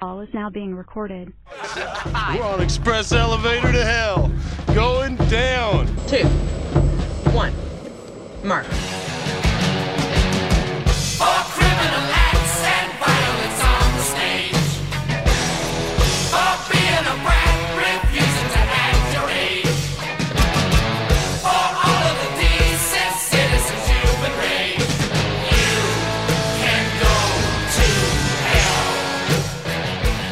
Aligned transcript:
call 0.00 0.20
is 0.20 0.32
now 0.32 0.48
being 0.48 0.74
recorded. 0.74 1.30
We're 2.34 2.42
on 2.42 2.62
express 2.62 3.12
elevator 3.12 3.70
to 3.70 3.84
hell. 3.84 4.32
Going 4.74 5.16
down. 5.28 5.86
Two. 6.06 6.24
One. 7.32 7.52
Mark. 8.42 8.64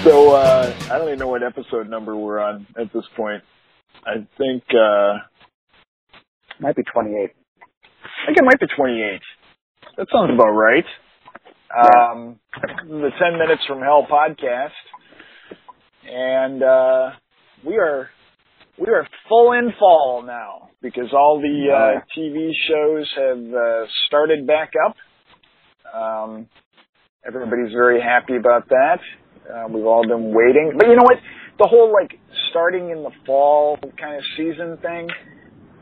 So 0.09 0.30
uh, 0.30 0.75
I 0.84 0.96
don't 0.96 1.09
even 1.09 1.18
know 1.18 1.29
what 1.29 1.43
episode 1.43 1.86
number 1.90 2.17
we're 2.17 2.39
on 2.39 2.67
at 2.80 2.90
this 2.94 3.04
point. 3.14 3.43
I 4.07 4.26
think 4.39 4.62
uh, 4.72 5.18
Might 6.58 6.76
be 6.76 6.82
28. 6.82 7.12
I 7.14 8.26
think 8.26 8.39
it 8.39 8.43
might 8.43 8.58
be 8.58 8.68
28. 8.75 9.21
That 9.98 10.07
sounds 10.11 10.31
about 10.32 10.48
right. 10.48 10.86
Um, 11.76 12.40
the 12.89 13.11
10 13.21 13.39
Minutes 13.39 13.61
from 13.68 13.81
Hell 13.81 14.07
podcast, 14.11 14.71
and 16.11 16.62
uh, 16.62 17.11
we 17.67 17.76
are 17.76 18.09
we 18.79 18.86
are 18.89 19.06
full 19.29 19.53
in 19.53 19.75
fall 19.79 20.22
now 20.26 20.70
because 20.81 21.12
all 21.12 21.39
the 21.43 21.70
uh, 21.70 22.00
TV 22.18 22.53
shows 22.67 23.12
have 23.14 23.54
uh, 23.54 23.86
started 24.06 24.46
back 24.46 24.72
up. 24.86 24.96
Um, 25.95 26.48
everybody's 27.26 27.72
very 27.75 28.00
happy 28.00 28.36
about 28.36 28.70
that. 28.70 29.00
Uh, 29.48 29.66
we've 29.68 29.86
all 29.86 30.07
been 30.07 30.32
waiting, 30.34 30.72
but 30.76 30.86
you 30.88 30.96
know 30.96 31.04
what? 31.04 31.18
The 31.58 31.66
whole 31.66 31.93
like 31.93 32.20
starting 32.50 32.91
in 32.91 33.02
the 33.02 33.11
fall 33.27 33.78
kind 33.98 34.17
of 34.17 34.23
season 34.36 34.78
thing 34.83 35.09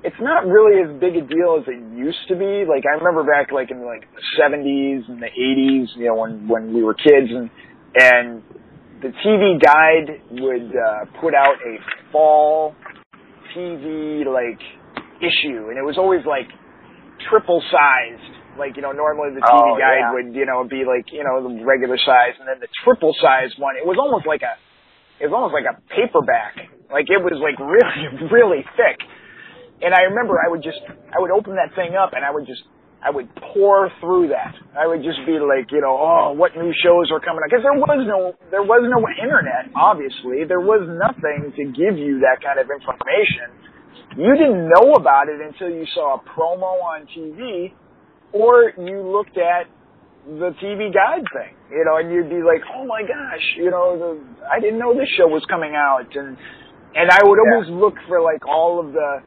it's 0.06 0.16
not 0.20 0.46
really 0.46 0.78
as 0.82 1.00
big 1.00 1.16
a 1.16 1.27
deal 1.27 1.58
as 1.58 1.66
it 1.66 1.82
used 1.98 2.28
to 2.28 2.36
be. 2.36 2.62
Like 2.62 2.84
I 2.86 2.94
remember 2.94 3.24
back 3.24 3.50
like 3.50 3.72
in 3.72 3.84
like 3.84 4.06
the 4.14 4.22
seventies 4.38 5.02
and 5.08 5.20
the 5.20 5.26
eighties, 5.26 5.88
you 5.96 6.06
know, 6.06 6.14
when 6.14 6.46
when 6.46 6.72
we 6.72 6.82
were 6.82 6.94
kids 6.94 7.26
and 7.30 7.50
and 7.96 8.42
the 9.02 9.10
TV 9.26 9.60
guide 9.60 10.22
would 10.30 10.70
uh 10.70 11.06
put 11.20 11.34
out 11.34 11.56
a 11.66 11.76
fall 12.12 12.76
TV 13.56 14.24
like 14.26 14.60
issue 15.19 15.70
and 15.70 15.78
it 15.78 15.84
was 15.84 15.98
always 15.98 16.24
like 16.24 16.48
triple 17.28 17.60
sized. 17.72 18.35
Like, 18.58 18.76
you 18.76 18.82
know, 18.82 18.92
normally 18.92 19.34
the 19.36 19.40
TV 19.44 19.52
Oh, 19.52 19.76
guide 19.78 20.10
yeah. 20.10 20.12
would, 20.16 20.34
you 20.34 20.46
know, 20.46 20.64
be 20.64 20.84
like, 20.84 21.12
you 21.12 21.22
know, 21.24 21.40
the 21.44 21.64
regular 21.64 21.96
size 22.00 22.34
and 22.40 22.48
then 22.48 22.58
the 22.60 22.68
triple 22.84 23.14
sized 23.20 23.56
one, 23.58 23.76
it 23.76 23.84
was 23.86 23.96
almost 24.00 24.26
like 24.26 24.42
a 24.42 24.56
it 25.20 25.28
was 25.28 25.32
almost 25.32 25.56
like 25.56 25.64
a 25.64 25.80
paperback. 25.92 26.60
Like 26.92 27.08
it 27.08 27.20
was 27.22 27.40
like 27.40 27.56
really, 27.62 28.28
really 28.28 28.62
thick. 28.76 29.00
And 29.80 29.92
I 29.92 30.08
remember 30.08 30.36
I 30.40 30.48
would 30.48 30.62
just, 30.64 30.80
I 30.88 31.20
would 31.20 31.30
open 31.30 31.56
that 31.56 31.72
thing 31.76 31.96
up 31.96 32.12
and 32.16 32.24
I 32.24 32.30
would 32.32 32.44
just, 32.48 32.64
I 33.04 33.12
would 33.12 33.28
pour 33.52 33.92
through 34.00 34.32
that. 34.32 34.56
I 34.72 34.88
would 34.88 35.04
just 35.04 35.20
be 35.28 35.36
like, 35.36 35.68
you 35.72 35.80
know, 35.84 35.92
oh, 35.96 36.32
what 36.32 36.56
new 36.56 36.72
shows 36.80 37.12
are 37.12 37.20
coming 37.20 37.44
out? 37.44 37.48
Because 37.52 37.64
there 37.64 37.76
was 37.76 38.00
no, 38.08 38.32
there 38.50 38.64
was 38.64 38.82
no 38.88 39.04
internet, 39.20 39.68
obviously. 39.76 40.48
There 40.48 40.64
was 40.64 40.84
nothing 40.88 41.52
to 41.60 41.62
give 41.76 42.00
you 42.00 42.24
that 42.24 42.41
kind 42.41 42.56
of 42.56 42.72
information. 42.72 43.52
You 44.16 44.32
didn't 44.32 44.72
know 44.72 44.96
about 44.96 45.28
it 45.28 45.44
until 45.44 45.68
you 45.68 45.84
saw 45.92 46.16
a 46.16 46.20
promo 46.24 46.80
on 46.80 47.04
TV 47.12 47.72
or 48.36 48.72
you 48.76 49.00
looked 49.00 49.38
at 49.38 49.66
the 50.26 50.52
TV 50.62 50.92
guide 50.92 51.24
thing, 51.32 51.54
you 51.70 51.84
know, 51.84 51.96
and 51.98 52.12
you'd 52.12 52.28
be 52.28 52.42
like, 52.42 52.60
oh 52.76 52.84
my 52.84 53.02
gosh, 53.02 53.46
you 53.56 53.70
know, 53.70 53.96
the, 53.96 54.20
I 54.50 54.60
didn't 54.60 54.78
know 54.78 54.92
this 54.92 55.08
show 55.16 55.28
was 55.28 55.44
coming 55.48 55.74
out. 55.74 56.14
And, 56.14 56.36
and 56.94 57.10
I 57.10 57.20
would 57.22 57.38
always 57.38 57.70
look 57.70 57.94
for 58.08 58.20
like 58.20 58.46
all 58.46 58.80
of 58.80 58.92
the, 58.92 59.22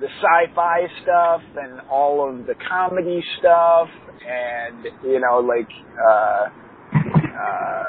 the 0.00 0.08
sci-fi 0.20 0.86
stuff 1.02 1.42
and 1.56 1.80
all 1.88 2.28
of 2.28 2.46
the 2.46 2.54
comedy 2.68 3.22
stuff 3.38 3.88
and 4.26 4.84
you 5.04 5.20
know 5.20 5.38
like 5.40 5.68
uh 5.96 6.48
uh 6.50 7.84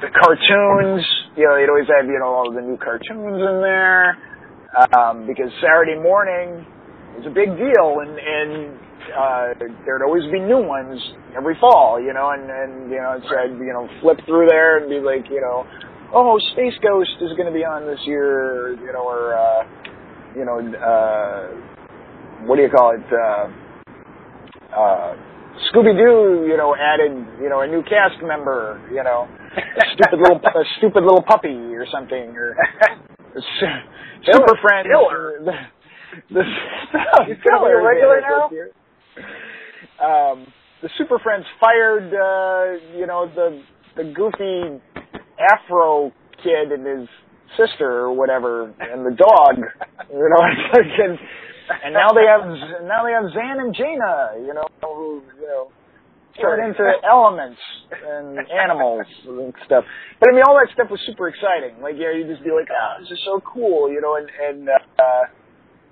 the 0.00 0.10
cartoons 0.10 1.04
you 1.36 1.44
know 1.44 1.54
they'd 1.54 1.68
always 1.68 1.86
have 1.86 2.06
you 2.06 2.18
know 2.18 2.32
all 2.32 2.48
of 2.48 2.54
the 2.54 2.60
new 2.60 2.76
cartoons 2.78 3.38
in 3.38 3.60
there 3.62 4.18
um 4.96 5.26
because 5.26 5.52
saturday 5.60 5.94
morning 6.00 6.64
was 7.14 7.26
a 7.26 7.34
big 7.34 7.52
deal 7.54 8.00
and 8.00 8.18
and 8.18 8.78
uh 9.16 9.54
there'd 9.84 10.02
always 10.02 10.24
be 10.30 10.38
new 10.38 10.62
ones 10.62 11.00
every 11.36 11.56
fall 11.60 12.00
you 12.00 12.12
know 12.12 12.30
and 12.30 12.48
and 12.50 12.90
you 12.90 12.98
know 12.98 13.18
so 13.28 13.36
i'd 13.38 13.50
you 13.58 13.72
know 13.72 13.88
flip 14.00 14.18
through 14.26 14.46
there 14.48 14.78
and 14.78 14.88
be 14.88 15.00
like 15.00 15.28
you 15.30 15.40
know 15.40 15.66
oh 16.14 16.38
space 16.52 16.74
ghost 16.82 17.10
is 17.20 17.32
going 17.36 17.46
to 17.46 17.52
be 17.52 17.64
on 17.64 17.86
this 17.86 18.00
year 18.06 18.74
you 18.80 18.92
know 18.92 19.02
or 19.02 19.34
uh 19.34 19.64
you 20.36 20.44
know, 20.44 20.58
uh, 20.58 21.48
what 22.46 22.56
do 22.56 22.62
you 22.62 22.70
call 22.70 22.94
it? 22.96 23.04
Uh, 23.12 23.48
uh, 24.74 25.14
Scooby 25.68 25.92
Doo, 25.96 26.46
you 26.48 26.56
know, 26.56 26.74
added, 26.74 27.12
you 27.40 27.48
know, 27.48 27.60
a 27.60 27.66
new 27.66 27.82
cast 27.82 28.22
member, 28.22 28.80
you 28.90 29.02
know, 29.04 29.28
a 29.56 29.84
stupid 29.92 30.18
little, 30.18 30.38
a 30.38 30.64
stupid 30.78 31.02
little 31.02 31.22
puppy 31.22 31.48
or 31.76 31.86
something, 31.92 32.34
or 32.36 32.56
Super 34.24 34.56
Friends. 34.62 34.88
or 34.94 35.40
The, 35.44 35.52
the, 36.30 36.42
He's 37.26 37.36
gonna 37.44 37.66
be 37.66 37.72
a 37.72 37.82
regular 37.82 38.20
now? 38.20 38.50
Um, 40.02 40.46
the 40.82 40.90
Super 40.98 41.18
Friends 41.18 41.44
fired, 41.60 42.12
uh, 42.12 42.96
you 42.98 43.06
know, 43.06 43.30
the 43.34 43.62
the 43.96 44.04
goofy 44.04 44.80
Afro 45.38 46.12
kid 46.42 46.72
and 46.72 46.86
his 46.86 47.08
sister 47.56 48.06
or 48.06 48.12
whatever, 48.12 48.72
and 48.80 49.06
the 49.06 49.16
dog. 49.16 49.56
You 50.12 50.28
know, 50.28 50.44
and, 50.44 51.18
and 51.84 51.94
now 51.94 52.12
they 52.12 52.26
have 52.28 52.44
now 52.84 53.02
they 53.04 53.12
have 53.12 53.32
Zan 53.32 53.64
and 53.64 53.74
Jayna. 53.74 54.44
You 54.46 54.52
know, 54.52 54.68
who 54.82 55.22
you 55.40 55.46
know 55.46 55.72
turn 56.40 56.64
into 56.64 56.84
elements 57.08 57.60
and 57.90 58.38
animals 58.62 59.06
and 59.26 59.54
stuff. 59.66 59.84
But 60.20 60.30
I 60.30 60.32
mean, 60.32 60.42
all 60.46 60.56
that 60.60 60.72
stuff 60.72 60.90
was 60.90 61.00
super 61.06 61.28
exciting. 61.28 61.80
Like, 61.82 61.94
you 61.96 62.04
know, 62.04 62.12
you 62.12 62.24
just 62.24 62.44
be 62.44 62.50
like, 62.50 62.68
oh, 62.70 63.00
this 63.00 63.10
is 63.10 63.20
so 63.24 63.40
cool. 63.40 63.90
You 63.90 64.00
know, 64.00 64.16
and 64.16 64.28
and 64.28 64.68
uh, 64.68 65.24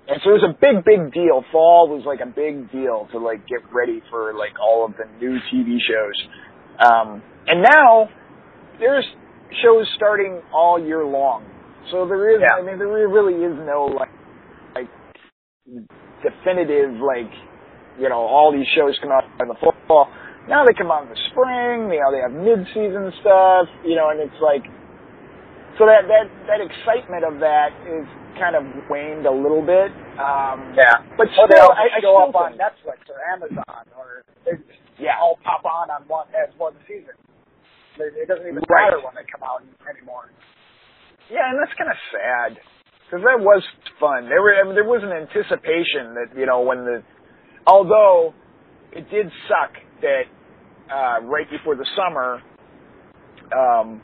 and 0.07 0.19
so 0.23 0.31
it 0.31 0.41
was 0.41 0.49
a 0.49 0.57
big, 0.59 0.83
big 0.83 1.13
deal. 1.13 1.43
Fall 1.51 1.87
was 1.87 2.03
like 2.05 2.19
a 2.19 2.29
big 2.29 2.71
deal 2.71 3.07
to 3.11 3.19
like 3.19 3.47
get 3.47 3.61
ready 3.71 4.01
for 4.09 4.33
like 4.33 4.59
all 4.59 4.85
of 4.85 4.93
the 4.97 5.05
new 5.19 5.37
TV 5.53 5.77
shows. 5.77 6.17
Um, 6.81 7.21
and 7.47 7.61
now 7.61 8.09
there's 8.79 9.05
shows 9.63 9.85
starting 9.95 10.41
all 10.53 10.81
year 10.81 11.05
long. 11.05 11.45
So 11.91 12.07
there 12.07 12.33
is, 12.33 12.41
Yeah. 12.41 12.57
I 12.57 12.65
mean, 12.65 12.79
there 12.79 12.87
really 12.89 13.39
is 13.45 13.55
no 13.65 13.85
like, 13.85 14.09
like 14.73 14.89
definitive 16.23 16.97
like, 16.97 17.31
you 17.99 18.09
know, 18.09 18.25
all 18.25 18.51
these 18.51 18.67
shows 18.75 18.97
come 19.01 19.11
out 19.11 19.23
in 19.39 19.47
the 19.47 19.55
fall. 19.87 20.09
Now 20.49 20.65
they 20.65 20.73
come 20.73 20.89
out 20.89 21.03
in 21.03 21.09
the 21.09 21.21
spring. 21.29 21.93
You 21.93 22.01
know, 22.01 22.09
they 22.09 22.21
have 22.25 22.33
mid-season 22.33 23.13
stuff. 23.21 23.69
You 23.85 23.95
know, 23.95 24.09
and 24.09 24.19
it's 24.19 24.41
like, 24.41 24.65
so 25.77 25.85
that 25.85 26.09
that 26.09 26.25
that 26.49 26.59
excitement 26.59 27.23
of 27.23 27.39
that 27.39 27.69
is 27.85 28.05
kind 28.41 28.57
of 28.57 28.65
waned 28.89 29.29
a 29.29 29.31
little 29.31 29.61
bit. 29.61 29.93
Um, 30.17 30.73
Yeah. 30.73 31.05
but 31.15 31.29
Or 31.37 31.45
still, 31.45 31.69
all 31.69 31.77
I, 31.77 31.93
I 31.93 32.01
show 32.01 32.17
still 32.17 32.33
up 32.33 32.35
on 32.35 32.57
Netflix 32.57 33.05
or 33.05 33.21
Amazon, 33.29 33.85
or 33.95 34.25
Yeah. 34.97 35.21
all 35.21 35.37
pop 35.45 35.63
on 35.65 35.89
on 35.93 36.07
one 36.09 36.27
as 36.33 36.49
one 36.57 36.73
season. 36.87 37.13
It 38.01 38.27
doesn't 38.27 38.47
even 38.47 38.63
Right. 38.67 38.89
matter 38.89 38.99
when 39.05 39.13
they 39.13 39.23
come 39.29 39.43
out 39.43 39.61
anymore. 39.87 40.31
Yeah, 41.29 41.49
and 41.49 41.59
that's 41.61 41.73
kind 41.77 41.91
of 41.91 41.97
sad 42.11 42.59
because 43.05 43.23
that 43.23 43.39
was 43.39 43.63
fun. 43.99 44.27
There 44.27 44.41
were 44.41 44.55
I 44.55 44.63
mean, 44.63 44.73
there 44.75 44.83
was 44.83 45.03
an 45.03 45.11
anticipation 45.11 46.15
that 46.15 46.35
you 46.35 46.45
know 46.45 46.61
when 46.61 46.83
the 46.85 47.03
although 47.67 48.33
it 48.91 49.09
did 49.09 49.31
suck 49.47 49.71
that 50.01 50.23
uh, 50.89 51.21
right 51.23 51.49
before 51.49 51.75
the 51.75 51.85
summer, 51.95 52.41
um, 53.55 54.01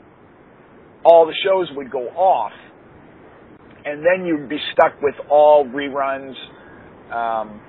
all 1.04 1.26
the 1.26 1.34
shows 1.44 1.68
would 1.76 1.90
go 1.90 2.08
off, 2.08 2.52
and 3.84 4.04
then 4.04 4.26
you'd 4.26 4.48
be 4.48 4.58
stuck 4.72 5.00
with 5.02 5.14
all 5.30 5.64
reruns, 5.66 6.34
um, 7.12 7.60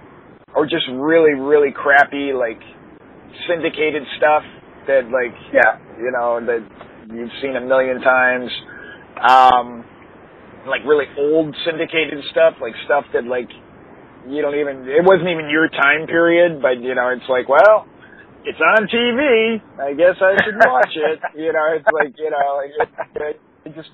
or 0.56 0.66
just 0.66 0.88
really 0.92 1.34
really 1.34 1.72
crappy 1.72 2.34
like 2.34 2.60
syndicated 3.48 4.04
stuff 4.18 4.44
that 4.88 5.06
like 5.14 5.36
Yeah. 5.54 5.78
you 5.98 6.12
know 6.12 6.40
that 6.46 6.62
you've 7.14 7.32
seen 7.42 7.56
a 7.56 7.62
million 7.62 8.02
times 8.02 8.50
um 9.22 9.86
like 10.68 10.82
really 10.86 11.06
old 11.18 11.56
syndicated 11.66 12.24
stuff 12.32 12.56
like 12.62 12.74
stuff 12.86 13.06
that 13.14 13.26
like 13.26 13.50
you 14.28 14.42
don't 14.42 14.56
even 14.60 14.88
it 14.90 15.04
wasn't 15.06 15.30
even 15.30 15.50
your 15.50 15.70
time 15.70 16.08
period 16.08 16.62
but 16.62 16.82
you 16.82 16.94
know 16.96 17.10
it's 17.10 17.28
like 17.30 17.48
well 17.48 17.86
it's 18.44 18.60
on 18.60 18.88
TV 18.88 19.62
I 19.80 19.94
guess 19.94 20.16
I 20.22 20.36
should 20.44 20.58
watch 20.58 20.94
it 20.96 21.20
you 21.40 21.54
know 21.54 21.66
it's 21.78 21.88
like 21.94 22.14
you 22.18 22.30
know 22.30 22.60
it, 22.66 22.90
it, 23.16 23.42
it 23.66 23.76
just 23.76 23.90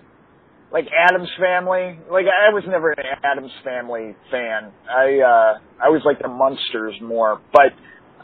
like 0.75 0.91
Addams 0.91 1.31
Family 1.39 1.95
like 2.11 2.27
I 2.27 2.51
was 2.51 2.63
never 2.67 2.91
an 2.91 3.07
Addams 3.23 3.55
Family 3.63 4.11
fan 4.29 4.75
I 4.91 5.23
uh 5.23 5.51
I 5.79 5.87
was 5.87 6.03
like 6.03 6.19
the 6.19 6.27
Munsters 6.27 6.99
more 7.01 7.39
but 7.55 7.71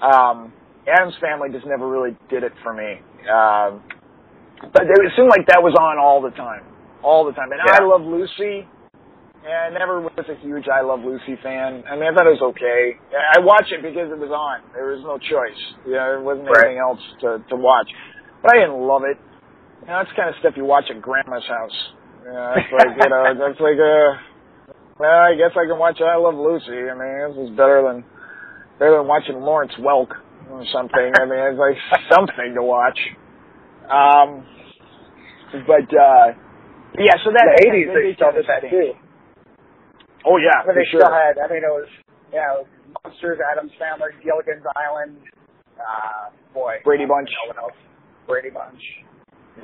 um 0.03 0.51
Addams 0.83 1.15
Family 1.23 1.47
just 1.55 1.65
never 1.65 1.87
really 1.87 2.11
did 2.29 2.43
it 2.43 2.51
for 2.61 2.73
me 2.75 2.99
um 3.31 3.79
but 4.61 4.85
it 4.85 5.11
seemed 5.17 5.29
like 5.33 5.49
that 5.49 5.65
was 5.65 5.73
on 5.73 5.97
all 5.97 6.21
the 6.21 6.29
time, 6.37 6.61
all 7.01 7.25
the 7.25 7.33
time. 7.33 7.49
And 7.51 7.61
Yeah. 7.65 7.81
I 7.81 7.83
Love 7.83 8.05
Lucy. 8.05 8.67
Yeah, 9.43 9.65
I 9.65 9.69
never 9.73 10.01
was 10.01 10.29
a 10.29 10.35
huge 10.35 10.69
I 10.69 10.81
Love 10.81 11.01
Lucy 11.01 11.35
fan. 11.41 11.83
I 11.89 11.97
mean, 11.97 12.05
I 12.05 12.13
thought 12.13 12.29
it 12.29 12.37
was 12.37 12.45
okay. 12.53 12.93
I 13.09 13.41
watched 13.41 13.73
it 13.73 13.81
because 13.81 14.13
it 14.13 14.19
was 14.21 14.29
on. 14.29 14.61
There 14.77 14.93
was 14.93 15.01
no 15.01 15.17
choice. 15.17 15.57
You 15.85 15.97
know, 15.97 16.05
there 16.13 16.21
wasn't 16.21 16.45
Right. 16.45 16.65
anything 16.69 16.77
else 16.77 17.01
to 17.25 17.41
to 17.49 17.55
watch. 17.57 17.89
But 18.43 18.53
I 18.53 18.59
didn't 18.61 18.85
love 18.85 19.01
it. 19.03 19.17
You 19.81 19.87
know, 19.89 19.97
that's 19.97 20.09
the 20.13 20.15
kind 20.15 20.29
of 20.29 20.35
stuff 20.37 20.53
you 20.55 20.65
watch 20.65 20.85
at 20.93 21.01
grandma's 21.01 21.47
house. 21.47 21.93
Know, 22.25 22.53
it's 22.55 22.71
like 22.71 22.93
you 23.01 23.09
know, 23.09 23.23
that's 23.33 23.59
like 23.59 23.81
uh 23.81 24.09
well, 24.99 25.19
I 25.25 25.33
guess 25.33 25.57
I 25.57 25.65
can 25.65 25.79
watch 25.79 25.97
I 26.01 26.15
Love 26.15 26.37
Lucy. 26.37 26.77
I 26.85 26.93
mean, 26.93 27.33
this 27.33 27.49
is 27.49 27.57
better 27.57 27.81
than 27.81 28.05
better 28.77 28.97
than 29.01 29.07
watching 29.07 29.41
Lawrence 29.41 29.73
Welk 29.79 30.13
or 30.49 30.65
something. 30.71 31.11
I 31.17 31.25
mean, 31.25 31.41
it's 31.41 31.57
like 31.57 31.77
something 32.13 32.53
to 32.53 32.61
watch. 32.61 32.99
Um, 33.89 34.45
but 35.65 35.89
uh, 35.89 36.37
yeah, 37.01 37.17
so 37.25 37.33
that 37.33 37.45
the 37.49 37.65
eighties 37.65 37.89
they 37.89 38.13
still 38.13 38.31
did 38.31 38.45
that 38.45 38.69
too. 38.69 38.93
Oh 40.25 40.37
yeah, 40.37 40.61
mean, 40.67 40.77
they 40.77 40.85
sure. 40.85 41.01
still 41.01 41.11
had. 41.11 41.41
I 41.41 41.49
mean, 41.49 41.65
it 41.65 41.73
was 41.73 41.89
yeah, 42.31 42.53
it 42.53 42.65
was 42.65 42.69
Munsters, 43.03 43.39
Addams 43.41 43.71
Family, 43.79 44.13
Gilligan's 44.23 44.65
Island. 44.77 45.17
Uh, 45.81 46.29
boy, 46.53 46.77
Brady 46.85 47.05
Bunch. 47.05 47.29
Know 47.41 47.49
what 47.49 47.57
else. 47.57 47.79
Brady 48.27 48.51
Bunch. 48.53 48.81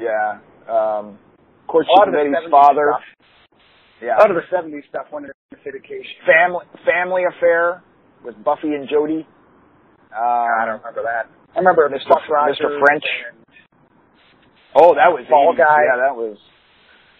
Yeah. 0.02 0.42
Um, 0.66 1.20
course, 1.68 1.88
A 1.88 2.00
lot 2.00 2.08
of 2.08 2.14
the 2.14 2.20
Eddie's 2.22 2.36
70s 2.48 2.50
father. 2.52 2.94
Stuff, 2.94 3.04
Yeah. 4.02 4.18
a 4.18 4.20
lot 4.20 4.30
of 4.32 4.36
the 4.38 4.44
'70s 4.50 4.86
stuff 4.90 5.08
went 5.12 5.26
into 5.28 5.36
syndication. 5.64 6.16
Family 6.26 6.66
Family 6.86 7.24
Affair 7.26 7.84
with 8.24 8.42
Buffy 8.44 8.74
and 8.74 8.88
Jody. 8.90 9.26
Um, 10.12 10.48
I 10.60 10.66
don't 10.66 10.80
remember 10.80 11.04
that. 11.04 11.28
I 11.56 11.60
remember 11.60 11.90
Mr. 11.90 12.08
Buck 12.10 12.24
Mr. 12.30 12.80
French. 12.80 13.06
and 13.30 13.38
Oh, 14.76 14.94
that 14.96 15.10
was 15.12 15.26
Fall 15.30 15.54
80s. 15.54 15.58
Guy. 15.58 15.82
Yeah, 15.90 15.98
that 15.98 16.16
was. 16.16 16.38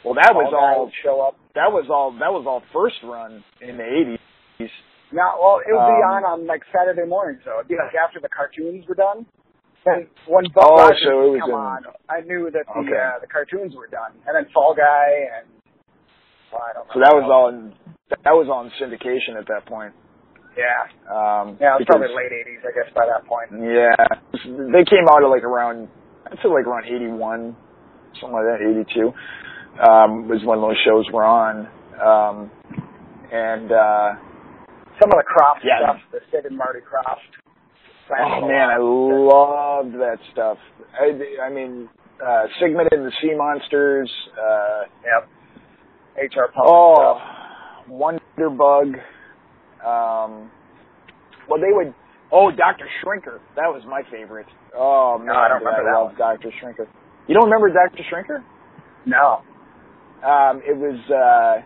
Well, 0.06 0.14
that 0.14 0.34
was 0.36 0.52
Fall 0.52 0.86
all. 0.88 0.92
show 1.04 1.22
up. 1.22 1.36
That 1.56 1.72
was 1.74 1.90
all. 1.90 2.12
That 2.12 2.32
was 2.32 2.46
all 2.48 2.62
first 2.72 2.96
run 3.04 3.44
in 3.62 3.78
the 3.78 3.84
eighties. 3.84 4.70
No, 5.12 5.24
well, 5.42 5.60
it 5.66 5.72
would 5.72 5.88
be 5.88 6.04
Um, 6.04 6.12
on 6.20 6.24
on 6.26 6.46
like 6.48 6.62
Saturday 6.72 7.06
mornings, 7.08 7.42
though. 7.46 7.58
It'd 7.60 7.68
be 7.68 7.76
like 7.76 7.96
after 7.96 8.20
the 8.20 8.30
cartoons 8.30 8.86
were 8.88 8.96
done. 8.96 9.26
Then 9.86 10.08
when 10.28 10.46
Buck 10.54 10.66
Oh, 10.68 10.76
Rogers 10.78 11.02
so 11.04 11.10
it 11.12 11.30
was 11.32 11.42
come 11.42 11.50
in- 11.52 11.56
on, 11.56 11.84
I 12.10 12.22
knew 12.22 12.50
that 12.52 12.66
the 12.66 12.80
Okay. 12.80 12.98
uh, 12.98 13.20
the 13.20 13.28
cartoons 13.28 13.76
were 13.76 13.88
done, 13.88 14.12
and 14.28 14.36
then 14.36 14.46
Fall 14.54 14.74
Guy 14.74 15.30
and 15.38 15.48
well, 16.52 16.64
I 16.68 16.74
don't 16.74 16.88
So 16.94 17.00
that 17.00 17.14
was 17.16 17.24
all. 17.32 17.50
In, 17.50 17.74
that 18.24 18.34
was 18.36 18.48
all 18.50 18.64
in 18.64 18.72
syndication 18.80 19.38
at 19.38 19.48
that 19.48 19.66
point. 19.66 19.94
Yeah, 20.58 20.88
Um, 21.08 21.58
yeah, 21.62 21.76
it 21.76 21.86
was 21.86 21.86
because- 21.86 21.86
probably 22.02 22.16
late 22.16 22.32
'80s, 22.34 22.66
I 22.66 22.72
guess, 22.74 22.92
by 22.94 23.06
that 23.06 23.26
point. 23.26 23.52
Yeah, 23.52 23.96
they 24.74 24.84
came 24.86 25.08
out 25.12 25.24
at 25.24 25.30
like 25.30 25.44
around. 25.44 25.88
I'd 26.26 26.40
say 26.42 26.50
like 26.50 26.66
around 26.66 26.86
eighty-one, 26.86 27.56
something 28.20 28.34
like 28.34 28.46
that. 28.46 28.60
Eighty-two 28.62 29.14
um, 29.88 30.28
was 30.28 30.44
when 30.44 30.60
those 30.60 30.78
shows 30.84 31.06
were 31.12 31.24
on. 31.24 31.68
Um, 32.02 32.52
and 33.32 33.72
uh, 33.72 34.16
Some 35.00 35.12
of 35.14 35.18
the 35.20 35.28
Krofft 35.30 35.62
Yeah. 35.64 35.80
stuff, 35.84 35.98
the 36.12 36.20
Sid 36.32 36.46
and 36.46 36.58
Marty 36.58 36.80
Krofft. 36.80 37.38
Oh 38.12 38.48
man, 38.48 38.70
I 38.70 38.78
loved 38.78 39.96
that 39.96 40.18
stuff. 40.32 40.58
I, 41.00 41.44
I 41.46 41.50
mean, 41.50 41.90
uh, 42.26 42.44
Sigmund 42.62 42.90
and 42.92 43.06
the 43.06 43.12
Sea 43.22 43.34
Monsters. 43.36 44.12
Uh, 44.40 44.82
Yep. 45.04 45.30
HR 46.34 46.52
Pump. 46.54 46.66
oh, 46.66 47.20
Wonderbug. 47.90 48.96
Um, 49.86 50.50
well, 51.48 51.62
they 51.62 51.72
would. 51.72 51.94
Oh, 52.32 52.52
Doctor 52.52 52.86
Shrinker. 53.04 53.40
That 53.56 53.68
was 53.68 53.84
my 53.88 54.02
favorite. 54.12 54.48
Oh 54.76 55.18
man, 55.18 55.28
No, 55.28 55.34
I 55.34 55.48
don't 55.48 55.64
remember 55.64 55.84
that 55.86 55.98
love 55.98 56.18
Doctor 56.18 56.50
Shrinker. 56.62 56.88
You 57.28 57.36
don't 57.36 57.46
remember 57.50 57.70
Doctor 57.70 58.04
Shrinker? 58.12 58.44
No. 59.06 59.42
Um, 60.28 60.62
it 60.68 60.76
was 60.76 61.00
uh, 61.12 61.62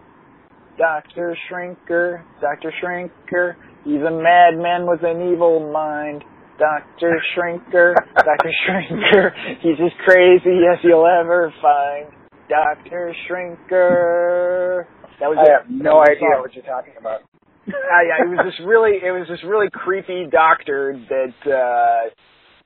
Doctor 0.77 1.35
Shrinker, 1.49 2.21
Doctor 2.41 2.73
Shrinker. 2.83 3.55
He's 3.83 4.01
a 4.01 4.11
madman 4.11 4.85
with 4.87 5.01
an 5.03 5.31
evil 5.33 5.71
mind. 5.71 6.23
Doctor 6.61 7.17
Shrinker, 7.33 7.95
Doctor 8.15 8.51
Shrinker. 8.69 9.31
He's 9.61 9.81
as 9.81 9.91
crazy 10.05 10.61
as 10.71 10.77
you'll 10.83 11.07
ever 11.09 11.51
find. 11.59 12.05
Doctor 12.47 13.15
Shrinker. 13.25 14.85
That 15.19 15.29
was 15.33 15.37
I 15.41 15.49
it. 15.49 15.51
have 15.57 15.69
no 15.71 16.01
idea 16.01 16.21
song. 16.21 16.41
what 16.41 16.53
you're 16.53 16.63
talking 16.63 16.93
about. 16.99 17.21
Uh, 17.65 18.01
yeah, 18.05 18.25
it 18.25 18.29
was 18.29 18.45
this 18.45 18.61
really, 18.65 19.01
it 19.01 19.09
was 19.09 19.25
this 19.29 19.41
really 19.43 19.69
creepy 19.73 20.25
doctor 20.29 20.93
that, 21.09 21.33
uh, 21.49 22.09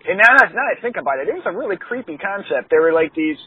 and 0.08 0.18
now, 0.20 0.44
now 0.44 0.66
I 0.68 0.80
think 0.82 0.96
about 1.00 1.20
it, 1.20 1.28
it 1.28 1.36
was 1.36 1.44
a 1.46 1.56
really 1.56 1.78
creepy 1.78 2.18
concept. 2.18 2.70
There 2.72 2.82
were 2.82 2.94
like 2.94 3.16
these, 3.16 3.38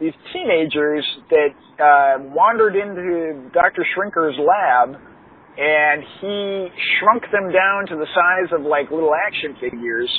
these 0.00 0.12
teenagers 0.32 1.04
that, 1.28 1.52
uh, 1.80 2.24
wandered 2.32 2.76
into 2.76 3.50
Dr. 3.52 3.84
Shrinker's 3.92 4.36
lab 4.40 5.00
and 5.58 6.02
he 6.20 6.68
shrunk 6.98 7.24
them 7.32 7.50
down 7.52 7.86
to 7.88 7.96
the 7.96 8.06
size 8.14 8.52
of 8.52 8.64
like 8.64 8.90
little 8.90 9.12
action 9.14 9.56
figures. 9.60 10.10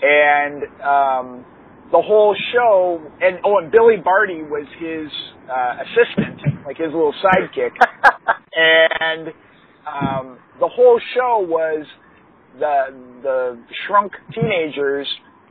And, 0.00 0.62
um, 0.80 1.44
the 1.90 2.02
whole 2.02 2.36
show, 2.52 3.00
and 3.20 3.38
oh, 3.44 3.58
and 3.58 3.72
Billy 3.72 3.96
Barty 3.96 4.42
was 4.42 4.66
his 4.78 5.08
uh, 5.48 5.80
assistant, 5.80 6.66
like 6.66 6.76
his 6.76 6.92
little 6.92 7.14
sidekick, 7.24 7.72
and 8.52 9.28
um, 9.88 10.38
the 10.60 10.68
whole 10.68 11.00
show 11.14 11.46
was 11.48 11.86
the 12.58 12.94
the 13.22 13.58
shrunk 13.86 14.12
teenagers 14.34 15.08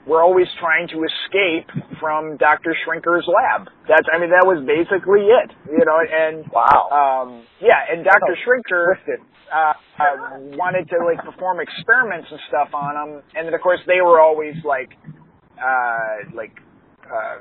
were 0.08 0.24
always 0.24 0.48
trying 0.60 0.88
to 0.88 1.04
escape 1.04 1.68
from 2.00 2.38
Doctor 2.38 2.74
Shrinker's 2.88 3.28
lab. 3.28 3.68
That's 3.88 4.08
I 4.14 4.20
mean 4.20 4.32
that 4.32 4.48
was 4.48 4.64
basically 4.66 5.28
it, 5.28 5.52
you 5.68 5.84
know. 5.84 6.00
And 6.00 6.48
Wow. 6.52 6.88
um, 7.28 7.44
yeah, 7.60 7.76
and 7.92 8.06
Doctor 8.06 8.38
Shrinker 8.40 8.96
Twisted. 8.96 9.20
uh, 9.52 9.74
uh, 10.00 10.40
wanted 10.56 10.88
to 10.90 11.04
like 11.04 11.20
perform 11.24 11.60
experiments 11.60 12.28
and 12.32 12.40
stuff 12.48 12.72
on 12.74 12.96
them, 12.96 13.22
and 13.36 13.48
then 13.48 13.54
of 13.54 13.62
course 13.62 13.80
they 13.86 14.00
were 14.02 14.22
always 14.22 14.56
like, 14.64 14.96
uh, 15.60 16.32
like, 16.34 16.56
uh, 17.04 17.40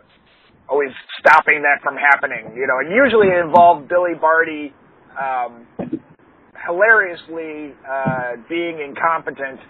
always 0.68 0.90
stopping 1.20 1.62
that 1.62 1.78
from 1.82 1.94
happening, 1.94 2.50
you 2.56 2.66
know. 2.66 2.78
And 2.82 2.90
usually 2.90 3.28
it 3.28 3.44
involved 3.44 3.88
Billy 3.88 4.14
Barty, 4.20 4.74
um, 5.14 5.66
hilariously 6.66 7.74
uh, 7.86 8.36
being 8.48 8.80
incompetent 8.82 9.60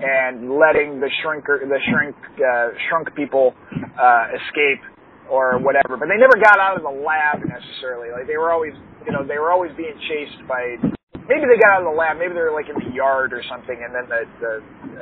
and 0.00 0.52
letting 0.52 1.00
the 1.00 1.10
shrinker, 1.22 1.60
the 1.64 1.80
shrink, 1.90 2.16
uh, 2.38 2.76
shrunk 2.88 3.14
people 3.14 3.54
uh, 3.98 4.36
escape 4.36 4.82
or 5.30 5.58
whatever. 5.58 5.96
But 5.96 6.08
they 6.08 6.18
never 6.20 6.38
got 6.38 6.58
out 6.58 6.76
of 6.76 6.82
the 6.82 6.92
lab 6.92 7.42
necessarily. 7.42 8.10
Like 8.12 8.26
they 8.26 8.36
were 8.36 8.52
always, 8.52 8.74
you 9.06 9.12
know, 9.12 9.26
they 9.26 9.38
were 9.38 9.50
always 9.50 9.72
being 9.76 9.96
chased 10.08 10.40
by. 10.48 10.78
Maybe 11.26 11.42
they 11.48 11.58
got 11.58 11.80
out 11.80 11.82
of 11.82 11.90
the 11.90 11.96
lab. 11.98 12.18
Maybe 12.18 12.34
they 12.34 12.44
were 12.44 12.54
like 12.54 12.70
in 12.70 12.78
the 12.78 12.94
yard 12.94 13.32
or 13.32 13.42
something, 13.50 13.74
and 13.74 13.90
then 13.90 14.06
the 14.06 14.22
the 14.38 14.52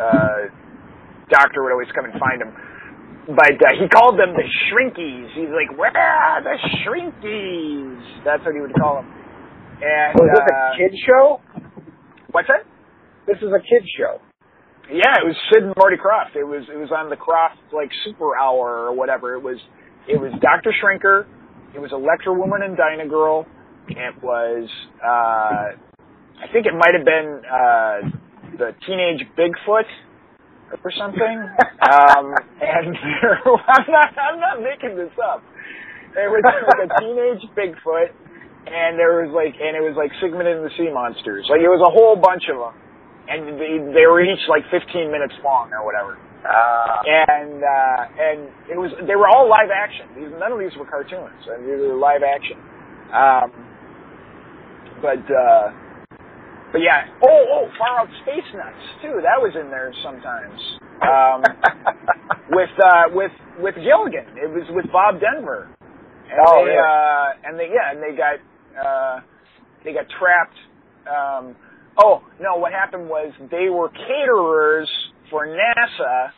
uh, 0.00 0.40
doctor 1.28 1.62
would 1.62 1.73
always 1.73 1.92
come 1.95 2.07
and 2.09 2.14
find 2.16 2.40
them. 2.40 2.52
But 3.28 3.57
uh, 3.57 3.76
he 3.80 3.88
called 3.88 4.18
them 4.18 4.37
the 4.37 4.45
shrinkies. 4.68 5.33
He's 5.37 5.52
like, 5.52 5.76
"Where 5.76 5.92
the 5.92 6.57
shrinkies?" 6.85 8.25
That's 8.25 8.45
what 8.45 8.54
he 8.54 8.61
would 8.61 8.75
call 8.75 9.00
them. 9.00 9.09
And 9.85 10.14
Was 10.16 10.30
this 10.33 10.45
uh, 10.49 10.54
a 10.54 10.76
kid 10.78 10.92
show? 11.04 11.40
what's 12.33 12.49
that? 12.49 12.64
This 13.26 13.38
is 13.38 13.49
a 13.49 13.61
kid 13.61 13.85
show. 13.97 14.21
Yeah, 14.93 15.17
it 15.17 15.25
was 15.25 15.37
Sid 15.49 15.64
and 15.64 15.73
Marty 15.81 15.97
Krofft. 15.97 16.37
It 16.37 16.45
was 16.45 16.69
it 16.69 16.76
was 16.76 16.93
on 16.93 17.09
the 17.09 17.17
Krofft 17.17 17.57
like 17.73 17.88
Super 18.05 18.37
Hour 18.37 18.85
or 18.85 18.93
whatever. 18.93 19.35
It 19.35 19.43
was 19.43 19.57
it 20.09 20.21
was 20.21 20.33
Doctor 20.43 20.75
Shrinker. 20.76 21.25
It 21.75 21.81
was 21.81 21.91
Electra 21.93 22.35
Woman 22.35 22.61
and 22.62 22.76
Dyna 22.76 23.09
Girl. 23.09 23.47
It 23.88 24.23
was 24.23 24.69
uh, 25.00 25.73
I 26.37 26.47
think 26.53 26.67
it 26.67 26.76
might 26.76 26.93
have 26.93 27.05
been 27.05 27.41
uh, 27.49 27.97
the 28.61 28.71
Teenage 28.85 29.25
Bigfoot 29.33 29.88
or 30.85 30.93
something. 31.00 31.37
um, 31.81 32.37
and 32.61 32.93
I'm 33.73 33.88
not 33.88 34.11
I'm 34.21 34.41
not 34.41 34.61
making 34.61 34.97
this 35.00 35.17
up. 35.17 35.43
There 36.12 36.29
was 36.29 36.45
like 36.45 36.85
a 36.85 37.00
teenage 37.00 37.43
Bigfoot, 37.57 38.12
and 38.69 39.00
there 39.00 39.25
was 39.25 39.33
like 39.33 39.57
and 39.57 39.73
it 39.73 39.81
was 39.81 39.97
like 39.97 40.12
Sigmund 40.21 40.47
and 40.47 40.61
the 40.61 40.71
Sea 40.76 40.93
Monsters. 40.93 41.49
Like 41.49 41.64
it 41.64 41.73
was 41.73 41.81
a 41.81 41.91
whole 41.91 42.21
bunch 42.21 42.45
of 42.53 42.61
them 42.61 42.84
and 43.28 43.59
they, 43.61 43.78
they 43.95 44.07
were 44.07 44.21
each 44.23 44.45
like 44.49 44.62
15 44.71 45.11
minutes 45.11 45.35
long 45.45 45.73
or 45.73 45.85
whatever. 45.85 46.19
Uh, 46.45 47.00
And 47.09 47.64
uh, 47.64 48.02
and 48.21 48.38
it 48.69 48.76
was 48.76 48.93
they 49.09 49.16
were 49.16 49.28
all 49.28 49.49
live 49.49 49.71
action. 49.73 50.07
These 50.14 50.28
none 50.38 50.52
of 50.52 50.59
these 50.61 50.76
were 50.76 50.85
cartoons. 50.85 51.33
I 51.49 51.57
mean, 51.57 51.73
these 51.73 51.81
were 51.88 51.97
live 51.97 52.21
action. 52.23 52.59
Um, 53.09 53.49
but 55.00 55.25
uh, 55.25 55.73
but 56.73 56.81
yeah. 56.85 57.09
Oh 57.25 57.45
oh, 57.49 57.69
Far 57.78 58.00
Out 58.00 58.09
Space 58.23 58.45
Nuts 58.54 58.85
too. 59.00 59.21
That 59.25 59.40
was 59.40 59.57
in 59.57 59.71
there 59.71 59.93
sometimes. 60.04 60.61
Um, 61.00 61.40
with 62.50 62.71
uh, 62.76 63.04
with 63.12 63.33
with 63.61 63.75
Gilligan. 63.76 64.37
It 64.37 64.50
was 64.52 64.69
with 64.71 64.87
Bob 64.93 65.21
Denver. 65.21 65.69
And 66.28 66.40
Oh, 66.47 66.64
they, 66.64 66.71
really? 66.73 66.78
uh, 66.78 67.49
and 67.49 67.59
they 67.59 67.69
yeah, 67.73 67.90
and 67.93 68.02
they 68.02 68.12
got 68.16 68.37
uh, 68.76 69.21
they 69.85 69.93
got 69.95 70.04
trapped. 70.19 70.59
Um, 71.09 71.57
oh 72.02 72.22
no, 72.40 72.56
what 72.56 72.72
happened 72.72 73.08
was 73.08 73.32
they 73.50 73.68
were 73.68 73.88
caterers 73.88 74.88
for 75.30 75.46
NASA, 75.46 76.30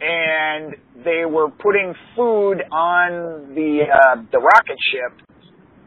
and 0.00 0.74
they 1.04 1.24
were 1.24 1.50
putting 1.50 1.94
food 2.16 2.62
on 2.70 3.54
the 3.54 3.84
uh, 3.92 4.22
the 4.30 4.38
rocket 4.38 4.78
ship, 4.90 5.26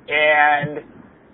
and 0.07 0.79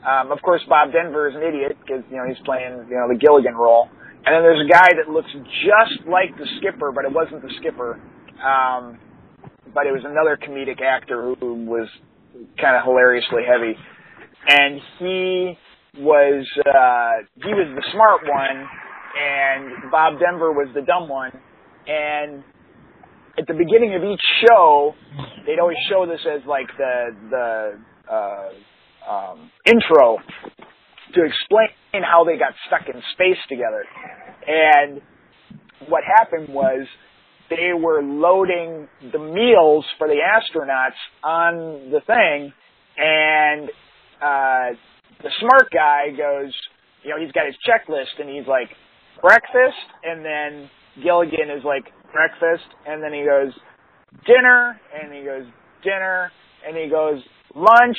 um, 0.07 0.31
of 0.31 0.41
course 0.41 0.61
Bob 0.67 0.91
Denver 0.91 1.29
is 1.29 1.35
an 1.35 1.43
idiot 1.43 1.77
because 1.79 2.03
you 2.09 2.17
know 2.17 2.25
he's 2.27 2.41
playing 2.45 2.87
you 2.89 2.95
know 2.95 3.07
the 3.07 3.17
Gilligan 3.19 3.55
role, 3.55 3.89
and 4.25 4.33
then 4.35 4.41
there's 4.41 4.65
a 4.65 4.71
guy 4.71 4.89
that 4.97 5.11
looks 5.11 5.31
just 5.31 6.07
like 6.07 6.35
the 6.37 6.47
skipper, 6.57 6.91
but 6.91 7.05
it 7.05 7.11
wasn't 7.13 7.41
the 7.41 7.53
skipper, 7.59 7.99
um, 8.41 8.97
but 9.73 9.85
it 9.85 9.91
was 9.91 10.03
another 10.05 10.37
comedic 10.37 10.81
actor 10.81 11.35
who 11.39 11.65
was 11.65 11.87
kind 12.59 12.75
of 12.75 12.83
hilariously 12.83 13.43
heavy, 13.45 13.77
and 14.47 14.81
he 14.97 15.57
was 15.97 16.47
uh, 16.59 17.25
he 17.35 17.53
was 17.53 17.67
the 17.75 17.83
smart 17.91 18.21
one, 18.23 18.67
and 19.19 19.91
Bob 19.91 20.19
Denver 20.19 20.51
was 20.51 20.69
the 20.73 20.81
dumb 20.81 21.09
one, 21.09 21.31
and 21.87 22.43
at 23.37 23.47
the 23.47 23.53
beginning 23.53 23.95
of 23.95 24.03
each 24.03 24.21
show, 24.47 24.93
they'd 25.45 25.59
always 25.59 25.77
show 25.89 26.05
this 26.05 26.21
as 26.25 26.41
like 26.47 26.67
the 26.77 27.15
the 27.29 27.79
uh, 28.11 28.49
um, 29.09 29.51
intro 29.65 30.17
to 31.13 31.23
explain 31.25 32.03
how 32.03 32.23
they 32.23 32.37
got 32.37 32.53
stuck 32.67 32.87
in 32.87 33.01
space 33.13 33.39
together. 33.49 33.83
And 34.47 35.01
what 35.87 36.03
happened 36.03 36.53
was 36.53 36.87
they 37.49 37.73
were 37.77 38.01
loading 38.01 38.87
the 39.11 39.19
meals 39.19 39.85
for 39.97 40.07
the 40.07 40.15
astronauts 40.15 40.99
on 41.23 41.91
the 41.91 41.99
thing, 42.07 42.53
and 42.97 43.69
uh, 44.21 44.77
the 45.23 45.31
smart 45.39 45.71
guy 45.71 46.09
goes, 46.15 46.53
you 47.03 47.09
know, 47.09 47.19
he's 47.19 47.31
got 47.31 47.45
his 47.45 47.55
checklist, 47.65 48.19
and 48.19 48.29
he's 48.29 48.47
like, 48.47 48.69
breakfast, 49.21 49.81
and 50.03 50.25
then 50.25 50.69
Gilligan 51.03 51.49
is 51.49 51.63
like, 51.63 51.85
breakfast, 52.13 52.67
and 52.85 53.01
then 53.01 53.13
he 53.13 53.23
goes, 53.23 53.53
dinner, 54.25 54.79
and 54.93 55.13
he 55.13 55.23
goes, 55.23 55.45
dinner, 55.83 56.31
and 56.67 56.77
he 56.77 56.89
goes, 56.89 57.21
lunch, 57.55 57.97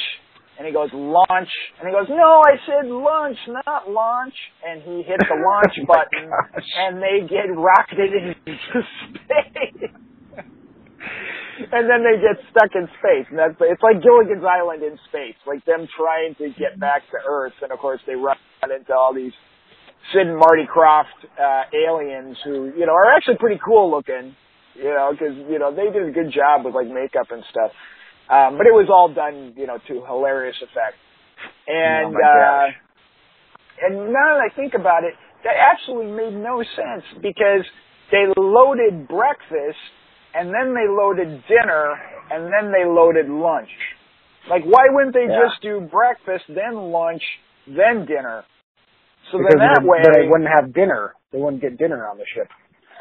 and 0.58 0.66
he 0.66 0.72
goes, 0.72 0.90
lunch, 0.92 1.48
and 1.80 1.88
he 1.88 1.92
goes, 1.92 2.06
no, 2.08 2.42
I 2.44 2.54
said 2.66 2.90
lunch, 2.90 3.38
not 3.66 3.90
launch, 3.90 4.34
and 4.66 4.82
he 4.82 5.02
hits 5.02 5.24
the 5.28 5.36
launch 5.40 5.74
oh 5.80 5.86
button, 5.86 6.30
gosh. 6.30 6.64
and 6.78 7.02
they 7.02 7.26
get 7.26 7.48
rocketed 7.54 8.36
into 8.46 8.82
space. 9.16 9.90
and 11.70 11.86
then 11.88 12.02
they 12.02 12.18
get 12.18 12.40
stuck 12.50 12.74
in 12.74 12.88
space, 12.98 13.26
and 13.30 13.38
that's 13.38 13.54
it's 13.60 13.82
like 13.82 14.02
Gilligan's 14.02 14.44
Island 14.44 14.82
in 14.82 14.98
space, 15.08 15.36
like 15.46 15.64
them 15.64 15.86
trying 15.96 16.34
to 16.36 16.50
get 16.58 16.80
back 16.80 17.02
to 17.10 17.18
Earth, 17.22 17.54
and 17.62 17.70
of 17.70 17.78
course 17.78 18.00
they 18.06 18.14
run 18.14 18.36
into 18.64 18.94
all 18.94 19.14
these 19.14 19.32
Sid 20.12 20.26
and 20.26 20.36
Marty 20.36 20.66
Krofft 20.66 21.18
uh, 21.38 21.64
aliens 21.70 22.36
who 22.44 22.72
you 22.76 22.86
know 22.86 22.92
are 22.92 23.14
actually 23.14 23.38
pretty 23.38 23.60
cool 23.64 23.90
looking, 23.90 24.34
you 24.74 24.90
know, 24.90 25.12
because 25.12 25.36
you 25.48 25.58
know 25.58 25.74
they 25.74 25.90
did 25.92 26.08
a 26.08 26.12
good 26.12 26.32
job 26.32 26.64
with 26.64 26.74
like 26.74 26.88
makeup 26.88 27.30
and 27.30 27.44
stuff. 27.50 27.70
Um, 28.30 28.56
but 28.56 28.66
it 28.66 28.72
was 28.72 28.88
all 28.88 29.12
done, 29.12 29.54
you 29.56 29.66
know, 29.66 29.78
to 29.78 29.94
hilarious 30.06 30.56
effect. 30.62 30.96
And 31.66 32.14
Oh 32.14 32.22
uh, 32.22 32.66
and 33.82 34.12
now 34.12 34.38
that 34.38 34.42
I 34.46 34.54
think 34.54 34.74
about 34.74 35.04
it, 35.04 35.14
that 35.44 35.54
actually 35.58 36.06
made 36.06 36.34
no 36.34 36.62
sense 36.62 37.04
because 37.20 37.66
they 38.10 38.24
loaded 38.36 39.08
breakfast 39.08 39.80
and 40.34 40.48
then 40.48 40.74
they 40.74 40.88
loaded 40.88 41.42
dinner 41.48 41.94
and 42.30 42.44
then 42.52 42.72
they 42.72 42.84
loaded 42.88 43.28
lunch. 43.28 43.70
Like, 44.48 44.64
why 44.64 44.86
wouldn't 44.90 45.14
they 45.14 45.26
Yeah. 45.28 45.46
just 45.48 45.60
do 45.62 45.80
breakfast, 45.80 46.44
then 46.48 46.74
lunch, 46.90 47.22
then 47.66 48.06
dinner? 48.06 48.44
So 49.30 49.38
because 49.38 49.54
then 49.58 49.68
that 49.68 49.82
way, 49.84 50.02
they 50.02 50.26
wouldn't 50.28 50.50
have 50.50 50.72
dinner. 50.74 51.14
They 51.32 51.38
wouldn't 51.38 51.62
get 51.62 51.78
dinner 51.78 52.06
on 52.08 52.18
the 52.18 52.26
ship. 52.34 52.48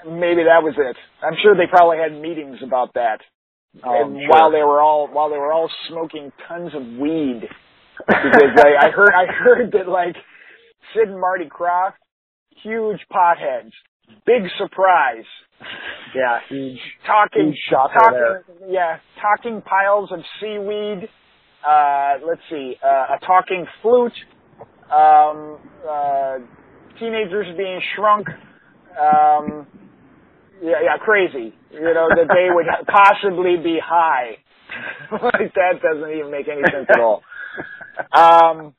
maybe 0.05 0.43
that 0.43 0.63
was 0.63 0.73
it. 0.77 0.97
I'm 1.21 1.35
sure 1.43 1.55
they 1.55 1.67
probably 1.67 1.97
had 1.97 2.11
meetings 2.13 2.57
about 2.63 2.93
that. 2.93 3.21
Oh, 3.83 3.89
and 4.03 4.17
sure. 4.19 4.29
while 4.29 4.51
they 4.51 4.63
were 4.63 4.81
all 4.81 5.07
while 5.07 5.29
they 5.29 5.37
were 5.37 5.51
all 5.53 5.69
smoking 5.89 6.31
tons 6.47 6.73
of 6.75 6.83
weed, 6.99 7.47
because 8.07 8.59
I, 8.65 8.87
I 8.87 8.91
heard 8.91 9.13
I 9.15 9.25
heard 9.31 9.71
that 9.73 9.87
like 9.87 10.15
Sid 10.93 11.07
and 11.07 11.19
Marty 11.19 11.45
Krofft, 11.45 11.93
huge 12.63 12.99
potheads, 13.11 13.71
big 14.25 14.43
surprise, 14.57 15.23
yeah, 16.15 16.39
huge, 16.49 16.79
talking 17.05 17.47
huge 17.47 17.59
talking 17.69 18.11
there. 18.11 18.43
yeah 18.69 18.97
talking 19.21 19.61
piles 19.61 20.11
of 20.11 20.19
seaweed. 20.39 21.09
Uh, 21.67 22.13
let's 22.27 22.41
see, 22.49 22.75
uh, 22.83 23.15
a 23.15 23.25
talking 23.25 23.67
flute, 23.81 24.13
um, 24.91 25.59
uh, 25.87 26.37
teenagers 26.99 27.55
being 27.55 27.79
shrunk. 27.95 28.27
Um, 28.97 29.67
yeah, 30.61 30.81
yeah, 30.83 30.97
crazy. 30.99 31.53
You 31.71 31.93
know 31.93 32.09
that 32.09 32.27
they 32.27 32.49
would 32.53 32.65
possibly 32.87 33.57
be 33.57 33.79
high. 33.83 34.37
like 35.11 35.53
that 35.53 35.81
doesn't 35.81 36.11
even 36.17 36.31
make 36.31 36.47
any 36.47 36.61
sense 36.71 36.87
at 36.89 36.99
all. 36.99 37.21
Um, 38.11 38.73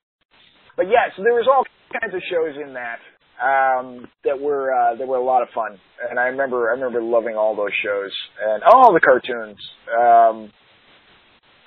but 0.77 0.87
yeah, 0.89 1.13
so 1.17 1.23
there 1.23 1.35
was 1.35 1.47
all 1.47 1.65
kinds 2.01 2.15
of 2.15 2.23
shows 2.31 2.57
in 2.57 2.75
that 2.75 2.99
um, 3.43 4.07
that 4.25 4.39
were 4.41 4.73
uh, 4.73 4.95
that 4.97 5.07
were 5.09 5.17
a 5.19 5.25
lot 5.25 5.43
of 5.43 5.49
fun, 5.55 5.79
and 6.11 6.19
I 6.19 6.25
remember 6.31 6.71
I 6.71 6.75
remember 6.75 7.03
loving 7.03 7.37
all 7.37 7.57
those 7.57 7.75
shows 7.85 8.13
and 8.41 8.63
all 8.63 8.93
the 8.95 9.01
cartoons. 9.01 9.59
Um, 9.91 10.53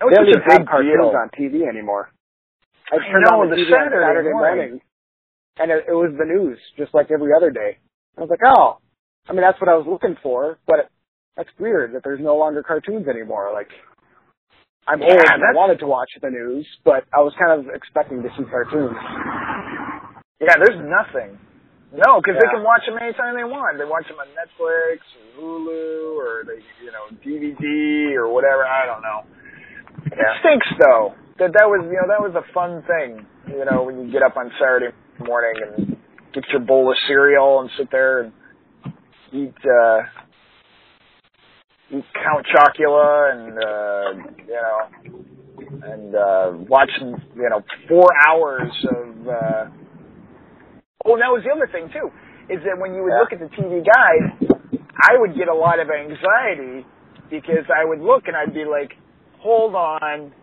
it 0.01 0.05
was 0.05 0.11
They 0.11 0.15
don't 0.15 0.33
such 0.33 0.43
a 0.45 0.59
big 0.59 0.67
cartoons 0.67 1.11
deal. 1.11 1.13
on 1.15 1.29
TV 1.37 1.67
anymore. 1.67 2.09
I 2.91 2.97
I 2.97 2.99
turned 3.11 3.25
know, 3.25 3.41
on 3.41 3.49
the, 3.49 3.55
the 3.55 3.61
TV 3.63 3.71
on 3.73 3.91
Saturday 3.91 4.05
Saturday 4.07 4.29
morning. 4.31 4.57
morning, 4.57 4.81
and 5.59 5.71
it, 5.71 5.85
it 5.87 5.93
was 5.93 6.13
the 6.17 6.25
news, 6.25 6.59
just 6.77 6.93
like 6.93 7.11
every 7.11 7.31
other 7.35 7.51
day. 7.51 7.77
I 8.17 8.21
was 8.21 8.29
like, 8.29 8.43
oh, 8.45 8.79
I 9.27 9.33
mean, 9.33 9.41
that's 9.41 9.59
what 9.59 9.69
I 9.69 9.75
was 9.75 9.87
looking 9.87 10.15
for, 10.23 10.59
but 10.67 10.89
that's 11.35 11.49
weird 11.59 11.93
that 11.95 12.03
there's 12.03 12.21
no 12.21 12.35
longer 12.37 12.63
cartoons 12.63 13.07
anymore. 13.07 13.51
Like, 13.53 13.69
I'm 14.87 15.01
Yeah, 15.01 15.07
old 15.11 15.19
and 15.19 15.43
I 15.43 15.53
wanted 15.55 15.79
to 15.79 15.87
watch 15.87 16.11
the 16.21 16.29
news, 16.29 16.67
but 16.85 17.03
I 17.13 17.19
was 17.21 17.33
kind 17.39 17.59
of 17.59 17.73
expecting 17.73 18.21
to 18.23 18.29
see 18.37 18.45
cartoons. 18.49 18.95
Yeah, 20.39 20.55
there's 20.59 20.79
nothing. 20.83 21.39
No, 21.93 22.19
because 22.19 22.35
they 22.41 22.49
can 22.49 22.63
watch 22.63 22.81
them 22.85 22.97
anytime 22.99 23.35
they 23.35 23.45
want. 23.45 23.77
They 23.77 23.85
watch 23.85 24.07
them 24.07 24.17
on 24.17 24.27
Netflix 24.33 24.99
or 25.15 25.25
Hulu 25.37 26.17
or 26.17 26.43
they, 26.45 26.59
you 26.83 26.91
know, 26.91 27.07
DVD 27.23 28.15
or 28.15 28.27
whatever. 28.33 28.65
I 28.65 28.85
don't 28.85 29.01
know. 29.01 29.21
It 30.05 30.27
stinks 30.41 30.67
though. 30.79 31.15
That 31.39 31.51
that 31.53 31.67
was 31.67 31.83
you 31.85 31.99
know 31.99 32.07
that 32.07 32.21
was 32.21 32.35
a 32.35 32.53
fun 32.53 32.83
thing. 32.87 33.25
You 33.47 33.65
know 33.65 33.83
when 33.83 33.99
you 33.99 34.11
get 34.11 34.23
up 34.23 34.37
on 34.37 34.51
Saturday 34.59 34.95
morning 35.19 35.53
and 35.63 35.97
get 36.33 36.43
your 36.51 36.61
bowl 36.61 36.91
of 36.91 36.97
cereal 37.07 37.61
and 37.61 37.69
sit 37.77 37.89
there 37.91 38.23
and 38.23 38.33
eat 39.31 39.55
uh 39.65 39.99
eat 41.91 42.05
Count 42.13 42.45
Chocula 42.53 43.31
and 43.33 43.57
uh 43.57 44.31
you 44.47 44.53
know 44.53 44.79
and 45.83 46.15
uh 46.15 46.51
watch 46.69 46.91
you 47.01 47.49
know 47.49 47.61
four 47.87 48.07
hours 48.27 48.71
of 48.89 49.27
uh 49.27 49.65
well, 51.05 51.17
that 51.21 51.29
was 51.31 51.43
the 51.45 51.51
other 51.53 51.67
thing 51.71 51.87
too, 51.93 52.09
is 52.49 52.59
that 52.65 52.75
when 52.81 52.93
you 52.97 53.03
would 53.03 53.13
Yeah. 53.13 53.19
look 53.21 53.31
at 53.33 53.39
the 53.39 53.49
TV 53.55 53.81
guide, 53.85 54.81
I 55.07 55.17
would 55.17 55.35
get 55.35 55.47
a 55.47 55.53
lot 55.53 55.79
of 55.79 55.89
anxiety 55.89 56.85
because 57.29 57.69
I 57.69 57.85
would 57.85 58.01
look 58.01 58.27
and 58.27 58.35
I'd 58.35 58.53
be 58.53 58.65
like, 58.65 58.97
"Hold 59.39 59.75
on, 59.75 60.33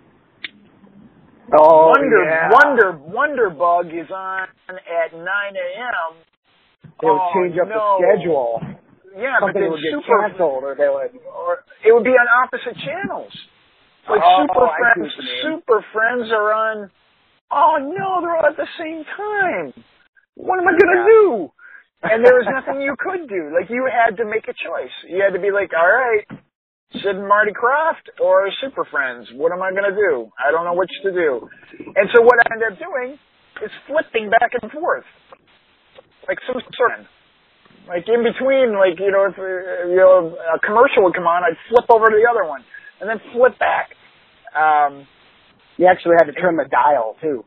Oh, 1.52 1.88
Wonder 1.88 2.24
yeah. 2.24 2.48
Wonder 2.50 2.92
Wonder 2.92 3.50
Bug 3.50 3.92
is 3.92 4.10
on 4.10 4.46
at 4.70 5.12
9 5.12 5.22
a.m." 5.24 6.12
They 7.00 7.10
would 7.10 7.20
Oh, 7.20 7.32
change 7.34 7.58
up 7.58 7.68
no. 7.68 7.98
the 8.00 8.14
schedule. 8.14 8.62
Yeah, 9.16 9.36
but 9.40 9.46
Something 9.52 9.62
then 9.62 9.70
would 9.72 9.82
get 9.82 9.92
Super 9.92 10.20
canceled, 10.22 10.64
or 10.64 10.74
they 10.74 10.88
would. 10.88 11.10
or 11.28 11.64
it 11.84 11.92
would 11.92 12.04
be 12.04 12.16
on 12.16 12.26
opposite 12.44 12.76
channels. 12.78 13.32
Like 14.08 14.22
Oh, 14.24 14.46
Super 14.46 14.68
Friends, 14.78 15.16
what 15.16 15.24
you 15.24 15.30
mean. 15.30 15.42
Super 15.60 15.82
Friends 15.92 16.32
are 16.32 16.52
on. 16.52 16.90
Oh 17.50 17.76
no, 17.76 18.20
they're 18.22 18.36
all 18.36 18.46
at 18.46 18.56
the 18.56 18.68
same 18.78 19.04
time. 19.04 19.74
What 20.34 20.58
am 20.58 20.68
I 20.68 20.72
gonna 20.72 20.98
Yeah. 21.00 21.06
do? 21.06 21.52
And 22.02 22.24
there 22.24 22.34
was 22.34 22.46
nothing 22.50 22.80
you 22.80 22.96
could 22.98 23.28
do. 23.28 23.50
Like 23.54 23.70
you 23.70 23.86
had 23.86 24.16
to 24.18 24.24
make 24.24 24.48
a 24.48 24.54
choice. 24.54 24.92
You 25.08 25.22
had 25.22 25.34
to 25.34 25.40
be 25.40 25.50
like, 25.50 25.70
all 25.76 25.86
right, 25.86 26.26
Sid 26.92 27.16
and 27.16 27.28
Marty 27.28 27.52
Krofft 27.52 28.08
or 28.20 28.48
Super 28.60 28.84
Friends. 28.84 29.28
What 29.34 29.52
am 29.52 29.62
I 29.62 29.72
gonna 29.72 29.94
do? 29.94 30.30
I 30.38 30.50
don't 30.50 30.64
know 30.64 30.74
which 30.74 30.92
to 31.04 31.12
do. 31.12 31.48
And 31.96 32.08
so 32.14 32.22
what 32.22 32.36
I 32.46 32.54
ended 32.54 32.72
up 32.72 32.78
doing 32.78 33.18
is 33.62 33.70
flipping 33.86 34.30
back 34.30 34.52
and 34.60 34.70
forth, 34.72 35.04
like 36.28 36.38
some 36.46 36.60
sort 36.76 37.00
of 37.00 37.06
like 37.88 38.04
in 38.08 38.22
between, 38.22 38.74
like 38.78 38.98
you 38.98 39.10
know, 39.10 39.26
if 39.30 39.36
you 39.38 39.96
know 39.96 40.36
a 40.54 40.58
commercial 40.60 41.02
would 41.04 41.14
come 41.14 41.26
on, 41.26 41.42
I'd 41.44 41.56
flip 41.68 41.86
over 41.90 42.06
to 42.06 42.16
the 42.16 42.28
other 42.28 42.48
one 42.48 42.64
and 43.00 43.08
then 43.08 43.20
flip 43.32 43.58
back. 43.58 43.90
Um, 44.54 45.06
You 45.78 45.86
actually 45.86 46.16
had 46.20 46.26
to 46.26 46.32
turn 46.32 46.56
the 46.56 46.64
dial 46.70 47.16
too. 47.20 47.44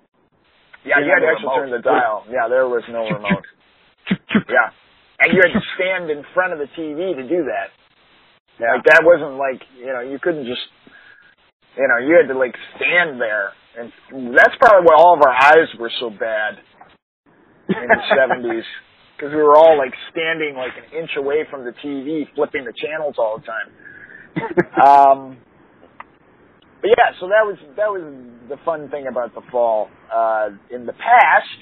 Yeah, 0.85 1.01
You 1.01 1.09
had 1.09 1.21
to 1.25 1.29
actually 1.33 1.55
turn 1.57 1.71
the 1.71 1.81
dial. 1.81 2.23
Yeah, 2.29 2.47
there 2.47 2.69
was 2.69 2.83
no 2.89 3.03
remote. 3.09 3.45
Yeah, 4.47 4.69
and 5.19 5.33
you 5.33 5.41
had 5.41 5.53
to 5.57 5.63
stand 5.75 6.11
in 6.11 6.23
front 6.33 6.53
of 6.53 6.59
the 6.59 6.69
TV 6.77 7.15
to 7.17 7.23
do 7.27 7.49
that. 7.49 7.73
Yeah. 8.59 8.77
Like 8.77 8.85
that 8.85 9.01
wasn't 9.03 9.35
like 9.35 9.61
you 9.77 9.91
know 9.91 10.01
you 10.01 10.19
couldn't 10.21 10.45
just 10.45 10.61
you 11.75 11.87
know 11.89 11.97
you 12.05 12.15
had 12.21 12.31
to 12.31 12.37
like 12.37 12.55
stand 12.77 13.19
there, 13.19 13.51
and 13.77 13.91
that's 14.37 14.55
probably 14.59 14.85
why 14.85 14.95
all 14.95 15.15
of 15.17 15.21
our 15.25 15.33
eyes 15.33 15.67
were 15.79 15.91
so 15.99 16.09
bad 16.09 16.61
in 17.67 17.87
the 17.89 18.01
seventies. 18.15 18.63
because 19.17 19.33
we 19.33 19.41
were 19.41 19.57
all 19.57 19.77
like 19.77 19.93
standing 20.11 20.55
like 20.55 20.71
an 20.77 20.87
inch 20.97 21.11
away 21.17 21.43
from 21.49 21.65
the 21.65 21.73
TV, 21.83 22.23
flipping 22.35 22.63
the 22.63 22.73
channels 22.77 23.15
all 23.17 23.39
the 23.41 23.45
time. 23.47 23.69
um, 24.85 25.37
but 26.85 26.93
yeah, 26.93 27.17
so 27.19 27.25
that 27.33 27.41
was 27.41 27.57
that 27.77 27.89
was 27.89 28.05
the 28.47 28.57
fun 28.63 28.89
thing 28.89 29.07
about 29.09 29.33
the 29.33 29.41
fall 29.51 29.89
uh, 30.13 30.49
in 30.69 30.85
the 30.85 30.93
past. 30.93 31.57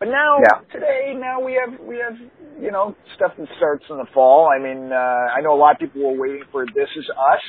But 0.00 0.08
now 0.08 0.38
Yeah. 0.42 0.58
today, 0.72 1.14
now 1.14 1.38
we 1.40 1.54
have 1.54 1.78
we 1.78 2.02
have 2.02 2.18
you 2.60 2.72
know 2.72 2.96
stuff 3.14 3.32
that 3.38 3.46
starts 3.58 3.84
in 3.88 3.96
the 3.98 4.06
fall. 4.12 4.48
I 4.50 4.58
mean, 4.60 4.90
uh, 4.90 4.96
I 4.96 5.40
know 5.40 5.54
a 5.54 5.60
lot 5.60 5.74
of 5.74 5.78
people 5.78 6.02
were 6.02 6.18
waiting 6.18 6.42
for 6.50 6.66
This 6.66 6.90
Is 6.96 7.06
Us, 7.10 7.44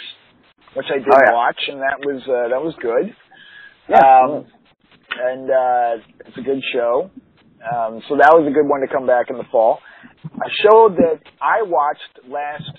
which 0.75 0.85
I 0.93 0.99
did 0.99 1.07
Oh, 1.09 1.17
yeah. 1.25 1.33
watch, 1.33 1.57
and 1.69 1.81
that 1.81 2.05
was 2.05 2.21
uh, 2.29 2.49
that 2.53 2.61
was 2.61 2.75
good. 2.79 3.15
Yeah, 3.89 3.97
Um, 3.97 4.45
and 5.17 5.49
uh, 5.49 6.03
it's 6.27 6.37
a 6.37 6.41
good 6.41 6.61
show. 6.71 7.09
Um, 7.65 8.01
so 8.09 8.15
that 8.17 8.29
was 8.37 8.45
a 8.47 8.53
good 8.53 8.69
one 8.69 8.81
to 8.81 8.87
come 8.87 9.07
back 9.07 9.31
in 9.31 9.37
the 9.37 9.43
fall. 9.51 9.79
A 10.23 10.49
show 10.61 10.89
that 10.89 11.19
I 11.41 11.63
watched 11.63 12.29
last 12.29 12.69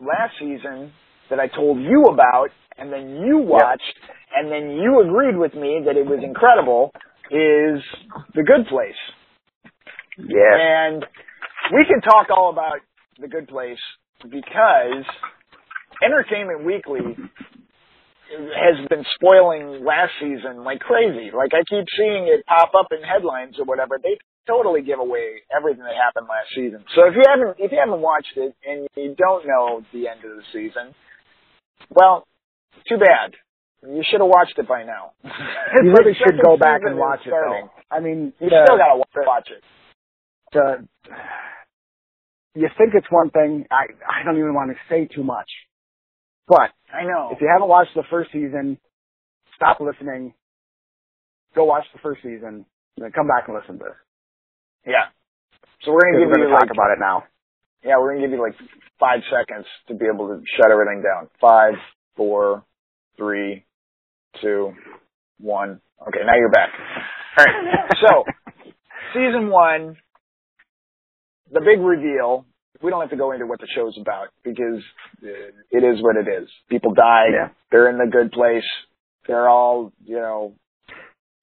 last 0.00 0.34
season 0.40 0.90
that 1.30 1.38
I 1.38 1.46
told 1.46 1.78
you 1.78 2.06
about, 2.10 2.48
and 2.78 2.92
then 2.92 3.22
you 3.24 3.38
watched, 3.38 3.82
and 4.34 4.50
then 4.50 4.70
you 4.70 5.00
agreed 5.00 5.36
with 5.36 5.54
me 5.54 5.82
that 5.86 5.96
it 5.96 6.06
was 6.06 6.20
incredible. 6.22 6.92
Is 7.30 7.82
The 8.34 8.42
Good 8.42 8.66
Place, 8.70 8.96
yeah. 10.16 10.88
and 10.88 11.04
we 11.74 11.84
can 11.84 12.00
talk 12.00 12.28
all 12.30 12.50
about 12.50 12.80
The 13.20 13.28
Good 13.28 13.48
Place 13.48 13.78
because 14.22 15.04
Entertainment 16.02 16.64
Weekly 16.64 17.16
has 18.30 18.76
been 18.88 19.04
spoiling 19.14 19.84
last 19.84 20.12
season 20.20 20.64
like 20.64 20.80
crazy. 20.80 21.30
Like 21.34 21.52
I 21.52 21.64
keep 21.68 21.86
seeing 21.96 22.28
it 22.28 22.44
pop 22.46 22.72
up 22.78 22.88
in 22.92 23.02
headlines 23.02 23.56
or 23.58 23.64
whatever. 23.64 23.98
They 24.02 24.18
totally 24.46 24.82
give 24.82 24.98
away 24.98 25.42
everything 25.54 25.82
that 25.82 25.96
happened 25.96 26.28
last 26.28 26.48
season. 26.54 26.84
So 26.94 27.08
if 27.08 27.14
you 27.14 27.22
haven't 27.28 27.56
if 27.58 27.72
you 27.72 27.78
haven't 27.78 28.00
watched 28.00 28.36
it 28.36 28.54
and 28.66 28.88
you 28.96 29.14
don't 29.16 29.46
know 29.46 29.82
the 29.92 30.08
end 30.08 30.24
of 30.24 30.36
the 30.36 30.44
season, 30.52 30.94
well, 31.90 32.26
too 32.88 32.98
bad. 32.98 33.34
You 33.82 34.02
should 34.10 34.20
have 34.20 34.28
watched 34.28 34.58
it 34.58 34.66
by 34.68 34.84
now. 34.84 35.12
You 35.24 35.92
really 35.92 36.12
like 36.12 36.16
should 36.18 36.40
go 36.44 36.56
back 36.56 36.80
and 36.84 36.98
watch 36.98 37.20
it 37.24 37.28
starting. 37.30 37.68
though. 37.90 37.96
I 37.96 38.00
mean, 38.00 38.32
You 38.40 38.50
the- 38.50 38.64
still 38.66 38.76
gotta 38.78 39.02
watch 39.26 39.48
it. 39.50 39.62
the- 40.52 40.88
you 42.54 42.68
think 42.76 42.94
it's 42.94 43.06
one 43.10 43.30
thing. 43.30 43.66
I 43.70 43.86
I 44.08 44.24
don't 44.24 44.38
even 44.38 44.54
want 44.54 44.70
to 44.70 44.76
say 44.88 45.06
too 45.06 45.22
much, 45.22 45.48
but 46.48 46.70
I 46.92 47.04
know. 47.04 47.30
if 47.32 47.40
you 47.40 47.48
haven't 47.52 47.68
watched 47.68 47.94
the 47.94 48.02
first 48.10 48.32
season, 48.32 48.78
stop 49.54 49.80
listening. 49.80 50.34
Go 51.54 51.64
watch 51.64 51.84
the 51.92 52.00
first 52.00 52.22
season, 52.22 52.64
and 52.96 53.04
then 53.04 53.12
come 53.12 53.28
back 53.28 53.46
and 53.48 53.56
listen 53.56 53.78
to 53.78 53.84
this. 53.84 53.94
Yeah. 54.86 55.06
So 55.84 55.92
we're 55.92 56.00
gonna 56.10 56.24
give 56.24 56.30
we're 56.30 56.38
you 56.44 56.48
to 56.48 56.54
like 56.54 56.66
talk 56.68 56.70
about 56.72 56.90
it 56.92 56.98
now. 56.98 57.24
Yeah, 57.84 57.98
we're 57.98 58.14
gonna 58.14 58.26
give 58.26 58.32
you 58.32 58.42
like 58.42 58.56
five 58.98 59.20
seconds 59.30 59.66
to 59.86 59.94
be 59.94 60.06
able 60.12 60.28
to 60.28 60.42
shut 60.56 60.70
everything 60.72 61.02
down. 61.02 61.28
Five, 61.40 61.74
four, 62.16 62.64
three, 63.18 63.64
two, 64.40 64.72
one. 65.38 65.80
Okay, 66.06 66.20
now 66.24 66.36
you're 66.36 66.50
back. 66.50 66.70
All 67.36 67.44
right. 67.44 67.90
So, 68.00 68.24
season 69.14 69.50
one, 69.50 69.96
the 71.52 71.60
big 71.60 71.80
reveal. 71.80 72.46
We 72.80 72.90
don't 72.90 73.00
have 73.00 73.10
to 73.10 73.16
go 73.16 73.32
into 73.32 73.46
what 73.46 73.58
the 73.58 73.66
show's 73.74 73.98
about 74.00 74.28
because 74.44 74.82
it 75.20 75.82
is 75.82 76.00
what 76.00 76.14
it 76.16 76.28
is. 76.28 76.48
People 76.70 76.94
die. 76.94 77.26
Yeah. 77.32 77.48
They're 77.72 77.90
in 77.90 77.98
the 77.98 78.06
good 78.06 78.30
place. 78.30 78.62
They're 79.26 79.48
all, 79.48 79.92
you 80.04 80.16
know, 80.16 80.54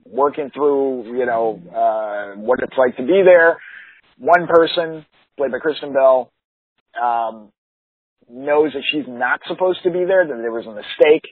working 0.06 0.50
through, 0.54 1.18
you 1.18 1.26
know, 1.26 1.62
uh, 1.76 2.40
what 2.40 2.60
it's 2.64 2.78
like 2.78 2.96
to 2.98 3.04
be 3.04 3.22
there. 3.26 3.58
One 4.18 4.48
person, 4.48 5.06
played 5.38 5.52
by 5.52 5.60
Kristen 5.60 5.92
Bell, 5.92 6.32
um, 7.02 7.52
knows 8.30 8.72
that 8.74 8.84
she's 8.92 9.06
not 9.08 9.42
supposed 9.48 9.80
to 9.84 9.92
be 9.92 10.06
there, 10.08 10.26
that 10.26 10.38
there 10.38 10.52
was 10.52 10.66
a 10.66 10.72
mistake, 10.72 11.24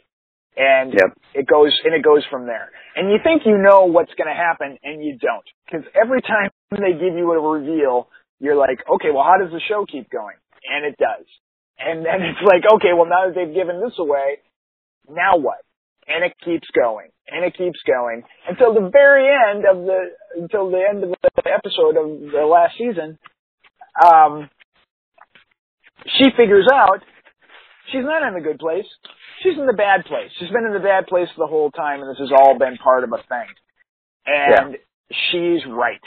and 0.58 0.94
Yep. 0.94 1.18
it 1.34 1.48
goes 1.48 1.74
and 1.84 1.94
it 1.94 2.04
goes 2.04 2.26
from 2.30 2.46
there. 2.46 2.70
And 2.96 3.10
you 3.12 3.18
think 3.24 3.46
you 3.46 3.58
know 3.58 3.86
what's 3.86 4.14
going 4.16 4.30
to 4.30 4.36
happen, 4.36 4.78
and 4.84 5.04
you 5.04 5.18
don't, 5.18 5.46
because 5.66 5.86
every 6.00 6.22
time 6.22 6.50
they 6.72 6.94
give 6.94 7.16
you 7.18 7.32
a 7.34 7.40
reveal, 7.40 8.10
you're 8.40 8.56
like, 8.56 8.80
okay, 8.96 9.10
well, 9.12 9.24
how 9.24 9.38
does 9.42 9.52
the 9.52 9.62
show 9.68 9.86
keep 9.86 10.10
going? 10.10 10.36
And 10.70 10.86
it 10.86 10.96
does. 10.98 11.26
And 11.80 12.06
then 12.06 12.22
it's 12.22 12.42
like, 12.46 12.64
okay, 12.76 12.94
well, 12.94 13.10
now 13.10 13.28
that 13.28 13.36
they've 13.36 13.54
given 13.54 13.82
this 13.82 13.98
away, 13.98 14.38
now 15.10 15.38
what? 15.38 15.58
And 16.08 16.24
it 16.24 16.34
keeps 16.44 16.68
going, 16.76 17.10
and 17.28 17.46
it 17.46 17.58
keeps 17.58 17.80
going 17.88 18.24
until 18.48 18.74
the 18.74 18.90
very 18.92 19.26
end 19.26 19.64
of 19.66 19.86
the 19.86 20.12
until 20.36 20.70
the 20.70 20.84
end 20.84 21.04
of 21.04 21.10
the 21.22 21.42
episode 21.50 21.96
of 21.98 22.32
the 22.32 22.46
last 22.46 22.78
season. 22.78 23.18
Um, 24.04 24.50
she 26.06 26.26
figures 26.36 26.68
out 26.74 27.00
she's 27.92 28.04
not 28.04 28.28
in 28.28 28.36
a 28.36 28.42
good 28.42 28.60
place. 28.60 28.86
She's 29.44 29.58
in 29.60 29.68
the 29.68 29.74
bad 29.78 30.06
place. 30.06 30.32
She's 30.40 30.50
been 30.50 30.66
in 30.66 30.74
the 30.74 30.80
bad 30.80 31.08
place 31.08 31.28
the 31.38 31.48
whole 31.48 31.70
time, 31.72 32.02
and 32.02 32.10
this 32.10 32.20
has 32.20 32.32
all 32.32 32.58
been 32.58 32.78
part 32.78 33.04
of 33.04 33.12
a 33.12 33.18
thing. 33.28 33.50
And 34.26 34.78
she's 35.32 35.62
right. 35.68 36.00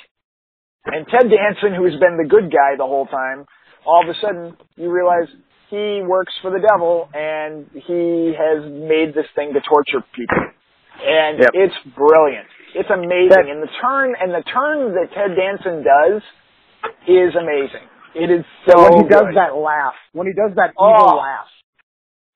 And 0.87 1.07
Ted 1.07 1.29
Danson, 1.29 1.75
who's 1.77 1.99
been 2.01 2.16
the 2.16 2.29
good 2.29 2.51
guy 2.51 2.77
the 2.79 2.87
whole 2.87 3.07
time, 3.07 3.44
all 3.85 4.03
of 4.03 4.09
a 4.09 4.18
sudden 4.20 4.57
you 4.77 4.90
realize 4.90 5.29
he 5.68 6.01
works 6.07 6.33
for 6.40 6.51
the 6.51 6.62
devil, 6.62 7.09
and 7.12 7.66
he 7.75 8.33
has 8.38 8.64
made 8.70 9.12
this 9.14 9.27
thing 9.35 9.53
to 9.53 9.61
torture 9.61 10.01
people. 10.14 10.46
And 11.03 11.40
Yep. 11.40 11.51
it's 11.53 11.79
brilliant. 11.94 12.46
It's 12.75 12.88
amazing. 12.88 13.51
And 13.51 13.62
the 13.62 13.68
turn 13.83 14.14
and 14.18 14.33
the 14.33 14.42
turn 14.49 14.94
that 14.94 15.12
Ted 15.12 15.37
Danson 15.37 15.83
does 15.85 16.22
is 17.07 17.35
amazing. 17.37 17.85
It 18.14 18.31
is 18.31 18.44
so 18.66 18.81
when 18.83 19.05
he 19.05 19.09
does 19.09 19.27
good. 19.27 19.37
that 19.37 19.57
laugh, 19.57 19.94
when 20.12 20.27
he 20.27 20.33
does 20.33 20.55
that 20.57 20.72
Oh. 20.79 20.88
evil 20.88 21.16
laugh, 21.18 21.49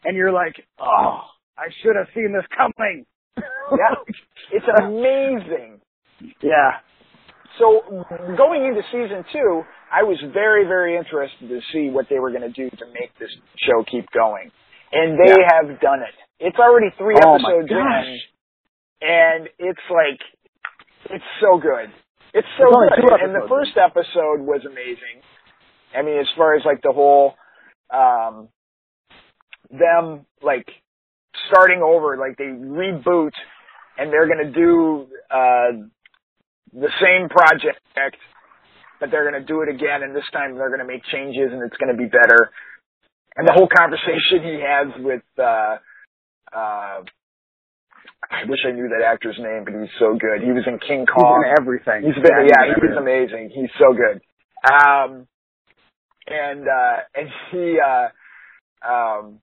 and 0.05 0.17
you're 0.17 0.33
like, 0.33 0.55
oh, 0.79 1.21
I 1.59 1.67
should 1.83 1.97
have 1.97 2.09
seen 2.15 2.33
this 2.33 2.47
coming. 2.57 3.05
Yeah. 3.37 3.95
It's 4.53 4.67
amazing. 4.83 5.81
yeah. 6.43 6.81
So 7.59 7.83
going 8.37 8.65
into 8.65 8.83
season 8.91 9.25
two, 9.33 9.63
I 9.93 10.03
was 10.03 10.19
very, 10.33 10.65
very 10.67 10.97
interested 10.97 11.49
to 11.49 11.61
see 11.73 11.91
what 11.91 12.07
they 12.11 12.19
were 12.19 12.31
going 12.31 12.43
to 12.43 12.51
do 12.51 12.69
to 12.71 12.87
make 12.93 13.17
this 13.21 13.31
show 13.59 13.85
keep 13.91 14.11
going, 14.13 14.51
and 14.93 15.19
they 15.19 15.31
Yeah. 15.39 15.49
have 15.55 15.81
done 15.81 16.01
it. 16.01 16.15
It's 16.41 16.59
already 16.59 16.89
three 16.99 17.15
Oh 17.23 17.35
episodes 17.37 17.71
in, 17.71 18.19
and 19.03 19.49
it's 19.59 19.87
like 19.91 20.21
it's 21.11 21.25
so 21.41 21.59
good. 21.59 21.91
It's 22.35 22.49
so 22.59 22.65
It's 22.85 22.97
good. 23.01 23.21
And 23.21 23.35
the 23.35 23.47
first 23.49 23.77
episode 23.77 24.41
was 24.41 24.63
amazing. 24.67 25.23
I 25.97 26.03
mean, 26.03 26.19
as 26.19 26.29
far 26.37 26.55
as 26.55 26.63
like 26.65 26.81
the 26.83 26.93
whole 26.93 27.35
um 27.93 28.49
them 29.71 30.27
like 30.43 30.67
starting 31.49 31.83
over, 31.83 32.17
like 32.17 32.37
they 32.37 32.45
reboot 32.45 33.33
and 33.99 34.13
they're 34.13 34.29
gonna 34.29 34.53
do 34.53 35.07
uh 35.31 35.87
the 36.73 36.89
same 37.03 37.29
project, 37.29 37.81
but 39.01 39.11
they're 39.11 39.29
going 39.29 39.41
to 39.41 39.47
do 39.47 39.63
it 39.63 39.69
again, 39.69 40.05
and 40.05 40.15
this 40.15 40.23
time 40.33 40.55
they're 40.55 40.69
going 40.69 40.79
to 40.79 40.87
make 40.87 41.03
changes, 41.11 41.51
and 41.51 41.63
it's 41.65 41.77
going 41.79 41.91
to 41.91 41.99
be 41.99 42.07
better. 42.07 42.51
And 43.35 43.49
the 43.49 43.53
whole 43.53 43.67
conversation 43.67 44.39
he 44.45 44.63
has 44.63 44.87
with, 45.03 45.23
uh, 45.37 45.79
uh, 46.55 47.03
I 48.31 48.45
wish 48.47 48.61
I 48.69 48.71
knew 48.71 48.89
that 48.89 49.03
actor's 49.05 49.35
name, 49.39 49.65
but 49.65 49.75
he's 49.75 49.91
so 49.99 50.15
good. 50.15 50.43
He 50.47 50.53
was 50.53 50.63
in 50.67 50.79
King 50.79 51.01
He's 51.01 51.09
Kong. 51.13 51.43
in 51.45 51.55
everything. 51.61 52.03
He's 52.07 52.15
been, 52.23 52.39
he's 52.39 52.53
yeah, 52.55 52.63
in 52.63 52.69
he's 52.69 52.77
everything. 52.77 52.99
amazing. 52.99 53.51
He's 53.51 53.71
so 53.75 53.91
good. 53.91 54.21
Um, 54.71 55.27
and, 56.29 56.69
uh, 56.69 56.97
and 57.17 57.29
he, 57.51 57.79
uh, 57.83 58.09
um, 58.87 59.41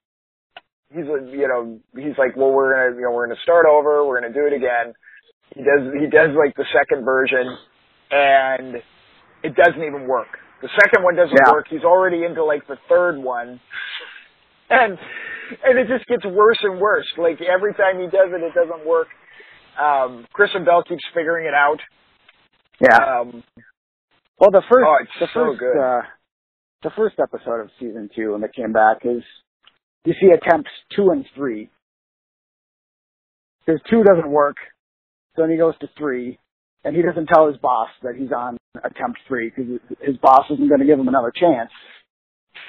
he's, 0.90 1.04
you 1.04 1.48
know, 1.48 1.78
he's 1.94 2.16
like, 2.18 2.36
well, 2.36 2.50
we're 2.50 2.72
gonna, 2.74 2.96
you 2.96 3.02
know, 3.02 3.12
we're 3.12 3.26
gonna 3.26 3.40
start 3.42 3.66
over. 3.66 4.04
We're 4.06 4.20
gonna 4.20 4.32
do 4.34 4.46
it 4.46 4.52
again. 4.52 4.94
He 5.54 5.62
does, 5.62 5.92
he 5.98 6.06
does 6.06 6.30
like 6.36 6.54
the 6.56 6.64
second 6.72 7.04
version 7.04 7.56
and 8.10 8.76
it 9.42 9.54
doesn't 9.54 9.82
even 9.82 10.06
work. 10.06 10.28
The 10.62 10.68
second 10.80 11.02
one 11.04 11.14
doesn't 11.16 11.36
Yeah. 11.46 11.52
work. 11.52 11.66
He's 11.68 11.84
already 11.84 12.24
into 12.24 12.44
like 12.44 12.66
the 12.66 12.76
third 12.88 13.18
one. 13.18 13.60
And, 14.70 14.98
and 15.64 15.78
it 15.78 15.88
just 15.88 16.06
gets 16.06 16.24
worse 16.26 16.58
and 16.62 16.78
worse. 16.80 17.06
Like 17.16 17.40
every 17.40 17.72
time 17.74 17.98
he 18.00 18.06
does 18.06 18.28
it, 18.32 18.42
it 18.42 18.52
doesn't 18.54 18.86
work. 18.86 19.08
Um, 19.80 20.26
Kristen 20.32 20.64
Bell 20.64 20.82
keeps 20.82 21.04
figuring 21.14 21.46
it 21.46 21.54
out. 21.54 21.78
Yeah. 22.80 22.96
Um, 23.20 23.42
Well, 24.38 24.50
the 24.50 24.62
first, 24.70 24.84
Oh, 24.86 24.96
it's 25.00 25.10
the 25.20 25.26
so 25.32 25.46
first, 25.46 25.58
good. 25.60 25.76
uh, 25.78 26.02
the 26.82 26.90
first 26.96 27.16
episode 27.18 27.60
of 27.60 27.70
season 27.80 28.08
two 28.14 28.32
when 28.32 28.40
they 28.40 28.48
came 28.54 28.72
back 28.72 28.98
is 29.04 29.22
you 30.08 30.14
see 30.20 30.28
attempts 30.32 30.70
two 30.96 31.10
and 31.10 31.26
three. 31.36 31.68
Because 33.66 33.80
two 33.90 34.02
doesn't 34.02 34.30
work, 34.30 34.56
so 35.36 35.42
then 35.42 35.50
he 35.50 35.58
goes 35.58 35.76
to 35.80 35.88
three, 35.98 36.38
and 36.84 36.96
he 36.96 37.02
doesn't 37.02 37.26
tell 37.26 37.48
his 37.48 37.58
boss 37.58 37.88
that 38.02 38.14
he's 38.16 38.32
on 38.32 38.56
attempt 38.82 39.18
three 39.28 39.50
because 39.52 39.68
his 40.00 40.16
boss 40.16 40.46
isn't 40.50 40.68
going 40.68 40.80
to 40.80 40.86
give 40.86 40.98
him 40.98 41.08
another 41.08 41.30
chance. 41.30 41.68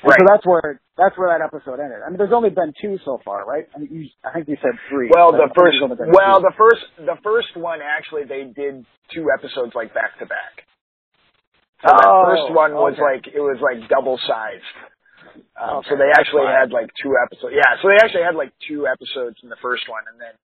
And 0.04 0.12
so 0.12 0.26
that's 0.28 0.46
where 0.46 0.82
that's 0.98 1.18
where 1.18 1.32
that 1.32 1.44
episode 1.44 1.80
ended. 1.80 2.00
I 2.06 2.10
mean, 2.10 2.18
there's 2.18 2.36
only 2.36 2.50
been 2.50 2.74
two 2.82 2.98
so 3.06 3.20
far, 3.24 3.46
right? 3.46 3.68
I, 3.74 3.80
mean, 3.80 3.90
you, 3.92 4.04
I 4.24 4.34
think 4.34 4.50
you 4.50 4.58
said 4.62 4.76
three. 4.90 5.10
well, 5.14 5.32
the 5.32 5.48
first, 5.56 5.78
well, 6.12 6.40
two. 6.40 6.44
the 6.44 6.54
first, 6.58 6.84
the 7.00 7.18
first 7.24 7.56
one 7.56 7.80
actually 7.82 8.24
they 8.28 8.44
did 8.52 8.86
two 9.16 9.28
episodes 9.32 9.72
like 9.76 9.94
back 9.94 10.20
to 10.20 10.26
back. 10.26 10.68
So 11.82 11.88
that 11.88 12.06
Oh, 12.06 12.24
first 12.28 12.54
one 12.56 12.74
was 12.76 12.94
okay. 13.00 13.02
like 13.02 13.24
it 13.34 13.40
was 13.40 13.58
like 13.64 13.88
double 13.90 14.20
sized. 14.28 14.89
Um, 15.60 15.84
So 15.90 15.96
they 15.96 16.12
actually 16.12 16.46
had 16.48 16.72
like 16.72 16.90
two 17.02 17.14
episodes. 17.18 17.54
Yeah, 17.56 17.78
so 17.82 17.88
they 17.90 17.98
actually 18.02 18.24
had 18.24 18.36
like 18.36 18.52
two 18.68 18.88
episodes 18.88 19.38
in 19.44 19.50
the 19.50 19.60
first 19.62 19.88
one, 19.90 20.04
and 20.12 20.20
then 20.20 20.36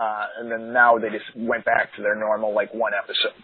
uh, 0.00 0.26
and 0.40 0.50
then 0.50 0.72
now 0.72 0.98
they 0.98 1.10
just 1.10 1.28
went 1.36 1.64
back 1.64 1.94
to 1.96 2.02
their 2.02 2.14
normal 2.16 2.54
like 2.54 2.72
one 2.74 2.92
episode. 2.96 3.36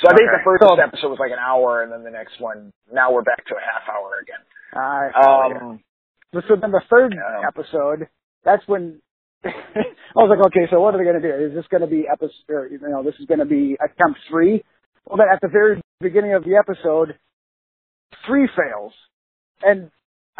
So 0.00 0.08
I 0.08 0.14
think 0.16 0.28
the 0.32 0.44
first 0.44 0.62
So- 0.62 0.76
episode 0.80 1.08
was 1.08 1.18
like 1.20 1.32
an 1.32 1.38
hour, 1.40 1.82
and 1.82 1.92
then 1.92 2.04
the 2.04 2.10
next 2.10 2.40
one 2.40 2.72
now 2.92 3.12
we're 3.12 3.22
back 3.22 3.44
to 3.46 3.54
a 3.56 3.60
half 3.60 3.88
hour 3.88 4.20
again. 4.22 4.42
I. 4.72 5.10
Um, 5.16 5.80
So 6.32 6.54
then 6.56 6.70
the 6.70 6.82
third 6.88 7.12
Um, 7.14 7.44
episode, 7.46 8.08
that's 8.44 8.62
when 8.68 9.00
I 9.44 9.50
was 10.14 10.28
like, 10.30 10.44
okay, 10.52 10.68
so 10.70 10.80
what 10.80 10.94
are 10.94 10.98
they 10.98 11.04
going 11.04 11.20
to 11.20 11.26
do? 11.26 11.34
Is 11.46 11.54
this 11.54 11.66
going 11.68 11.80
to 11.80 11.86
be 11.88 12.06
episode, 12.06 12.50
or, 12.50 12.68
you 12.68 12.78
know, 12.78 13.02
this 13.02 13.14
is 13.18 13.26
going 13.26 13.40
to 13.40 13.46
be 13.46 13.76
attempt 13.82 14.20
three? 14.28 14.62
Well, 15.06 15.16
then 15.16 15.26
at 15.32 15.40
the 15.40 15.48
very 15.48 15.80
beginning 16.00 16.34
of 16.34 16.44
the 16.44 16.56
episode, 16.56 17.16
three 18.26 18.46
fails, 18.54 18.92
and 19.62 19.90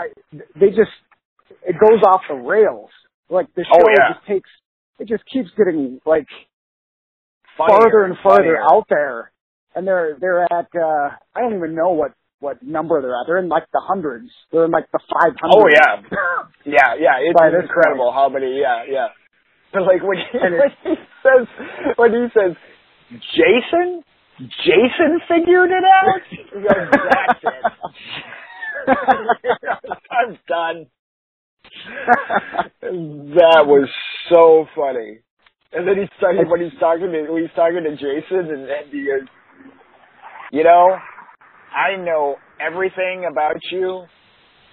I, 0.00 0.08
they 0.58 0.68
just 0.70 0.94
it 1.66 1.76
goes 1.78 2.00
off 2.06 2.22
the 2.28 2.34
rails. 2.36 2.90
Like 3.28 3.46
the 3.54 3.64
show 3.64 3.78
Oh, 3.78 3.88
yeah. 3.96 4.14
just 4.14 4.26
takes, 4.26 4.50
it 4.98 5.08
just 5.08 5.24
keeps 5.32 5.50
getting 5.56 6.00
like 6.06 6.26
funnier 7.56 7.78
farther 7.80 8.04
and 8.04 8.16
farther 8.22 8.56
funnier. 8.56 8.62
out 8.62 8.86
there, 8.88 9.32
and 9.74 9.86
they're 9.86 10.16
they're 10.20 10.42
at 10.44 10.68
uh 10.74 11.14
I 11.34 11.40
don't 11.40 11.56
even 11.56 11.74
know 11.74 11.90
what 11.90 12.12
what 12.40 12.62
number 12.62 13.00
they're 13.02 13.12
at. 13.14 13.26
They're 13.26 13.38
in 13.38 13.48
like 13.48 13.64
the 13.72 13.82
hundreds. 13.84 14.30
They're 14.50 14.64
in 14.64 14.70
like 14.70 14.90
the 14.92 15.00
five 15.12 15.34
hundred. 15.40 15.54
Oh 15.54 15.66
yeah, 15.68 16.02
yeah, 16.64 16.94
yeah. 16.98 17.16
It's 17.20 17.62
incredible 17.62 18.12
how 18.12 18.28
many. 18.28 18.58
Yeah, 18.60 18.84
yeah. 18.90 19.08
But 19.72 19.82
like 19.90 20.02
when 20.02 20.18
he, 20.18 20.38
when 20.40 20.70
he 20.82 20.94
says 21.22 21.46
when 21.96 22.10
he 22.12 22.26
says 22.34 22.56
Jason, 23.36 24.02
Jason 24.40 25.20
figured 25.28 25.70
it 25.70 25.84
out. 25.84 26.20
He 26.30 26.36
goes, 26.62 26.88
That's 26.90 27.44
it. 27.44 27.72
I'm 30.10 30.38
done. 30.48 30.86
That 32.82 33.64
was 33.66 33.88
so 34.30 34.66
funny. 34.76 35.20
And 35.72 35.86
then 35.86 35.96
he's 35.98 36.08
talking 36.20 36.48
when 36.50 36.60
he's 36.60 36.78
talking 36.80 37.12
to 37.12 37.30
when 37.30 37.42
he's 37.42 37.54
talking 37.54 37.84
to 37.84 37.92
Jason 37.92 38.50
and, 38.50 38.64
and 38.68 38.90
he 38.92 39.06
goes, 39.06 39.28
you 40.52 40.64
know, 40.64 40.96
I 41.74 41.96
know 41.96 42.36
everything 42.60 43.26
about 43.30 43.56
you, 43.70 44.04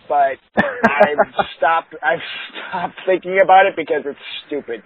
but 0.10 0.38
I've 0.58 1.34
stopped 1.58 1.96
I've 2.04 2.24
stopped 2.70 2.96
thinking 3.06 3.38
about 3.44 3.68
it 3.68 3.76
because 3.76 4.04
it's 4.06 4.20
stupid. 4.48 4.84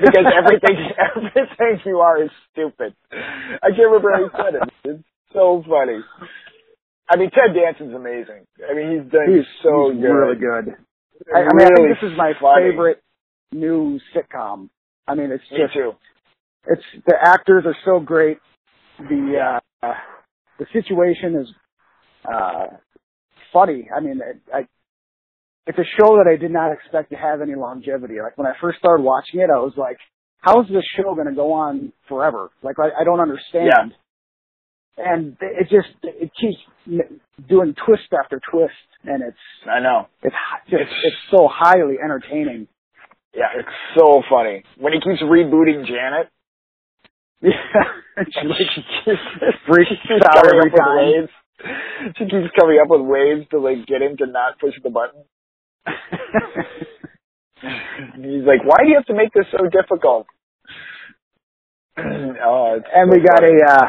because 0.00 0.26
everything 0.36 0.90
everything 1.16 1.80
you 1.86 1.98
are 1.98 2.22
is 2.22 2.30
stupid. 2.52 2.94
I 3.12 3.68
can't 3.70 3.90
remember 3.90 4.12
how 4.12 4.24
he 4.24 4.30
said 4.36 4.54
it. 4.62 4.72
It's 4.84 5.04
so 5.32 5.62
funny. 5.68 6.00
I 7.08 7.16
mean 7.16 7.30
Ted 7.30 7.54
Danson's 7.54 7.94
amazing. 7.94 8.46
I 8.68 8.74
mean 8.74 9.02
he's 9.02 9.12
done 9.12 9.26
he's 9.28 9.46
so 9.62 9.90
he's 9.92 10.00
good. 10.00 10.08
really 10.08 10.38
good. 10.38 10.74
I, 11.34 11.40
I 11.40 11.54
mean, 11.54 11.66
I 11.66 11.74
think 11.74 11.88
this 11.88 12.10
is 12.10 12.16
my 12.16 12.32
funny. 12.40 12.70
favorite 12.70 13.02
new 13.52 13.98
sitcom. 14.14 14.68
I 15.08 15.14
mean, 15.14 15.30
it's 15.30 15.44
Me 15.50 15.58
just 15.62 15.74
too. 15.74 15.92
it's 16.66 16.82
the 17.06 17.14
actors 17.20 17.64
are 17.66 17.76
so 17.84 18.00
great. 18.00 18.38
The 18.98 19.60
uh, 19.82 19.94
the 20.58 20.66
situation 20.72 21.36
is 21.36 21.48
uh, 22.30 22.66
funny. 23.52 23.88
I 23.94 24.00
mean, 24.00 24.20
it, 24.24 24.40
I 24.52 24.66
it's 25.66 25.78
a 25.78 25.84
show 25.98 26.16
that 26.16 26.30
I 26.30 26.36
did 26.36 26.50
not 26.50 26.72
expect 26.72 27.10
to 27.10 27.16
have 27.16 27.40
any 27.40 27.54
longevity. 27.54 28.20
Like 28.22 28.36
when 28.36 28.46
I 28.46 28.52
first 28.60 28.78
started 28.78 29.02
watching 29.02 29.40
it, 29.40 29.48
I 29.50 29.58
was 29.58 29.74
like, 29.76 29.96
"How 30.40 30.60
is 30.62 30.68
this 30.68 30.84
show 30.96 31.14
going 31.14 31.28
to 31.28 31.34
go 31.34 31.52
on 31.52 31.92
forever?" 32.08 32.50
Like 32.62 32.76
I, 32.78 33.00
I 33.00 33.04
don't 33.04 33.20
understand. 33.20 33.94
And 34.98 35.36
it 35.40 35.68
just 35.68 35.88
it 36.02 36.30
keeps 36.40 36.56
doing 37.48 37.74
twist 37.86 38.08
after 38.18 38.40
twist, 38.50 38.72
and 39.04 39.22
it's 39.22 39.36
I 39.68 39.80
know. 39.80 40.08
it's 40.22 40.34
just 40.70 40.80
It's- 40.82 41.00
it's 41.04 41.16
so 41.30 41.48
highly 41.52 41.96
entertaining. 42.02 42.68
Yeah, 43.34 43.48
it's 43.54 43.68
so 43.98 44.22
funny. 44.30 44.62
When 44.78 44.94
he 44.94 45.00
keeps 45.00 45.20
rebooting 45.22 45.84
Janet, 45.86 46.28
Yeah, 47.42 47.52
she 48.32 48.46
like 48.48 48.56
she 49.04 49.12
freaks 49.66 49.90
keeps 50.08 50.24
out 50.24 50.42
coming 50.42 50.56
every 50.56 50.70
up 50.70 50.72
with 50.72 50.80
time. 50.80 50.96
ways. 50.96 51.28
She 52.16 52.24
keeps 52.24 52.50
coming 52.58 52.78
up 52.80 52.88
with 52.88 53.02
ways 53.02 53.44
to 53.50 53.58
like 53.58 53.84
get 53.86 54.00
him 54.00 54.16
to 54.16 54.26
not 54.26 54.58
push 54.58 54.74
the 54.82 54.88
button. 54.90 55.24
He's 57.60 58.44
like, 58.46 58.64
"Why 58.64 58.76
do 58.82 58.88
you 58.88 58.94
have 58.96 59.06
to 59.06 59.14
make 59.14 59.32
this 59.34 59.46
so 59.50 59.68
difficult?" 59.68 60.26
oh, 61.98 62.80
and 62.94 63.10
so 63.10 63.16
we 63.16 63.20
got 63.22 63.42
a 63.42 63.54
uh 63.68 63.86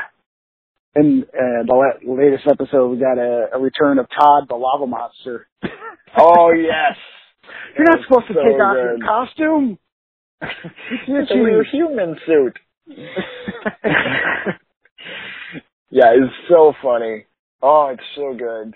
in 0.97 1.25
uh, 1.33 1.63
the 1.65 1.93
latest 2.05 2.47
episode, 2.49 2.89
we 2.89 2.97
got 2.97 3.17
a, 3.17 3.49
a 3.53 3.59
return 3.59 3.99
of 3.99 4.07
Todd, 4.09 4.47
the 4.49 4.55
lava 4.55 4.87
monster. 4.87 5.47
Oh 6.19 6.51
yes. 6.51 6.97
You're 7.77 7.85
not 7.85 7.99
supposed 8.07 8.27
to 8.29 8.33
so 8.33 8.41
take 8.41 8.59
off 8.59 8.75
good. 8.75 8.97
your 8.97 8.97
costume. 9.05 9.77
It's 11.07 11.31
a 11.31 11.37
real 11.37 11.63
human 11.71 12.15
suit. 12.25 12.57
yeah, 15.91 16.13
it's 16.15 16.33
so 16.49 16.73
funny. 16.81 17.25
Oh, 17.61 17.89
it's 17.93 18.03
so 18.15 18.33
good. 18.33 18.73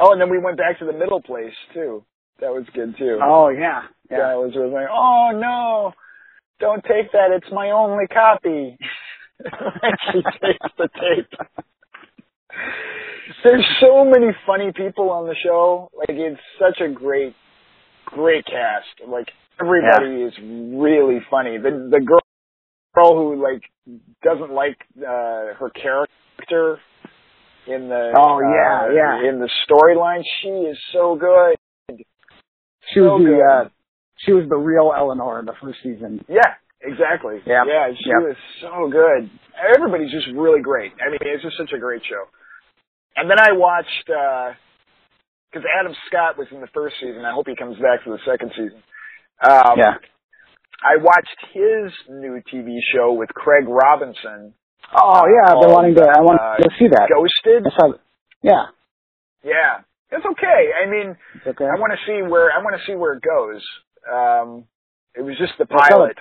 Oh, 0.00 0.12
and 0.12 0.20
then 0.20 0.30
we 0.30 0.38
went 0.38 0.56
back 0.56 0.78
to 0.78 0.86
the 0.86 0.92
middle 0.92 1.20
place 1.20 1.52
too. 1.74 2.04
That 2.40 2.52
was 2.52 2.64
good 2.74 2.96
too. 2.96 3.18
oh 3.22 3.48
yeah, 3.48 3.82
yeah, 4.10 4.18
yeah. 4.18 4.32
it 4.32 4.38
was 4.38 4.54
really 4.56 4.70
like, 4.70 4.88
oh 4.90 5.30
no, 5.34 5.92
don't 6.60 6.82
take 6.84 7.12
that. 7.12 7.32
It's 7.32 7.52
my 7.52 7.70
only 7.70 8.06
copy. 8.06 8.78
She 10.12 10.22
takes 10.22 10.66
the 10.78 10.88
tape. 10.94 11.32
There's 13.44 13.64
so 13.80 14.04
many 14.04 14.28
funny 14.46 14.72
people 14.74 15.10
on 15.10 15.26
the 15.26 15.34
show. 15.42 15.90
Like 15.96 16.10
it's 16.10 16.40
such 16.58 16.80
a 16.80 16.88
great, 16.92 17.34
great 18.06 18.44
cast. 18.46 18.86
Like 19.08 19.28
everybody 19.60 20.22
is 20.22 20.32
really 20.42 21.20
funny. 21.30 21.58
The 21.58 21.88
the 21.90 22.00
girl 22.00 22.20
girl 22.94 23.14
who 23.14 23.42
like 23.42 23.62
doesn't 24.22 24.52
like 24.52 24.78
uh 24.98 25.54
her 25.58 25.70
character 25.74 26.78
in 27.66 27.88
the 27.88 28.12
Oh, 28.16 28.40
yeah, 28.40 28.86
uh, 28.86 28.92
yeah. 28.94 29.28
in 29.28 29.40
the 29.40 29.50
storyline, 29.68 30.22
she 30.40 30.48
is 30.48 30.78
so 30.92 31.16
good. 31.16 31.56
She 32.94 33.00
was 33.00 33.10
so 33.10 33.18
the 33.18 33.24
good. 33.30 33.42
uh, 33.42 33.68
she 34.18 34.32
was 34.32 34.48
the 34.48 34.56
real 34.56 34.92
Eleanor 34.96 35.40
in 35.40 35.46
the 35.46 35.54
first 35.60 35.78
season. 35.82 36.24
Yeah, 36.28 36.54
exactly. 36.82 37.40
Yeah. 37.46 37.64
Yeah, 37.66 37.92
she 37.96 38.10
Yep. 38.10 38.22
was 38.22 38.36
so 38.60 38.88
good. 38.88 39.30
Everybody's 39.74 40.10
just 40.10 40.26
really 40.34 40.60
great. 40.60 40.92
I 41.04 41.10
mean, 41.10 41.18
it's 41.22 41.42
just 41.42 41.56
such 41.56 41.72
a 41.72 41.78
great 41.78 42.02
show. 42.04 42.24
And 43.16 43.30
then 43.30 43.38
I 43.40 43.52
watched 43.52 44.04
because 44.06 45.64
Adam 45.78 45.94
Scott 46.06 46.36
was 46.36 46.48
in 46.52 46.60
the 46.60 46.66
first 46.74 46.96
season. 47.00 47.24
I 47.24 47.32
hope 47.32 47.46
he 47.48 47.56
comes 47.56 47.76
back 47.78 48.02
for 48.04 48.10
the 48.10 48.22
second 48.24 48.50
season. 48.56 48.82
Um, 49.42 49.78
Yeah. 49.78 49.94
I 50.84 50.96
watched 51.00 51.40
his 51.52 51.92
new 52.10 52.40
TV 52.52 52.76
show 52.92 53.14
with 53.14 53.30
Craig 53.30 53.64
Robinson, 53.66 54.52
Oh 54.92 55.24
yeah, 55.26 55.52
I've 55.54 55.60
been 55.62 55.72
wanting 55.72 55.94
to. 55.96 56.02
I 56.04 56.20
want 56.20 56.38
uh, 56.40 56.56
to 56.62 56.70
see 56.78 56.86
that. 56.86 57.08
Ghosted. 57.10 57.66
I 57.66 57.70
saw. 57.76 57.92
Yeah. 58.42 58.66
Yeah, 59.42 59.80
it's 60.12 60.24
okay. 60.24 60.70
I 60.80 60.86
mean, 60.88 61.16
It's 61.34 61.46
okay. 61.46 61.64
I 61.64 61.74
want 61.80 61.92
to 61.92 61.98
see 62.06 62.22
where 62.22 62.52
I 62.52 62.62
want 62.62 62.76
to 62.78 62.86
see 62.86 62.94
where 62.94 63.14
it 63.14 63.22
goes. 63.22 63.64
Um, 64.06 64.64
it 65.16 65.22
was 65.22 65.36
just 65.38 65.54
the 65.58 65.66
pilot. 65.66 66.16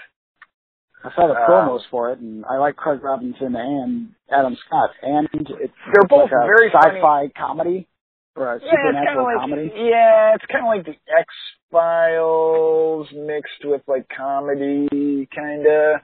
I 1.03 1.09
saw 1.15 1.27
the 1.27 1.33
uh, 1.33 1.47
promos 1.47 1.81
for 1.91 2.11
it, 2.11 2.19
and 2.19 2.45
I 2.45 2.57
like 2.57 2.75
Craig 2.75 3.03
Robinson 3.03 3.55
and 3.55 4.09
Adam 4.31 4.57
Scott, 4.65 4.89
and 5.03 5.27
it's 5.33 5.73
They're 5.93 6.07
both 6.09 6.31
like 6.31 6.43
a 6.43 6.45
very 6.47 6.71
sci-fi 6.71 7.29
comedy 7.37 7.87
or 8.35 8.53
a 8.55 8.59
Yeah, 8.59 8.65
it's 8.65 8.71
supernatural 8.71 9.25
like 9.25 9.37
comedy. 9.37 9.71
yeah, 9.75 10.33
it's 10.35 10.45
kind 10.51 10.65
of 10.65 10.69
like 10.69 10.85
the 10.85 10.97
X 11.19 11.27
Files 11.71 13.07
mixed 13.13 13.63
with 13.63 13.81
like 13.87 14.07
comedy, 14.15 15.27
kind 15.35 15.65
of. 15.67 16.01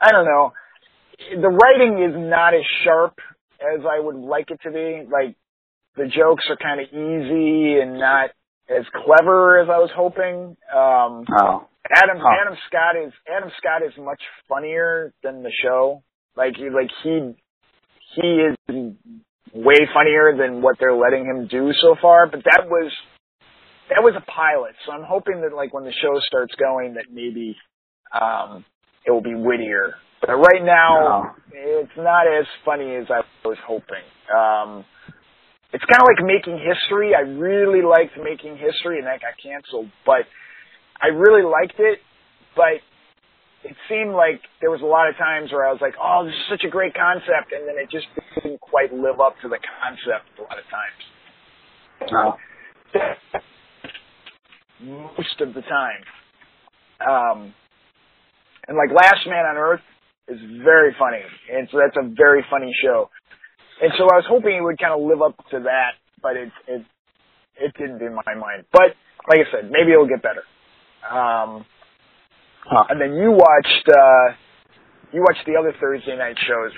I 0.00 0.12
don't 0.12 0.24
know. 0.26 0.52
The 1.40 1.48
writing 1.48 2.02
is 2.04 2.14
not 2.16 2.54
as 2.54 2.62
sharp 2.84 3.18
as 3.60 3.80
I 3.90 3.98
would 3.98 4.14
like 4.14 4.50
it 4.52 4.60
to 4.62 4.70
be. 4.70 5.02
Like 5.10 5.34
the 5.96 6.06
jokes 6.06 6.44
are 6.48 6.56
kind 6.56 6.80
of 6.80 6.86
easy 6.88 7.80
and 7.80 7.98
not 7.98 8.30
as 8.70 8.84
clever 9.04 9.58
as 9.58 9.68
I 9.68 9.78
was 9.78 9.90
hoping. 9.94 10.56
Um, 10.72 11.24
Oh. 11.36 11.66
Adam 11.94 12.18
Huh. 12.20 12.28
Adam 12.40 12.58
Scott 12.68 12.96
is 12.96 13.12
Adam 13.28 13.50
Scott 13.58 13.82
is 13.86 13.92
much 13.98 14.22
funnier 14.48 15.12
than 15.22 15.42
the 15.42 15.52
show. 15.62 16.02
Like 16.36 16.56
he 16.56 16.70
like 16.70 16.90
he 17.02 17.34
he 18.14 18.44
is 18.44 18.56
way 19.52 19.88
funnier 19.94 20.36
than 20.36 20.62
what 20.62 20.76
they're 20.78 20.96
letting 20.96 21.24
him 21.24 21.46
do 21.46 21.72
so 21.80 21.96
far. 22.00 22.26
But 22.26 22.44
that 22.44 22.66
was 22.68 22.92
that 23.90 24.02
was 24.02 24.14
a 24.16 24.24
pilot, 24.30 24.74
so 24.84 24.92
I'm 24.92 25.04
hoping 25.04 25.40
that 25.42 25.54
like 25.54 25.72
when 25.72 25.84
the 25.84 25.92
show 25.92 26.20
starts 26.26 26.54
going, 26.56 26.94
that 26.94 27.06
maybe 27.10 27.56
um, 28.12 28.64
it 29.06 29.10
will 29.10 29.22
be 29.22 29.34
wittier. 29.34 29.94
But 30.20 30.34
right 30.36 30.62
now, 30.62 31.36
it's 31.52 31.96
not 31.96 32.26
as 32.26 32.44
funny 32.64 32.96
as 32.96 33.06
I 33.08 33.22
was 33.46 33.56
hoping. 33.66 34.04
Um, 34.28 34.84
it's 35.72 35.84
kind 35.84 36.02
of 36.02 36.08
like 36.08 36.26
making 36.26 36.58
history. 36.58 37.14
I 37.14 37.20
really 37.20 37.82
liked 37.82 38.12
making 38.22 38.58
history, 38.58 38.98
and 38.98 39.06
that 39.06 39.20
got 39.20 39.38
canceled. 39.42 39.90
But 40.04 40.26
I 41.02 41.08
really 41.08 41.42
liked 41.42 41.78
it, 41.78 42.00
but 42.56 42.82
it 43.64 43.76
seemed 43.88 44.14
like 44.14 44.40
there 44.60 44.70
was 44.70 44.82
a 44.82 44.86
lot 44.86 45.08
of 45.08 45.16
times 45.16 45.52
where 45.52 45.66
I 45.66 45.72
was 45.72 45.80
like, 45.80 45.94
"Oh, 46.00 46.24
this 46.24 46.34
is 46.34 46.46
such 46.48 46.64
a 46.64 46.70
great 46.70 46.94
concept," 46.94 47.52
and 47.52 47.66
then 47.66 47.76
it 47.78 47.90
just 47.90 48.06
didn't 48.34 48.60
quite 48.60 48.92
live 48.92 49.20
up 49.20 49.34
to 49.42 49.48
the 49.48 49.58
concept 49.58 50.26
a 50.38 50.42
lot 50.42 50.58
of 50.58 50.66
times. 50.70 51.02
Uh, 52.00 52.32
Most 54.80 55.40
of 55.40 55.54
the 55.54 55.62
time. 55.62 56.02
Um, 57.00 57.54
and 58.66 58.76
like 58.76 58.90
Last 58.90 59.26
Man 59.26 59.44
on 59.44 59.56
Earth 59.56 59.82
is 60.28 60.38
very 60.62 60.94
funny, 60.98 61.22
and 61.52 61.68
so 61.70 61.78
that's 61.78 61.96
a 61.96 62.08
very 62.14 62.44
funny 62.50 62.72
show. 62.82 63.10
And 63.80 63.92
so 63.96 64.04
I 64.04 64.16
was 64.16 64.26
hoping 64.28 64.54
it 64.56 64.62
would 64.62 64.78
kind 64.78 64.92
of 64.92 65.00
live 65.00 65.22
up 65.22 65.36
to 65.50 65.60
that, 65.60 65.94
but 66.22 66.36
it 66.36 66.50
it 66.66 66.82
it 67.56 67.74
didn't 67.78 68.02
in 68.02 68.14
my 68.14 68.34
mind. 68.34 68.64
But 68.72 68.94
like 69.28 69.40
I 69.40 69.50
said, 69.50 69.70
maybe 69.70 69.92
it'll 69.92 70.06
get 70.08 70.22
better. 70.22 70.42
Um, 71.04 71.64
huh. 72.64 72.84
and 72.90 73.00
then 73.00 73.14
you 73.14 73.30
watched 73.32 73.88
uh, 73.88 74.34
you 75.12 75.20
watched 75.20 75.46
the 75.46 75.56
other 75.58 75.74
Thursday 75.80 76.16
night 76.16 76.36
shows. 76.46 76.72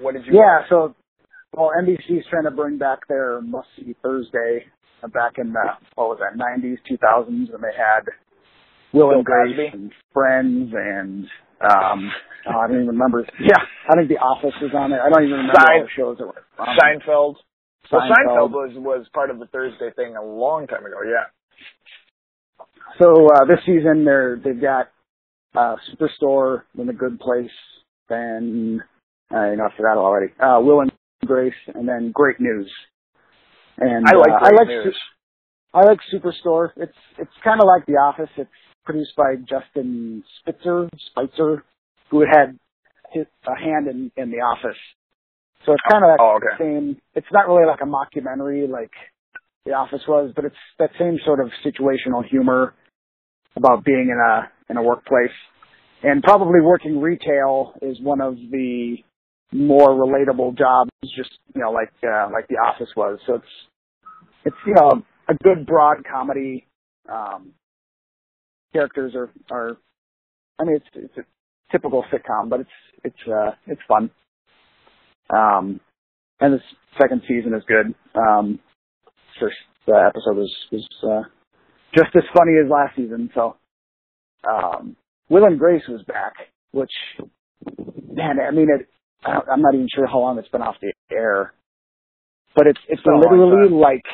What 0.00 0.14
did 0.14 0.26
you? 0.26 0.34
Yeah, 0.34 0.60
watch? 0.60 0.68
so 0.68 0.94
well, 1.52 1.70
NBC's 1.80 2.26
trying 2.30 2.44
to 2.44 2.50
bring 2.50 2.78
back 2.78 3.06
their 3.08 3.40
must 3.40 3.68
see 3.76 3.94
Thursday 4.02 4.66
uh, 5.02 5.08
back 5.08 5.38
in 5.38 5.52
the 5.52 5.64
what 5.94 6.08
was 6.08 6.18
that, 6.20 6.36
nineties, 6.36 6.78
two 6.88 6.96
thousands, 6.98 7.50
and 7.52 7.62
they 7.62 7.76
had 7.76 8.04
Will 8.92 9.10
and 9.10 9.24
Grace 9.24 9.58
and 9.72 9.92
Friends 10.12 10.72
and 10.74 11.26
um 11.60 12.10
oh, 12.46 12.58
I 12.58 12.66
don't 12.68 12.76
even 12.76 12.86
remember. 12.88 13.26
Yeah, 13.40 13.58
I 13.90 13.96
think 13.96 14.08
The 14.08 14.18
Office 14.18 14.54
was 14.62 14.70
on 14.74 14.92
it. 14.92 15.00
I 15.00 15.10
don't 15.10 15.24
even 15.24 15.38
remember 15.38 15.54
Sein- 15.58 15.76
all 15.76 15.82
the 15.82 15.90
shows 15.96 16.18
that 16.18 16.26
were 16.26 16.42
on 16.58 16.68
it. 16.76 16.80
Seinfeld. 16.80 17.34
Well, 17.90 18.02
Seinfeld 18.02 18.50
Seinfeld. 18.50 18.50
was 18.50 18.70
was 18.76 19.06
part 19.14 19.30
of 19.30 19.38
the 19.38 19.46
Thursday 19.46 19.90
thing 19.96 20.16
a 20.16 20.22
long 20.24 20.66
time 20.66 20.84
ago. 20.86 20.98
Yeah. 21.04 21.24
So 22.98 23.26
uh, 23.26 23.44
this 23.44 23.60
season 23.66 24.04
they're 24.04 24.40
they've 24.42 24.60
got 24.60 24.90
uh, 25.54 25.76
Superstore, 25.92 26.62
then 26.74 26.86
The 26.86 26.92
Good 26.92 27.18
Place, 27.20 27.50
then 28.08 28.82
uh, 29.32 29.50
you 29.50 29.56
know 29.56 29.64
I 29.64 29.76
forgot 29.76 29.98
already. 29.98 30.32
Uh, 30.40 30.60
Will 30.60 30.80
and 30.80 30.92
Grace, 31.24 31.54
and 31.74 31.88
then 31.88 32.12
Great 32.12 32.40
News. 32.40 32.70
And 33.78 34.06
I 34.06 34.16
like 34.16 34.30
uh, 34.32 34.38
Great 34.38 34.52
I 34.52 34.56
like 34.56 34.68
News. 34.68 34.96
I 35.74 35.80
like 35.84 35.98
Superstore. 36.12 36.70
It's 36.76 36.96
it's 37.18 37.30
kind 37.44 37.60
of 37.60 37.66
like 37.66 37.86
The 37.86 37.94
Office. 37.94 38.30
It's 38.36 38.50
produced 38.84 39.14
by 39.16 39.34
Justin 39.36 40.24
Spitzer, 40.40 40.88
Spitzer, 41.10 41.64
who 42.10 42.20
had 42.20 42.58
his, 43.12 43.26
a 43.46 43.54
hand 43.54 43.86
in 43.88 44.10
in 44.16 44.30
The 44.30 44.38
Office. 44.38 44.78
So 45.66 45.72
it's 45.72 45.82
kind 45.90 46.04
of 46.04 46.10
that 46.10 46.20
Oh, 46.20 46.36
okay. 46.38 46.56
same. 46.58 47.00
It's 47.14 47.26
not 47.32 47.48
really 47.48 47.66
like 47.66 47.80
a 47.82 47.84
mockumentary 47.84 48.68
like 48.68 48.92
The 49.66 49.72
Office 49.72 50.02
was, 50.08 50.32
but 50.34 50.44
it's 50.44 50.56
that 50.78 50.90
same 50.98 51.18
sort 51.24 51.40
of 51.40 51.50
situational 51.64 52.24
humor 52.28 52.74
about 53.56 53.84
being 53.84 54.10
in 54.10 54.18
a 54.18 54.50
in 54.70 54.76
a 54.76 54.82
workplace. 54.82 55.30
And 56.02 56.22
probably 56.22 56.60
working 56.62 57.00
retail 57.00 57.74
is 57.82 57.98
one 58.00 58.20
of 58.20 58.36
the 58.36 58.96
more 59.52 59.88
relatable 59.90 60.56
jobs, 60.58 60.90
just 61.16 61.30
you 61.54 61.62
know, 61.62 61.70
like 61.72 61.90
uh, 62.04 62.28
like 62.32 62.48
The 62.48 62.56
Office 62.56 62.90
was. 62.96 63.18
So 63.26 63.34
it's 63.36 63.46
it's 64.46 64.56
you 64.66 64.74
know 64.74 65.02
a 65.28 65.34
good 65.42 65.66
broad 65.66 65.98
comedy. 66.10 66.66
Um, 67.12 67.52
characters 68.72 69.14
are 69.14 69.30
are, 69.50 69.76
I 70.60 70.64
mean, 70.64 70.76
it's 70.76 70.86
it's 70.94 71.18
a 71.18 71.72
typical 71.72 72.04
sitcom, 72.12 72.48
but 72.50 72.60
it's 72.60 72.70
it's 73.04 73.28
uh 73.28 73.52
it's 73.66 73.80
fun. 73.88 74.10
Um, 75.30 75.80
and 76.40 76.54
the 76.54 76.60
second 77.00 77.22
season 77.28 77.54
is 77.54 77.62
good. 77.68 77.94
Um, 78.14 78.60
first 79.40 79.56
uh, 79.88 79.96
episode 80.06 80.36
was 80.36 80.54
was 80.72 80.86
uh, 81.04 81.22
just 81.94 82.14
as 82.16 82.22
funny 82.36 82.52
as 82.62 82.70
last 82.70 82.96
season. 82.96 83.30
So, 83.34 83.56
um, 84.48 84.96
Will 85.28 85.44
and 85.44 85.58
Grace 85.58 85.82
was 85.88 86.02
back, 86.02 86.34
which 86.72 86.92
man, 88.12 88.38
I 88.40 88.50
mean, 88.50 88.68
it. 88.70 88.88
I 89.24 89.32
don't- 89.34 89.48
I'm 89.50 89.62
not 89.62 89.74
even 89.74 89.88
sure 89.92 90.06
how 90.06 90.20
long 90.20 90.38
it's 90.38 90.48
been 90.48 90.62
off 90.62 90.76
the 90.80 90.92
air, 91.10 91.52
but 92.54 92.66
it's 92.66 92.78
it's 92.88 93.02
long 93.04 93.20
literally 93.20 93.68
like, 93.70 94.04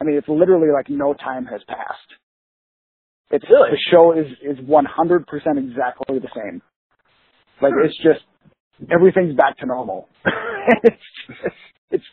I 0.00 0.04
mean, 0.04 0.16
it's 0.16 0.28
literally 0.28 0.68
like 0.72 0.88
no 0.88 1.14
time 1.14 1.46
has 1.46 1.62
passed. 1.66 2.10
It's 3.32 3.44
Really? 3.50 3.70
the 3.70 3.78
show 3.90 4.12
is 4.12 4.26
is 4.42 4.64
100 4.64 5.26
percent 5.26 5.58
exactly 5.58 6.18
the 6.20 6.28
same. 6.34 6.62
Like 7.60 7.72
it's 7.84 7.96
just 8.02 8.20
everything's 8.90 9.34
back 9.34 9.58
to 9.58 9.66
normal. 9.66 10.08
it's, 10.84 10.96
it's 11.28 11.54
it's 11.90 12.04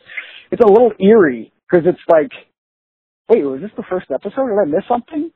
it's 0.50 0.62
a 0.62 0.66
little 0.68 0.92
eerie 1.00 1.52
because 1.70 1.86
it's 1.86 2.00
like, 2.08 2.30
wait, 3.28 3.44
was 3.44 3.60
this 3.60 3.70
the 3.76 3.84
first 3.90 4.06
episode? 4.12 4.48
Did 4.48 4.60
I 4.62 4.66
miss 4.66 4.84
something? 4.88 5.30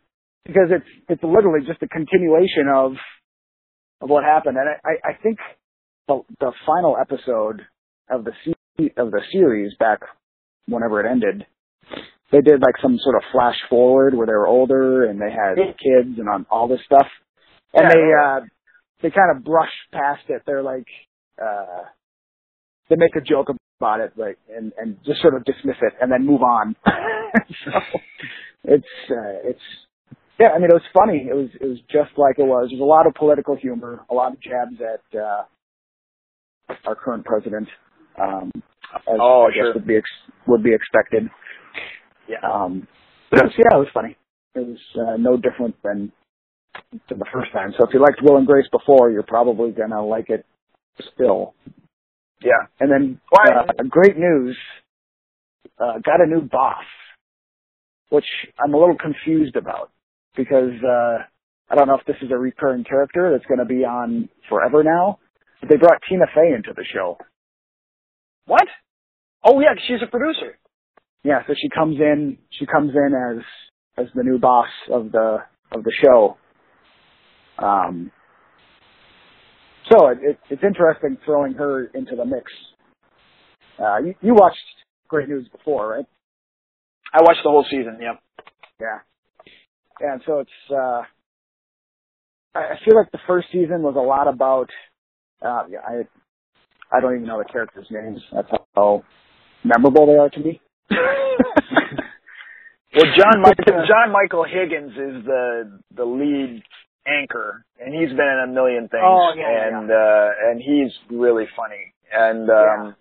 Because 0.44 0.70
it's 0.70 0.86
it's 1.08 1.22
literally 1.22 1.66
just 1.66 1.82
a 1.82 1.88
continuation 1.88 2.68
of 2.74 2.92
of 4.00 4.10
what 4.10 4.24
happened, 4.24 4.56
and 4.58 4.68
I 4.68 4.88
I, 4.88 5.10
I 5.12 5.22
think 5.22 5.38
the 6.08 6.22
the 6.40 6.52
final 6.66 6.96
episode 7.00 7.62
of 8.10 8.24
the 8.24 8.32
se- 8.44 8.92
of 8.96 9.10
the 9.10 9.22
series 9.32 9.72
back 9.78 10.00
whenever 10.66 11.00
it 11.04 11.10
ended, 11.10 11.46
they 12.32 12.40
did 12.40 12.60
like 12.62 12.76
some 12.82 12.98
sort 13.02 13.16
of 13.16 13.22
flash 13.32 13.56
forward 13.70 14.14
where 14.14 14.26
they 14.26 14.32
were 14.32 14.46
older 14.46 15.04
and 15.04 15.20
they 15.20 15.30
had 15.30 15.56
kids 15.56 16.18
and 16.18 16.28
on 16.28 16.46
all 16.50 16.68
this 16.68 16.80
stuff, 16.86 17.06
and 17.74 17.84
Yeah, 17.84 17.90
they 17.94 18.12
uh 18.12 18.46
they 19.02 19.10
kind 19.10 19.36
of 19.36 19.44
brush 19.44 19.72
past 19.92 20.22
it. 20.28 20.42
They're 20.46 20.62
like 20.62 20.86
uh 21.42 21.84
they 22.90 22.96
make 22.96 23.16
a 23.16 23.20
joke 23.20 23.48
about 23.82 24.00
it, 24.00 24.12
like 24.16 24.38
and 24.56 24.72
and 24.78 24.96
just 25.04 25.20
sort 25.20 25.34
of 25.34 25.44
dismiss 25.44 25.76
it 25.82 25.94
and 26.00 26.12
then 26.12 26.24
move 26.24 26.42
on. 26.42 26.76
so 26.86 27.72
it's 28.64 28.94
uh, 29.10 29.42
it's 29.50 29.60
yeah. 30.38 30.50
I 30.54 30.58
mean, 30.58 30.70
it 30.70 30.74
was 30.74 30.82
funny. 30.94 31.26
It 31.28 31.34
was 31.34 31.48
it 31.60 31.66
was 31.66 31.78
just 31.90 32.12
like 32.16 32.38
it 32.38 32.46
was. 32.46 32.68
There's 32.70 32.80
a 32.80 32.84
lot 32.84 33.06
of 33.08 33.14
political 33.14 33.56
humor, 33.56 34.04
a 34.10 34.14
lot 34.14 34.32
of 34.32 34.40
jabs 34.40 34.76
at 34.80 35.18
uh 35.18 35.42
our 36.86 36.94
current 36.94 37.24
president. 37.24 37.68
Um, 38.22 38.50
as 38.94 39.18
Oh, 39.20 39.46
I 39.50 39.54
guess 39.54 39.64
sure. 39.64 39.74
would 39.74 39.86
be 39.86 39.96
ex- 39.96 40.32
would 40.46 40.62
be 40.62 40.74
expected. 40.74 41.28
Yeah. 42.28 42.38
Um, 42.48 42.86
but 43.30 43.40
it 43.40 43.44
was, 43.46 43.52
yeah, 43.58 43.76
it 43.76 43.80
was 43.80 43.88
funny. 43.94 44.16
It 44.54 44.66
was 44.66 44.78
uh, 44.96 45.16
no 45.18 45.36
different 45.36 45.74
than 45.82 46.12
than 47.08 47.18
the 47.18 47.26
first 47.32 47.52
time. 47.52 47.72
So 47.78 47.86
if 47.86 47.94
you 47.94 48.00
liked 48.00 48.20
Will 48.22 48.36
and 48.38 48.46
Grace 48.46 48.68
before, 48.70 49.10
you're 49.10 49.22
probably 49.24 49.72
gonna 49.72 50.04
like 50.04 50.30
it 50.30 50.44
still. 51.14 51.54
Yeah. 52.44 52.66
And 52.80 52.90
then 52.90 53.20
uh, 53.32 53.82
great 53.88 54.16
news, 54.16 54.56
uh, 55.78 55.98
got 56.04 56.20
a 56.20 56.26
new 56.26 56.42
boss, 56.42 56.84
which 58.10 58.24
I'm 58.62 58.74
a 58.74 58.78
little 58.78 58.96
confused 58.96 59.56
about 59.56 59.90
because 60.36 60.72
uh, 60.84 61.18
I 61.70 61.74
don't 61.74 61.88
know 61.88 61.96
if 61.98 62.06
this 62.06 62.16
is 62.22 62.30
a 62.30 62.38
recurring 62.38 62.84
character 62.84 63.30
that's 63.32 63.46
going 63.46 63.58
to 63.58 63.64
be 63.64 63.84
on 63.84 64.28
forever 64.48 64.82
now. 64.82 65.18
But 65.60 65.70
they 65.70 65.76
brought 65.76 66.00
Tina 66.08 66.24
Fey 66.34 66.54
into 66.54 66.72
the 66.74 66.84
show. 66.92 67.18
What? 68.46 68.66
Oh 69.44 69.60
yeah, 69.60 69.74
she's 69.86 70.02
a 70.02 70.10
producer. 70.10 70.58
Yeah, 71.24 71.40
so 71.46 71.54
she 71.56 71.68
comes 71.68 71.98
in. 72.00 72.38
She 72.50 72.66
comes 72.66 72.90
in 72.94 73.14
as 73.14 73.44
as 73.96 74.06
the 74.14 74.24
new 74.24 74.38
boss 74.38 74.68
of 74.90 75.12
the 75.12 75.38
of 75.72 75.84
the 75.84 75.92
show. 76.02 76.36
Um. 77.58 78.10
So 79.90 80.08
it, 80.08 80.18
it, 80.22 80.38
it's 80.50 80.62
interesting 80.62 81.16
throwing 81.24 81.54
her 81.54 81.86
into 81.94 82.16
the 82.16 82.24
mix. 82.24 82.50
Uh, 83.78 83.98
you, 83.98 84.14
you 84.20 84.34
watched 84.34 84.58
Great 85.08 85.28
News 85.28 85.48
before, 85.50 85.88
right? 85.88 86.04
I 87.12 87.22
watched 87.22 87.40
the 87.44 87.50
whole 87.50 87.66
season. 87.70 87.98
Yep. 88.00 88.20
Yeah. 88.80 88.98
Yeah, 90.00 90.12
and 90.14 90.22
so 90.26 90.40
it's 90.40 90.50
uh 90.70 91.02
I 92.54 92.74
feel 92.84 92.96
like 92.96 93.10
the 93.12 93.18
first 93.26 93.48
season 93.52 93.82
was 93.82 93.94
a 93.96 94.00
lot 94.00 94.28
about 94.28 94.68
uh 95.44 95.64
yeah, 95.70 95.78
I 95.86 96.96
I 96.96 97.00
don't 97.00 97.14
even 97.14 97.26
know 97.26 97.38
the 97.38 97.44
characters' 97.50 97.86
names. 97.90 98.20
That's 98.32 98.48
how 98.74 99.04
memorable 99.64 100.06
they 100.06 100.16
are 100.16 100.30
to 100.30 100.40
me. 100.40 100.60
Well, 102.94 103.06
John 103.16 103.40
Michael 103.40 103.86
John 103.88 104.12
Michael 104.12 104.44
Higgins 104.44 104.92
is 104.92 105.24
the 105.24 105.80
the 105.96 106.04
lead 106.04 106.62
anchor, 107.06 107.64
and 107.80 107.94
he's 107.94 108.10
been 108.10 108.28
in 108.28 108.50
a 108.50 108.52
million 108.52 108.88
things. 108.88 109.02
Oh, 109.04 109.32
yeah, 109.36 109.42
yeah, 109.42 109.78
and 109.78 109.90
uh, 109.90 110.28
and 110.50 110.60
he's 110.60 110.92
really 111.10 111.46
funny, 111.56 111.94
and 112.12 112.48
um, 112.50 112.96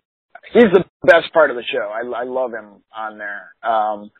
he's 0.54 0.72
the 0.74 0.84
best 1.04 1.32
part 1.34 1.50
of 1.50 1.56
the 1.56 1.64
show. 1.64 1.90
I 1.92 2.22
I 2.22 2.24
love 2.24 2.52
him 2.52 2.82
on 2.96 3.18
there. 3.18 3.54
Um, 3.64 4.12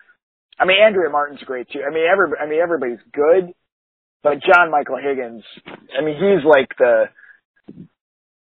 I 0.60 0.66
mean, 0.66 0.78
Andrea 0.86 1.10
Martin's 1.10 1.42
great 1.42 1.68
too. 1.70 1.82
I 1.86 1.94
mean, 1.94 2.06
every 2.12 2.38
I 2.40 2.48
mean 2.48 2.60
everybody's 2.62 3.04
good, 3.14 3.54
but 4.24 4.42
John 4.42 4.72
Michael 4.72 4.98
Higgins. 5.02 5.44
I 5.98 6.04
mean, 6.04 6.16
he's 6.16 6.46
like 6.46 6.70
the 6.78 7.06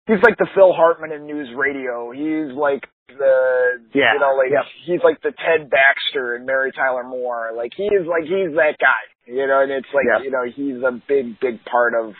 he's 0.06 0.22
like 0.22 0.38
the 0.38 0.48
Phil 0.54 0.72
Hartman 0.72 1.12
in 1.12 1.26
news 1.26 1.48
radio. 1.54 2.12
He's 2.12 2.56
like 2.56 2.88
the 3.08 3.80
Yeah, 3.94 4.14
you 4.14 4.20
know 4.20 4.34
like 4.36 4.50
yep. 4.50 4.64
he's 4.86 5.00
like 5.04 5.20
the 5.22 5.32
Ted 5.32 5.70
Baxter 5.70 6.34
and 6.34 6.46
Mary 6.46 6.72
Tyler 6.72 7.04
Moore. 7.04 7.50
Like 7.56 7.72
he's 7.76 8.06
like 8.06 8.24
he's 8.24 8.54
that 8.56 8.76
guy. 8.80 9.02
You 9.26 9.46
know, 9.46 9.60
and 9.62 9.70
it's 9.72 9.88
like 9.94 10.06
Yep. 10.06 10.24
you 10.24 10.30
know 10.30 10.44
he's 10.44 10.82
a 10.82 11.00
big 11.08 11.38
big 11.40 11.64
part 11.64 11.94
of 11.94 12.14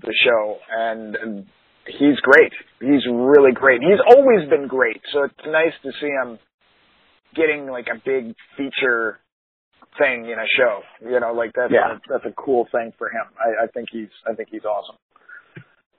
the 0.00 0.14
show 0.24 0.58
and. 0.70 1.16
and 1.16 1.46
He's 1.86 2.16
great. 2.22 2.50
He's 2.80 3.04
really 3.12 3.52
great. 3.52 3.82
He's 3.82 4.00
always 4.16 4.48
been 4.48 4.68
great. 4.68 5.02
So 5.12 5.24
it's 5.24 5.34
nice 5.44 5.74
to 5.82 5.90
see 6.00 6.06
him 6.08 6.38
getting 7.36 7.66
like 7.66 7.88
a 7.94 8.00
big 8.02 8.34
feature 8.56 9.18
thing 9.98 10.24
in 10.24 10.38
a 10.38 10.46
show. 10.56 10.80
You 11.06 11.20
know, 11.20 11.34
like 11.34 11.50
that's 11.54 11.70
Yeah. 11.70 11.96
a, 11.96 12.00
that's 12.08 12.24
a 12.24 12.32
cool 12.42 12.66
thing 12.72 12.94
for 12.96 13.10
him. 13.10 13.26
I, 13.38 13.64
I 13.64 13.66
think 13.66 13.90
he's 13.92 14.08
I 14.26 14.32
think 14.32 14.48
he's 14.50 14.64
awesome. 14.64 14.96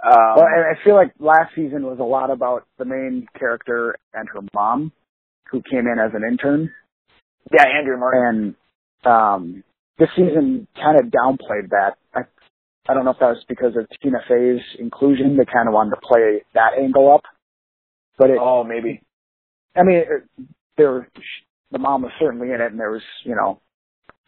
Um, 0.05 0.35
Well, 0.37 0.45
and 0.45 0.65
I 0.65 0.83
feel 0.83 0.95
like 0.95 1.13
last 1.19 1.55
season 1.55 1.83
was 1.83 1.99
a 1.99 2.03
lot 2.03 2.29
about 2.31 2.65
the 2.77 2.85
main 2.85 3.27
character 3.37 3.95
and 4.13 4.27
her 4.29 4.41
mom, 4.53 4.91
who 5.51 5.61
came 5.61 5.87
in 5.87 5.99
as 5.99 6.11
an 6.13 6.23
intern, 6.27 6.71
yeah, 7.51 7.65
Andrea 7.77 7.97
Martin. 7.97 8.55
and 9.03 9.11
um, 9.11 9.63
this 9.99 10.09
season 10.15 10.67
kind 10.75 10.99
of 10.99 11.07
downplayed 11.07 11.69
that. 11.69 11.95
I 12.13 12.21
I 12.87 12.93
don't 12.93 13.05
know 13.05 13.11
if 13.11 13.19
that 13.19 13.29
was 13.29 13.43
because 13.47 13.75
of 13.77 13.87
Tina 14.01 14.19
Fey's 14.27 14.61
inclusion. 14.79 15.37
They 15.37 15.45
kind 15.45 15.67
of 15.67 15.73
wanted 15.73 15.91
to 15.91 16.01
play 16.01 16.41
that 16.53 16.73
angle 16.79 17.11
up, 17.13 17.23
but 18.17 18.29
it. 18.29 18.37
Oh, 18.39 18.63
maybe. 18.63 19.01
I 19.75 19.83
mean, 19.83 19.97
it, 19.97 20.07
there 20.77 21.07
the 21.71 21.79
mom 21.79 22.03
was 22.03 22.11
certainly 22.19 22.51
in 22.51 22.61
it, 22.61 22.71
and 22.71 22.79
there 22.79 22.91
was 22.91 23.01
you 23.23 23.35
know 23.35 23.59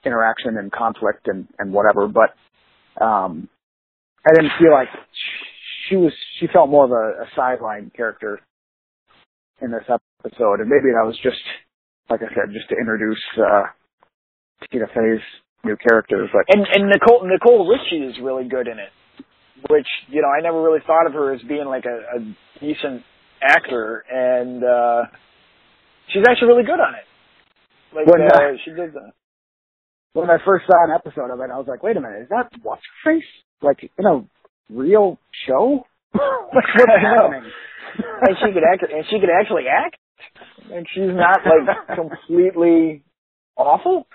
interaction 0.06 0.58
and 0.58 0.72
conflict 0.72 1.28
and 1.28 1.48
and 1.60 1.74
whatever, 1.74 2.08
but 2.08 2.36
um, 3.04 3.50
I 4.28 4.34
didn't 4.36 4.52
feel 4.60 4.72
like 4.72 4.90
she 5.90 5.96
was. 5.96 6.14
She 6.40 6.48
felt 6.48 6.70
more 6.70 6.86
of 6.86 6.92
a, 6.92 7.24
a 7.24 7.28
sideline 7.36 7.92
character 7.96 8.40
in 9.62 9.72
this 9.72 9.84
episode, 9.84 10.60
and 10.60 10.70
maybe 10.70 10.94
that 10.94 11.06
was 11.06 11.18
just 11.24 11.42
like 12.10 12.22
I 12.22 12.30
said, 12.34 12.54
just 12.54 12.70
to 12.70 12.76
introduce 12.76 13.22
uh, 13.38 13.64
Tina 14.72 14.88
Fey's 14.88 15.24
new 15.64 15.76
character. 15.78 16.28
But 16.32 16.46
And 16.54 16.66
and 16.66 16.90
Nicole 16.90 17.28
Nicole 17.28 17.68
Richie 17.68 18.04
is 18.06 18.16
really 18.22 18.48
good 18.48 18.68
in 18.68 18.80
it, 18.80 18.92
which 19.70 19.88
you 20.08 20.22
know 20.22 20.30
I 20.30 20.42
never 20.42 20.62
really 20.62 20.82
thought 20.86 21.08
of 21.08 21.14
her 21.14 21.34
as 21.34 21.42
being 21.44 21.66
like 21.66 21.86
a, 21.86 22.20
a 22.20 22.20
decent 22.60 23.04
actor, 23.42 24.04
and 24.10 24.64
uh 24.64 25.04
she's 26.14 26.24
actually 26.28 26.48
really 26.48 26.64
good 26.64 26.80
on 26.80 26.96
it. 26.96 27.06
Like 27.96 28.06
When, 28.08 28.22
uh, 28.22 28.36
uh, 28.36 28.58
she 28.64 28.72
did 28.72 28.94
the 28.94 29.12
when 30.14 30.30
I 30.30 30.38
first 30.44 30.66
saw 30.66 30.84
an 30.86 30.92
episode 30.92 31.32
of 31.32 31.40
it, 31.42 31.52
I 31.54 31.58
was 31.58 31.68
like, 31.68 31.84
wait 31.84 31.96
a 31.96 32.02
minute, 32.02 32.24
is 32.24 32.30
that 32.30 32.50
what's 32.64 32.82
her 33.04 33.14
face? 33.14 33.30
Like 33.62 33.90
in 33.98 34.06
a 34.06 34.26
real 34.70 35.20
show? 35.48 35.86
what's 36.12 36.68
happening? 36.76 37.52
and 37.98 38.38
she 38.40 38.54
could 38.54 38.64
act 38.64 38.84
and 38.92 39.06
she 39.10 39.20
could 39.20 39.30
actually 39.30 39.64
act, 39.68 39.98
and 40.72 40.86
she's 40.94 41.10
not 41.14 41.40
like 41.46 41.88
completely 41.96 43.04
awful. 43.56 44.08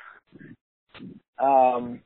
Um, 1.39 2.01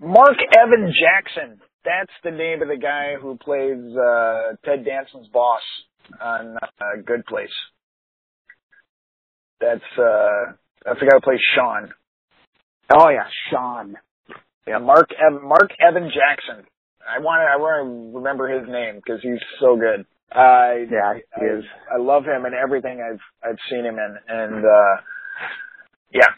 Marc 0.00 0.38
Evan 0.58 0.92
Jackson. 0.92 1.60
That's 1.84 2.12
the 2.22 2.30
name 2.30 2.60
of 2.62 2.68
the 2.68 2.76
guy 2.76 3.14
who 3.20 3.36
plays 3.38 3.96
uh, 3.96 4.56
Ted 4.64 4.84
Danson's 4.84 5.28
boss 5.32 5.62
on 6.20 6.56
uh, 6.56 7.02
Good 7.06 7.24
Place. 7.26 7.48
That's 9.60 9.80
uh, 9.98 10.52
that's 10.84 11.00
the 11.00 11.06
guy 11.06 11.14
who 11.14 11.20
plays 11.20 11.40
Shawn. 11.54 11.90
oh 12.96 13.08
yeah, 13.08 13.28
Shawn. 13.50 13.96
Yeah, 14.66 14.78
Marc 14.78 15.10
Ev- 15.12 15.42
Marc 15.42 15.70
Evan 15.80 16.10
Jackson. 16.10 16.64
I 17.06 17.18
want 17.20 17.40
to 17.40 17.46
I 17.52 17.56
want 17.56 17.86
to 18.12 18.18
remember 18.18 18.48
his 18.48 18.68
name 18.68 18.96
because 18.96 19.20
he's 19.22 19.40
so 19.58 19.76
good. 19.76 20.06
Uh, 20.30 20.86
Yeah, 20.90 21.14
he 21.14 21.22
I, 21.46 21.58
is. 21.58 21.64
I 21.92 21.98
love 21.98 22.24
him 22.24 22.44
and 22.44 22.54
everything 22.54 23.00
I've 23.00 23.20
I've 23.42 23.58
seen 23.70 23.84
him 23.84 23.98
in, 23.98 24.16
and 24.28 24.64
uh 24.64 24.96
yeah, 26.12 26.28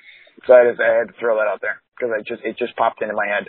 so 0.46 0.54
I, 0.54 0.70
just, 0.70 0.80
I 0.80 0.98
had 0.98 1.08
to 1.08 1.14
throw 1.18 1.37
that 1.37 1.48
out 1.48 1.61
there 1.61 1.80
because 1.96 2.12
I 2.16 2.22
just 2.22 2.42
it 2.44 2.56
just 2.58 2.76
popped 2.76 3.02
into 3.02 3.14
my 3.14 3.26
head, 3.26 3.48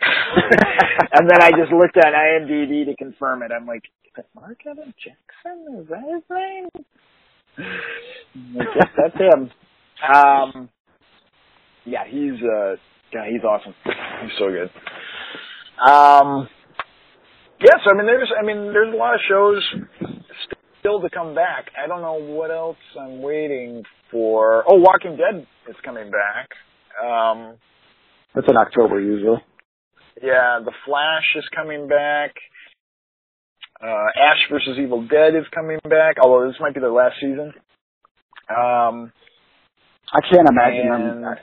and 1.12 1.28
then 1.28 1.42
I 1.42 1.50
just 1.50 1.72
looked 1.72 1.96
at 1.96 2.12
IMDb 2.14 2.86
to 2.86 2.96
confirm 2.96 3.42
it. 3.42 3.50
I'm 3.52 3.66
like, 3.66 3.84
is 4.04 4.12
it 4.18 4.26
Marc 4.34 4.58
Evan 4.66 4.94
Jackson? 4.98 5.80
Is 5.80 5.88
that 5.88 6.02
his 6.04 6.22
name? 6.30 6.68
I 8.60 8.64
guess 8.74 8.90
that's 8.96 9.16
him. 9.16 9.50
Um, 10.14 10.68
yeah, 11.84 12.04
he's 12.08 12.40
uh, 12.42 12.76
yeah, 13.12 13.24
he's 13.30 13.42
awesome. 13.44 13.74
He's 13.84 14.32
so 14.38 14.48
good. 14.50 14.70
Um, 15.80 16.48
yeah, 17.60 17.74
so 17.84 17.90
I 17.90 17.94
mean, 17.94 18.06
there's, 18.06 18.32
I 18.38 18.44
mean, 18.44 18.72
there's 18.72 18.92
a 18.92 18.96
lot 18.96 19.14
of 19.14 19.20
shows 19.28 19.62
still 20.78 21.00
to 21.00 21.10
come 21.10 21.34
back. 21.34 21.70
I 21.82 21.86
don't 21.86 22.02
know 22.02 22.14
what 22.14 22.50
else 22.50 22.76
I'm 22.98 23.22
waiting 23.22 23.84
for. 24.10 24.64
Oh, 24.66 24.76
Walking 24.76 25.16
Dead 25.16 25.46
is 25.68 25.76
coming 25.84 26.10
back. 26.10 26.48
Um, 27.02 27.56
That's 28.34 28.48
in 28.48 28.56
October 28.56 29.00
usually. 29.00 29.38
yeah, 30.22 30.60
The 30.64 30.72
Flash 30.84 31.24
is 31.36 31.44
coming 31.54 31.88
back. 31.88 32.34
Uh, 33.82 34.06
Ash 34.16 34.38
versus 34.50 34.78
Evil 34.78 35.06
Dead 35.08 35.34
is 35.34 35.44
coming 35.54 35.78
back, 35.88 36.16
although 36.22 36.46
this 36.46 36.56
might 36.60 36.74
be 36.74 36.80
their 36.80 36.92
last 36.92 37.16
season. 37.20 37.52
Um, 38.48 39.12
I 40.12 40.20
can't 40.30 40.48
imagine 40.48 40.92
and, 40.92 41.24
them 41.24 41.36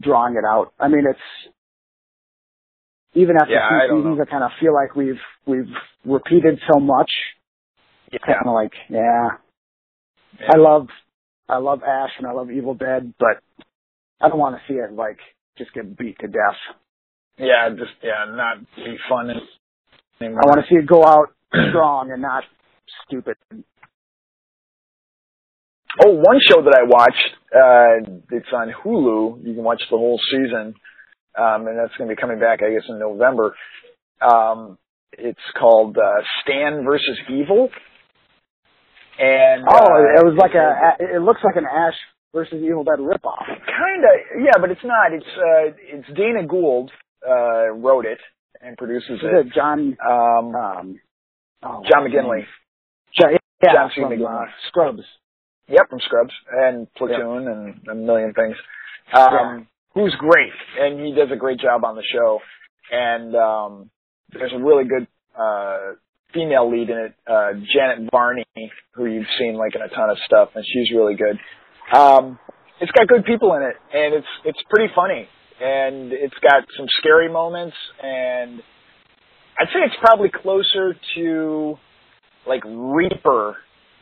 drawing 0.00 0.36
it 0.36 0.44
out. 0.44 0.72
I 0.78 0.88
mean, 0.88 1.04
it's 1.08 1.52
even 3.14 3.36
after 3.36 3.52
Yeah, 3.52 3.68
two 3.88 3.96
seasons, 3.98 4.16
know. 4.18 4.22
I 4.22 4.30
kind 4.30 4.44
of 4.44 4.50
feel 4.60 4.74
like 4.74 4.96
we've 4.96 5.20
we've 5.46 5.70
repeated 6.04 6.60
so 6.72 6.80
much. 6.80 7.10
yeah, 8.10 8.18
Kind 8.24 8.46
of 8.46 8.54
like, 8.54 8.72
yeah, 8.88 9.28
Yeah. 10.40 10.48
I 10.54 10.56
love 10.58 10.88
I 11.48 11.58
love 11.58 11.82
Ash 11.82 12.10
and 12.18 12.26
I 12.26 12.32
love 12.32 12.50
Evil 12.50 12.74
Dead, 12.74 13.12
but 13.18 13.42
I 14.20 14.28
don't 14.28 14.38
want 14.38 14.56
to 14.56 14.62
see 14.72 14.78
it 14.78 14.92
like 14.92 15.18
just 15.58 15.72
get 15.74 15.96
beat 15.98 16.18
to 16.20 16.28
death. 16.28 16.56
yeah, 17.38 17.68
just 17.70 17.92
yeah, 18.02 18.24
not 18.28 18.58
be 18.76 18.96
fun 19.08 19.30
anymore. 20.20 20.40
I 20.44 20.48
want 20.48 20.60
to 20.64 20.68
see 20.68 20.76
it 20.78 20.86
go 20.86 21.04
out 21.04 21.34
strong 21.70 22.10
and 22.12 22.22
not 22.22 22.44
stupid. 23.06 23.36
Oh, 26.00 26.10
one 26.12 26.38
show 26.48 26.62
that 26.62 26.74
I 26.74 26.84
watched, 26.84 27.36
uh, 27.54 28.12
it's 28.30 28.48
on 28.54 28.72
Hulu. 28.84 29.44
You 29.46 29.54
can 29.54 29.62
watch 29.64 29.82
the 29.90 29.96
whole 29.96 30.18
season. 30.30 30.74
Um, 31.38 31.66
and 31.66 31.78
that's 31.78 31.94
going 31.96 32.08
to 32.08 32.14
be 32.16 32.20
coming 32.20 32.38
back, 32.38 32.60
I 32.62 32.70
guess, 32.72 32.84
in 32.88 32.98
November. 32.98 33.54
Um, 34.20 34.78
it's 35.12 35.40
called, 35.58 35.96
uh, 35.98 36.22
Stan 36.42 36.84
versus 36.84 37.18
Evil. 37.28 37.68
And, 39.18 39.64
Oh, 39.68 39.76
uh, 39.76 40.20
it 40.20 40.24
was 40.24 40.36
like 40.38 40.54
a. 40.54 40.96
It 41.16 41.20
looks 41.20 41.40
like 41.44 41.56
an 41.56 41.66
Ash 41.66 41.94
versus 42.34 42.62
Evil 42.62 42.84
Dead 42.84 42.98
ripoff. 42.98 43.44
Kinda, 43.46 44.08
yeah, 44.44 44.58
but 44.60 44.70
it's 44.70 44.84
not. 44.84 45.12
It's, 45.12 45.26
uh, 45.36 45.76
it's 45.78 46.08
Dana 46.16 46.46
Gould, 46.46 46.90
uh, 47.28 47.70
wrote 47.72 48.06
it 48.06 48.18
and 48.62 48.76
produces 48.78 49.20
it. 49.22 49.46
it 49.48 49.52
John? 49.54 49.96
Um, 50.04 50.54
Um, 50.56 51.00
oh, 51.62 51.82
John 51.90 52.08
McGinley. 52.08 52.44
John, 53.20 53.32
yeah, 53.62 53.72
John 53.74 53.90
C. 53.94 54.00
McGinley. 54.00 54.46
Scrubs. 54.68 55.02
Yep, 55.72 55.88
from 55.88 56.00
Scrubs 56.04 56.34
and 56.52 56.86
Platoon 56.94 57.48
and 57.48 57.88
a 57.88 57.94
million 57.94 58.34
things. 58.34 58.56
Um, 59.14 59.66
who's 59.94 60.14
great, 60.18 60.52
and 60.78 61.00
he 61.00 61.14
does 61.14 61.28
a 61.32 61.36
great 61.36 61.58
job 61.58 61.84
on 61.84 61.96
the 61.96 62.02
show. 62.12 62.40
And 62.90 63.34
um, 63.34 63.90
there's 64.32 64.52
a 64.52 64.62
really 64.62 64.84
good 64.84 65.06
uh, 65.38 65.94
female 66.34 66.70
lead 66.70 66.90
in 66.90 66.98
it, 66.98 67.14
uh, 67.26 67.52
Janet 67.74 68.10
Varney, 68.10 68.44
who 68.94 69.06
you've 69.06 69.26
seen 69.38 69.54
like 69.54 69.74
in 69.74 69.82
a 69.82 69.88
ton 69.88 70.10
of 70.10 70.18
stuff, 70.26 70.50
and 70.54 70.64
she's 70.66 70.94
really 70.94 71.14
good. 71.14 71.38
Um, 71.96 72.38
it's 72.80 72.92
got 72.92 73.08
good 73.08 73.24
people 73.24 73.54
in 73.54 73.62
it, 73.62 73.76
and 73.94 74.14
it's 74.14 74.26
it's 74.44 74.58
pretty 74.68 74.92
funny, 74.94 75.28
and 75.60 76.12
it's 76.12 76.34
got 76.42 76.64
some 76.76 76.86
scary 76.98 77.30
moments, 77.32 77.76
and 78.02 78.60
I'd 79.58 79.68
say 79.68 79.80
it's 79.86 79.96
probably 80.00 80.30
closer 80.30 80.96
to 81.16 81.78
like 82.46 82.62
Reaper 82.66 83.56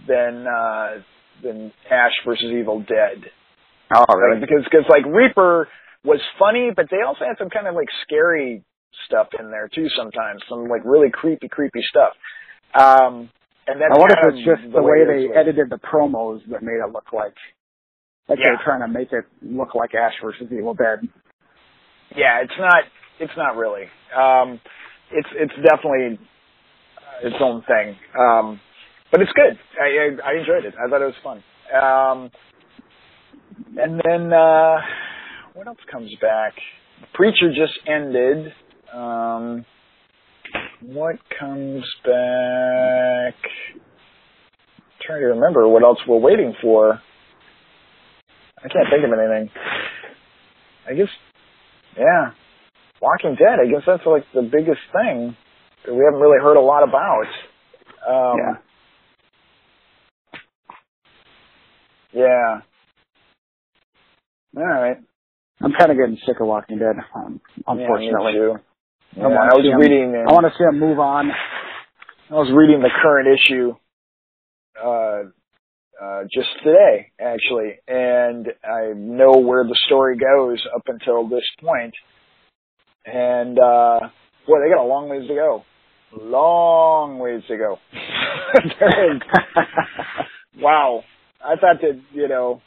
than 0.08 0.46
uh, 0.46 1.02
than 1.42 1.72
Ash 1.90 2.12
versus 2.24 2.46
Evil 2.50 2.80
Dead. 2.80 3.24
Oh, 3.94 4.04
Right? 4.08 4.40
Because 4.40 4.64
cause, 4.70 4.84
like 4.88 5.04
Reaper 5.06 5.68
was 6.04 6.20
funny, 6.38 6.70
but 6.74 6.86
they 6.90 7.02
also 7.06 7.24
had 7.26 7.36
some 7.38 7.50
kind 7.50 7.66
of 7.66 7.74
like 7.74 7.88
scary 8.04 8.62
stuff 9.06 9.28
in 9.38 9.50
there 9.50 9.68
too. 9.68 9.88
Sometimes 9.96 10.42
some 10.48 10.68
like 10.68 10.82
really 10.84 11.10
creepy, 11.10 11.48
creepy 11.48 11.80
stuff. 11.88 12.12
Um, 12.74 13.30
and 13.66 13.80
that's 13.80 13.92
I 13.92 13.98
wonder 13.98 14.14
if 14.22 14.34
it's 14.34 14.44
just 14.46 14.72
the 14.72 14.82
way 14.82 15.02
it 15.02 15.06
they 15.06 15.38
edited 15.38 15.70
the 15.70 15.78
promos 15.78 16.40
that 16.50 16.62
made 16.62 16.80
it 16.82 16.92
look 16.92 17.12
like 17.12 17.34
like 18.28 18.38
Yeah. 18.38 18.54
they're 18.56 18.64
trying 18.64 18.80
to 18.80 18.88
make 18.88 19.12
it 19.12 19.24
look 19.42 19.74
like 19.74 19.94
Ash 19.94 20.14
versus 20.22 20.46
Evil 20.52 20.74
Dead. 20.74 21.06
Yeah, 22.16 22.42
it's 22.42 22.58
not. 22.58 22.84
It's 23.18 23.32
not 23.36 23.56
really. 23.56 23.84
Um, 24.16 24.60
it's 25.12 25.28
it's 25.34 25.52
definitely 25.68 26.18
its 27.22 27.36
own 27.40 27.62
thing. 27.62 27.96
Um, 28.18 28.60
but 29.10 29.20
it's 29.20 29.32
good. 29.32 29.58
I, 29.80 29.86
I 29.86 30.30
I 30.32 30.38
enjoyed 30.38 30.64
it. 30.64 30.74
I 30.74 30.88
thought 30.88 31.02
it 31.02 31.06
was 31.06 31.14
fun. 31.22 31.42
Um, 31.74 32.30
and 33.78 34.00
then 34.04 34.32
uh, 34.32 34.76
what 35.54 35.66
else 35.66 35.78
comes 35.90 36.12
back? 36.20 36.54
Preacher 37.14 37.50
just 37.54 37.78
ended. 37.86 38.52
Um, 38.92 39.64
what 40.82 41.16
comes 41.38 41.84
back? 42.04 43.34
trying 45.02 45.20
to 45.20 45.26
remember 45.28 45.66
what 45.68 45.82
else 45.82 45.98
we're 46.06 46.18
waiting 46.18 46.54
for. 46.60 47.00
I 48.58 48.68
can't 48.68 48.86
think 48.90 49.04
of 49.04 49.18
anything. 49.18 49.50
I 50.88 50.94
guess 50.94 51.08
yeah. 51.96 52.32
Walking 53.00 53.34
Dead, 53.34 53.58
I 53.60 53.66
guess 53.70 53.82
that's 53.86 54.04
like 54.04 54.24
the 54.34 54.42
biggest 54.42 54.80
thing 54.92 55.34
that 55.86 55.94
we 55.94 56.04
haven't 56.04 56.20
really 56.20 56.38
heard 56.40 56.56
a 56.56 56.60
lot 56.60 56.82
about. 56.82 57.26
Um, 58.06 58.38
yeah. 58.38 58.54
Yeah. 62.12 62.60
All 64.56 64.64
right. 64.64 64.96
I'm 65.62 65.72
kind 65.78 65.90
of 65.90 65.98
getting 65.98 66.18
sick 66.26 66.40
of 66.40 66.46
Walking 66.46 66.78
Dead, 66.78 66.96
um, 67.14 67.40
unfortunately. 67.66 68.32
Yeah, 69.16 69.24
I, 69.24 69.54
was 69.54 69.64
him- 69.64 69.78
reading. 69.78 70.14
I 70.16 70.32
want 70.32 70.46
to 70.46 70.52
see 70.56 70.64
him 70.64 70.80
move 70.80 70.98
on. 70.98 71.30
I 72.30 72.34
was 72.34 72.50
reading 72.54 72.80
the 72.80 72.90
current 73.02 73.28
issue 73.28 73.74
uh, 74.82 75.22
uh, 76.02 76.22
just 76.32 76.48
today, 76.64 77.12
actually, 77.20 77.74
and 77.86 78.46
I 78.64 78.92
know 78.94 79.32
where 79.38 79.64
the 79.64 79.76
story 79.86 80.16
goes 80.16 80.64
up 80.74 80.82
until 80.86 81.28
this 81.28 81.44
point. 81.60 81.94
And 83.04 83.58
uh, 83.58 84.00
boy, 84.46 84.60
they 84.62 84.70
got 84.74 84.82
a 84.82 84.86
long 84.86 85.08
ways 85.08 85.28
to 85.28 85.34
go. 85.34 85.64
Long 86.12 87.18
ways 87.18 87.42
to 87.48 87.56
go. 87.56 87.78
Wow, 90.60 91.04
I 91.44 91.56
thought 91.56 91.80
that 91.82 92.00
you 92.12 92.28
know 92.28 92.62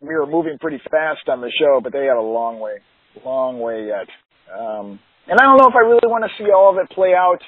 we 0.00 0.14
were 0.14 0.26
moving 0.26 0.58
pretty 0.60 0.80
fast 0.90 1.28
on 1.28 1.40
the 1.40 1.52
show, 1.58 1.80
but 1.82 1.92
they 1.92 2.06
had 2.06 2.16
a 2.16 2.22
long 2.22 2.60
way, 2.60 2.78
long 3.24 3.60
way 3.60 3.86
yet. 3.86 4.08
Um, 4.52 4.98
and 5.26 5.38
I 5.38 5.44
don't 5.44 5.58
know 5.58 5.68
if 5.68 5.74
I 5.74 5.86
really 5.86 6.06
want 6.06 6.24
to 6.24 6.42
see 6.42 6.50
all 6.50 6.70
of 6.70 6.78
it 6.78 6.94
play 6.94 7.14
out 7.14 7.40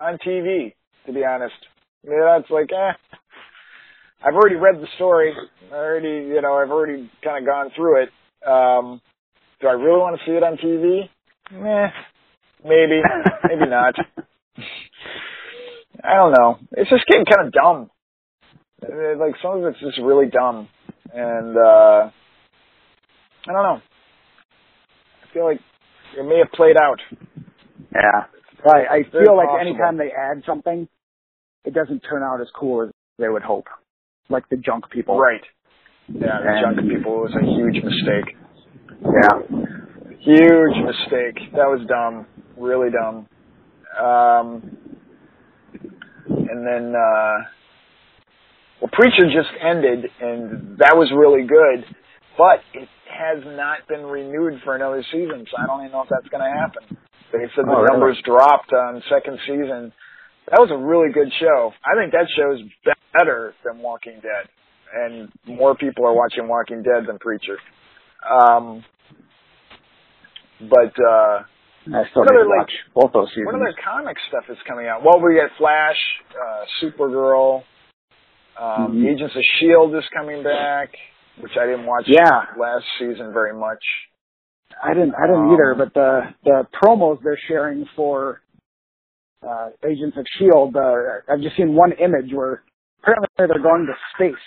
on 0.00 0.18
TV 0.18 0.72
to 1.06 1.12
be 1.12 1.24
honest. 1.24 1.54
Yeah, 2.04 2.38
it's 2.38 2.50
like, 2.50 2.70
eh. 2.72 2.92
I've 4.22 4.34
already 4.34 4.56
read 4.56 4.80
the 4.80 4.88
story. 4.96 5.32
I 5.72 5.74
already, 5.74 6.28
you 6.28 6.40
know, 6.42 6.54
I've 6.54 6.70
already 6.70 7.10
kind 7.24 7.42
of 7.42 7.46
gone 7.46 7.70
through 7.74 8.02
it. 8.02 8.10
Um, 8.46 9.00
do 9.60 9.68
I 9.68 9.72
really 9.72 9.98
want 9.98 10.18
to 10.18 10.26
see 10.26 10.32
it 10.32 10.42
on 10.42 10.56
TV? 10.56 11.08
Meh. 11.52 11.90
Maybe. 12.64 13.00
Maybe 13.48 13.70
not. 13.70 13.94
I 16.04 16.14
don't 16.14 16.32
know. 16.32 16.58
It's 16.72 16.90
just 16.90 17.06
getting 17.06 17.24
kind 17.24 17.46
of 17.46 17.52
dumb. 17.52 17.90
Uh, 18.82 19.16
Like 19.18 19.34
some 19.42 19.58
of 19.58 19.64
it's 19.64 19.80
just 19.80 19.98
really 20.02 20.26
dumb, 20.26 20.68
and 21.12 21.56
uh 21.56 22.10
I 23.48 23.52
don't 23.52 23.62
know. 23.62 23.80
I 25.22 25.34
feel 25.34 25.44
like 25.44 25.60
it 26.18 26.24
may 26.24 26.38
have 26.38 26.52
played 26.52 26.76
out. 26.76 27.00
Yeah. 27.94 28.24
Right. 28.64 28.86
I 28.90 29.02
very 29.10 29.24
feel 29.24 29.36
like 29.36 29.48
possible. 29.48 29.68
anytime 29.70 29.96
they 29.96 30.10
add 30.12 30.42
something, 30.44 30.88
it 31.64 31.72
doesn't 31.74 32.00
turn 32.00 32.22
out 32.22 32.40
as 32.40 32.48
cool 32.58 32.82
as 32.82 32.90
they 33.18 33.28
would 33.28 33.42
hope. 33.42 33.66
Like 34.28 34.48
the 34.50 34.56
junk 34.56 34.90
people. 34.90 35.18
Right. 35.18 35.40
Yeah, 36.08 36.40
the 36.42 36.48
And- 36.48 36.76
junk 36.76 36.88
people 36.90 37.20
was 37.20 37.34
a 37.34 37.44
huge 37.44 37.82
mistake. 37.82 38.36
Yeah. 39.00 39.38
Huge 40.18 40.76
mistake. 40.84 41.52
That 41.52 41.68
was 41.68 41.80
dumb. 41.88 42.26
Really 42.58 42.90
dumb. 42.90 43.26
Um, 43.98 44.76
and 46.28 46.66
then, 46.66 46.94
uh, 46.94 47.36
well, 48.80 48.90
Preacher 48.92 49.26
just 49.28 49.50
ended, 49.60 50.06
and 50.20 50.78
that 50.78 50.96
was 50.96 51.10
really 51.14 51.46
good, 51.46 51.84
but 52.38 52.60
it 52.74 52.88
has 53.10 53.42
not 53.44 53.86
been 53.88 54.06
renewed 54.06 54.60
for 54.64 54.74
another 54.74 55.04
season, 55.12 55.44
so 55.50 55.56
I 55.62 55.66
don't 55.66 55.80
even 55.80 55.92
know 55.92 56.02
if 56.02 56.08
that's 56.08 56.28
going 56.28 56.42
to 56.42 56.50
happen. 56.50 56.96
They 57.32 57.44
said 57.54 57.66
the 57.66 57.70
Oh, 57.70 57.82
really? 57.82 57.90
numbers 57.92 58.18
dropped 58.24 58.72
on 58.72 59.02
second 59.10 59.38
season. 59.46 59.92
That 60.50 60.58
was 60.58 60.70
a 60.72 60.78
really 60.78 61.12
good 61.12 61.30
show. 61.38 61.72
I 61.84 61.94
think 62.00 62.12
that 62.12 62.26
show 62.34 62.52
is 62.54 62.60
better 63.14 63.54
than 63.64 63.78
Walking 63.82 64.18
Dead, 64.22 64.48
and 64.94 65.30
more 65.46 65.74
people 65.76 66.06
are 66.06 66.14
watching 66.14 66.48
Walking 66.48 66.82
Dead 66.82 67.06
than 67.06 67.18
Preacher. 67.18 67.58
Um, 68.28 68.82
but 70.60 70.92
uh, 70.98 71.44
I 71.94 72.02
still 72.10 72.22
need 72.24 72.36
to 72.36 72.48
like- 72.48 72.58
watch 72.66 72.72
both 72.94 73.12
those 73.12 73.28
seasons. 73.30 73.46
what 73.46 73.54
other 73.56 73.74
comic 73.84 74.16
stuff 74.28 74.44
is 74.50 74.58
coming 74.66 74.86
out? 74.86 75.02
Well, 75.04 75.20
we 75.20 75.36
got 75.36 75.50
Flash, 75.58 75.96
uh, 76.34 76.64
Supergirl, 76.82 77.62
um, 78.60 78.92
Mhm. 79.02 79.08
Agents 79.14 79.34
of 79.34 79.42
Shield 79.58 79.94
is 79.96 80.04
coming 80.10 80.42
back, 80.42 80.94
which 81.38 81.56
I 81.56 81.66
didn't 81.66 81.86
watch 81.86 82.04
Yeah. 82.06 82.46
last 82.56 82.84
season 82.98 83.32
very 83.32 83.54
much. 83.54 83.82
I 84.82 84.94
didn't. 84.94 85.14
I 85.14 85.26
didn't 85.26 85.48
Um, 85.48 85.52
either. 85.54 85.74
But 85.74 85.94
the 85.94 86.34
the 86.44 86.66
promos 86.72 87.20
they're 87.22 87.36
sharing 87.48 87.86
for 87.96 88.42
uh, 89.42 89.70
Agents 89.82 90.16
of 90.18 90.26
Shield, 90.36 90.76
uh, 90.76 91.20
I've 91.28 91.40
just 91.40 91.56
seen 91.56 91.74
one 91.74 91.92
image 91.92 92.30
where 92.34 92.62
apparently 93.02 93.28
they're 93.38 93.58
going 93.58 93.86
to 93.86 93.96
space, 94.14 94.44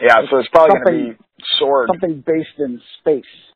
Yeah, 0.00 0.24
so 0.30 0.38
it's 0.38 0.48
probably 0.50 0.70
going 0.70 0.84
Something- 0.84 1.16
to 1.16 1.22
be 1.38 1.44
Sword. 1.58 1.88
something 1.88 2.20
based 2.20 2.58
in 2.60 2.80
space. 3.00 3.52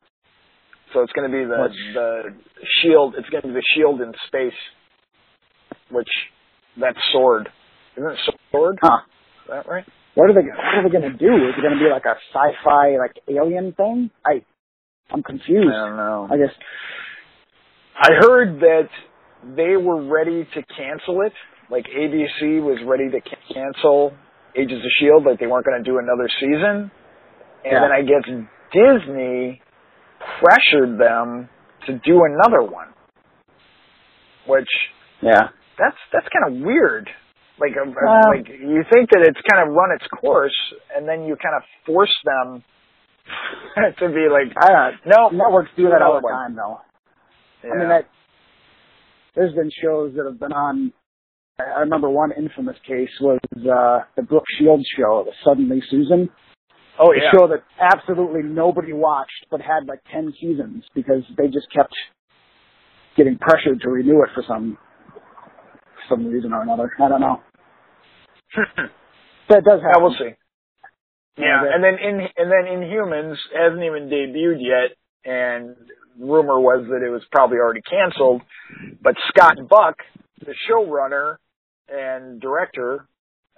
So 0.91 1.01
it's 1.01 1.13
going 1.13 1.31
to 1.31 1.37
be 1.37 1.45
the 1.45 1.61
Which- 1.61 1.93
the 1.93 2.35
Shield. 2.81 3.15
It's 3.15 3.29
going 3.29 3.41
to 3.43 3.47
be 3.47 3.53
the 3.53 3.61
Shield 3.73 4.01
in 4.01 4.13
space, 4.27 4.57
which 5.89 6.09
that's 6.75 7.01
Sword. 7.13 7.49
Isn't 7.97 8.11
it 8.11 8.17
Sword? 8.51 8.79
Huh? 8.81 8.99
Is 9.45 9.49
that 9.49 9.67
right? 9.67 9.85
What 10.15 10.29
are 10.29 10.33
they? 10.33 10.47
What 10.47 10.75
are 10.75 10.83
they 10.83 10.89
going 10.89 11.11
to 11.11 11.17
do? 11.17 11.33
Is 11.49 11.55
it 11.57 11.61
going 11.61 11.77
to 11.77 11.83
be 11.83 11.89
like 11.91 12.05
a 12.05 12.15
sci-fi, 12.33 12.97
like 12.97 13.13
alien 13.29 13.73
thing? 13.73 14.09
I, 14.25 14.43
I'm 15.11 15.23
confused. 15.23 15.69
I 15.73 15.87
don't 15.87 15.97
know. 15.97 16.27
I 16.31 16.37
guess. 16.37 16.53
I 18.01 18.09
heard 18.19 18.59
that 18.61 18.89
they 19.55 19.75
were 19.77 20.05
ready 20.07 20.45
to 20.53 20.63
cancel 20.75 21.21
it. 21.21 21.33
Like 21.69 21.85
ABC 21.85 22.61
was 22.63 22.79
ready 22.85 23.09
to 23.11 23.21
ca- 23.21 23.53
cancel 23.53 24.13
Agents 24.55 24.83
of 24.83 24.91
Shield, 24.99 25.25
like 25.25 25.39
they 25.39 25.45
weren't 25.47 25.65
going 25.65 25.83
to 25.83 25.89
do 25.89 25.99
another 25.99 26.27
season. 26.39 26.91
And 27.63 27.71
Yeah. 27.73 27.81
then 27.81 27.91
I 27.91 28.01
guess 28.01 28.25
Disney 28.73 29.61
pressured 30.39 30.97
them 30.99 31.49
to 31.85 31.93
do 32.03 32.21
another 32.25 32.63
one, 32.63 32.87
which 34.47 34.67
Yeah. 35.21 35.49
that's 35.77 35.97
that's 36.11 36.27
kind 36.29 36.55
of 36.57 36.65
weird. 36.65 37.09
Like, 37.59 37.75
uh, 37.75 37.89
Well- 37.91 38.31
like 38.35 38.47
you 38.49 38.83
think 38.91 39.09
that 39.11 39.21
it's 39.27 39.39
kind 39.51 39.67
of 39.67 39.73
run 39.75 39.91
its 39.91 40.07
course, 40.07 40.55
and 40.95 41.07
then 41.07 41.23
you 41.23 41.35
kind 41.35 41.55
of 41.55 41.63
force 41.85 42.15
them 42.25 42.63
to 43.99 44.07
be 44.09 44.27
like, 44.29 44.55
I 44.57 44.71
don't 44.71 45.05
no. 45.05 45.29
Networks 45.29 45.69
do 45.75 45.83
do 45.83 45.89
that 45.89 46.01
all 46.01 46.19
the 46.21 46.27
time, 46.27 46.55
though. 46.55 46.81
Yeah. 47.63 47.71
I 47.73 47.77
mean, 47.77 47.89
that 47.89 48.05
there's 49.35 49.53
been 49.53 49.69
shows 49.81 50.13
that 50.15 50.25
have 50.25 50.39
been 50.39 50.53
on. 50.53 50.93
I 51.59 51.81
remember 51.81 52.09
one 52.09 52.31
infamous 52.31 52.77
case 52.87 53.09
was 53.19 53.39
uh 53.55 54.05
the 54.15 54.23
Brooke 54.23 54.45
Shields 54.57 54.85
show, 54.97 55.25
the 55.25 55.33
Suddenly 55.43 55.81
Susan, 55.89 56.29
oh 56.97 57.11
yeah. 57.11 57.21
a 57.21 57.23
yeah, 57.25 57.31
show 57.33 57.47
that 57.49 57.63
absolutely 57.79 58.43
nobody 58.43 58.93
watched, 58.93 59.45
but 59.51 59.59
had 59.59 59.85
like 59.87 59.99
ten 60.11 60.33
seasons 60.39 60.85
because 60.95 61.23
they 61.37 61.47
just 61.47 61.67
kept 61.75 61.93
getting 63.17 63.37
pressured 63.37 63.81
to 63.81 63.89
renew 63.89 64.23
it 64.23 64.29
for 64.33 64.43
some 64.47 64.77
some 66.07 66.25
reason 66.27 66.53
or 66.53 66.61
another. 66.61 66.91
I 66.99 67.09
don't 67.09 67.21
know. 67.21 67.41
That 69.49 69.63
does 69.63 69.79
yeah, 69.81 69.87
happen. 69.87 70.03
we'll 70.03 70.15
see. 70.17 70.35
Yeah, 71.37 71.63
and 71.73 71.83
then 71.83 71.95
in 71.95 72.19
and 72.37 72.51
then 72.51 72.65
Inhumans 72.69 73.35
hasn't 73.55 73.81
even 73.81 74.09
debuted 74.09 74.59
yet, 74.59 74.95
and 75.25 75.75
rumor 76.19 76.59
was 76.59 76.85
that 76.89 77.05
it 77.05 77.09
was 77.09 77.23
probably 77.31 77.57
already 77.57 77.81
canceled. 77.81 78.41
But 79.01 79.15
Scott 79.29 79.55
Buck, 79.67 79.95
the 80.45 80.53
showrunner 80.69 81.37
and 81.87 82.41
director, 82.41 83.07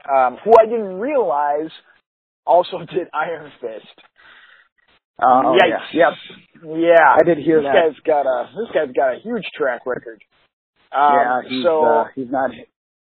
um, 0.08 0.38
who 0.44 0.52
I 0.60 0.66
didn't 0.66 1.00
realize 1.00 1.72
also 2.46 2.80
did 2.94 3.08
Iron 3.14 3.52
Fist. 3.60 3.88
Oh, 5.22 5.58
Yikes! 5.60 5.94
yeah. 5.94 6.10
Yep. 6.64 6.74
Yeah, 6.78 7.16
I 7.20 7.24
did 7.24 7.38
hear 7.39 7.62
this 7.62 7.68
that. 7.68 7.94
guy's 7.94 8.00
got 8.06 8.26
a 8.26 8.50
this 8.56 8.70
guy's 8.74 8.94
got 8.96 9.16
a 9.16 9.20
huge 9.20 9.46
track 9.58 9.86
record. 9.86 10.24
Um, 10.96 11.14
yeah, 11.14 11.42
he's 11.50 11.64
so, 11.64 11.84
uh, 11.84 12.06
he's 12.16 12.30
not 12.30 12.52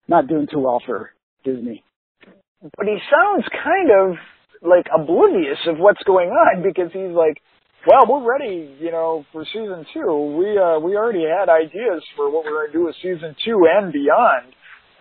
not 0.08 0.26
doing 0.26 0.46
too 0.50 0.60
well 0.60 0.82
for 0.84 1.10
Disney. 1.44 1.82
but 2.62 2.86
he 2.86 2.98
sounds 3.10 3.44
kind 3.52 3.90
of 3.90 4.16
like 4.62 4.86
oblivious 4.92 5.58
of 5.66 5.78
what's 5.78 6.02
going 6.04 6.28
on 6.28 6.62
because 6.68 6.92
he's 6.92 7.12
like, 7.12 7.40
well, 7.86 8.04
we're 8.06 8.28
ready, 8.28 8.76
you 8.78 8.90
know, 8.90 9.24
for 9.32 9.44
season 9.46 9.86
two. 9.94 10.36
We 10.36 10.58
uh 10.58 10.78
we 10.80 10.96
already 10.96 11.24
had 11.24 11.48
ideas 11.48 12.04
for 12.16 12.30
what 12.30 12.44
we're 12.44 12.66
gonna 12.66 12.72
do 12.72 12.84
with 12.84 12.96
season 13.02 13.34
two 13.44 13.64
and 13.64 13.92
beyond. 13.92 14.52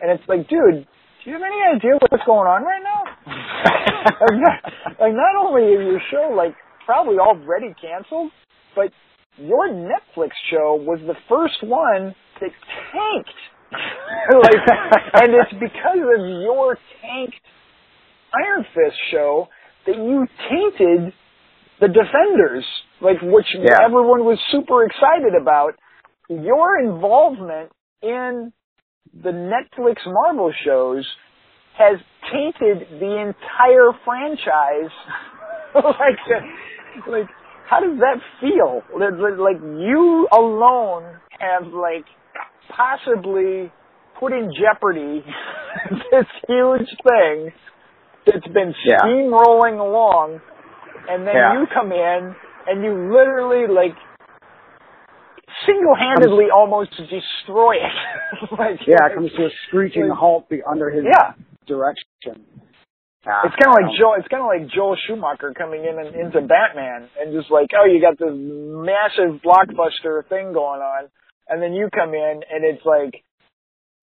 And 0.02 0.12
it's 0.12 0.24
like, 0.30 0.48
dude, 0.48 0.88
do 0.88 1.24
you 1.30 1.34
have 1.34 1.44
any 1.44 1.76
idea 1.76 2.00
what's 2.00 2.24
going 2.26 2.48
on 2.48 2.64
right 2.64 2.80
now? 2.80 3.04
like, 4.08 4.40
not, 4.40 4.74
like 5.00 5.14
not 5.14 5.36
only 5.36 5.64
is 5.76 5.84
your 5.84 6.02
show 6.10 6.34
like 6.34 6.56
probably 6.86 7.20
already 7.20 7.76
canceled, 7.82 8.32
but 8.76 8.94
your 9.38 9.68
Netflix 9.68 10.32
show 10.50 10.76
was 10.80 11.00
the 11.06 11.16
first 11.28 11.62
one 11.64 12.16
that 12.40 12.52
tanked. 12.92 13.30
like, 14.34 14.64
and 15.22 15.34
it's 15.34 15.54
because 15.54 15.98
of 15.98 16.26
your 16.42 16.78
tanked 17.02 17.36
Iron 18.34 18.66
Fist 18.74 18.98
show 19.12 19.48
that 19.86 19.96
you 19.96 20.28
tainted 20.50 21.14
the 21.80 21.88
Defenders, 21.88 22.66
like 23.02 23.18
which 23.22 23.48
Yeah. 23.54 23.78
everyone 23.84 24.26
was 24.26 24.40
super 24.52 24.84
excited 24.86 25.34
about. 25.40 25.74
Your 26.30 26.80
involvement 26.80 27.72
in 28.02 28.54
the 29.14 29.32
Netflix 29.32 29.96
Marvel 30.06 30.54
shows 30.64 31.06
has 31.78 31.98
tainted 32.32 32.88
the 33.00 33.18
entire 33.18 33.92
franchise. 34.06 34.92
like, 35.76 37.08
like, 37.08 37.28
how 37.68 37.80
does 37.80 37.98
that 38.00 38.18
feel? 38.42 38.84
Like, 39.00 39.14
like 39.40 39.62
you 39.62 40.28
alone 40.32 41.04
have 41.40 41.68
like 41.74 42.06
possibly 42.70 43.72
put 44.20 44.32
in 44.34 44.52
jeopardy 44.54 45.24
this 46.12 46.26
huge 46.48 46.90
thing 47.08 47.52
that's 48.26 48.48
been 48.48 48.74
Yeah. 48.86 48.98
steamrolling 49.04 49.80
along, 49.80 50.42
and 51.10 51.26
then 51.26 51.36
Yeah. 51.36 51.60
you 51.60 51.68
come 51.74 51.92
in 51.92 52.36
and 52.68 52.84
you 52.84 52.92
literally 53.14 53.68
like 53.74 53.96
single-handedly 55.66 56.46
almost 56.54 56.92
destroy 57.10 57.76
it. 57.78 58.52
like, 58.58 58.80
Yeah, 58.88 59.08
it 59.10 59.16
comes 59.16 59.32
to 59.34 59.46
a 59.46 59.50
screeching 59.68 60.08
Like- 60.10 60.18
halt 60.18 60.52
under 60.70 60.90
his 60.90 61.06
Yeah. 61.06 61.34
direction. 61.66 62.46
Ah, 63.28 63.42
It's 63.46 63.56
kind 63.58 63.76
of 63.76 63.84
like 63.84 63.98
Joel. 64.00 64.14
It's 64.16 64.28
kind 64.30 64.42
of 64.42 64.48
like 64.48 64.68
Joel 64.68 64.96
Schumacher 65.06 65.54
coming 65.54 65.84
in 65.84 66.00
and 66.00 66.16
into 66.16 66.40
Batman, 66.42 67.10
and 67.20 67.34
just 67.34 67.52
like, 67.52 67.68
oh, 67.78 67.84
you 67.86 68.00
got 68.00 68.18
this 68.18 68.32
massive 68.32 69.42
blockbuster 69.44 70.26
thing 70.28 70.54
going 70.54 70.82
on, 70.82 71.10
and 71.50 71.62
then 71.62 71.74
you 71.74 71.90
come 71.94 72.14
in, 72.14 72.42
and 72.52 72.64
it's 72.64 72.86
like 72.86 73.24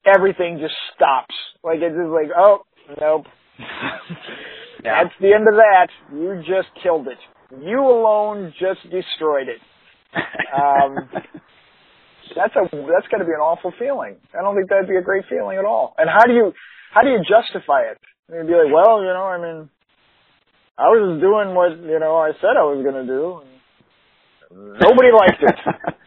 everything 0.07 0.59
just 0.61 0.75
stops. 0.95 1.35
Like 1.63 1.79
it's 1.81 1.97
just 1.97 2.11
like, 2.11 2.31
oh, 2.37 2.63
nope. 3.01 3.27
Yeah. 4.85 5.03
That's 5.03 5.15
the 5.21 5.33
end 5.33 5.49
of 5.49 5.55
that. 5.57 5.89
You 6.13 6.43
just 6.47 6.69
killed 6.83 7.09
it. 7.09 7.19
You 7.65 7.81
alone 7.81 8.53
just 8.61 8.83
destroyed 8.85 9.49
it. 9.49 9.61
Um, 10.55 11.11
that's 12.37 12.55
a 12.55 12.63
that's 12.71 13.09
got 13.11 13.19
to 13.19 13.25
be 13.25 13.35
an 13.35 13.43
awful 13.43 13.73
feeling. 13.79 14.17
I 14.37 14.43
don't 14.43 14.55
think 14.55 14.69
that'd 14.69 14.89
be 14.89 14.97
a 14.97 15.03
great 15.03 15.25
feeling 15.29 15.59
at 15.59 15.65
all. 15.65 15.95
And 15.99 16.09
how 16.09 16.27
do 16.27 16.35
you 16.35 16.53
how 16.93 17.03
do 17.03 17.09
you 17.11 17.19
justify 17.19 17.91
it? 17.91 17.99
You'd 18.31 18.47
be 18.47 18.53
like, 18.55 18.73
well, 18.73 19.01
you 19.01 19.11
know, 19.11 19.25
I 19.25 19.39
mean, 19.39 19.71
I 20.79 20.87
was 20.93 21.17
just 21.17 21.21
doing 21.21 21.55
what 21.55 21.73
you 21.83 21.99
know 21.99 22.17
I 22.17 22.33
said 22.41 22.55
I 22.55 22.65
was 22.69 22.85
going 22.85 23.07
to 23.07 23.09
do. 23.11 23.43
Nobody 24.55 25.11
liked 25.11 25.43
it. 25.43 25.59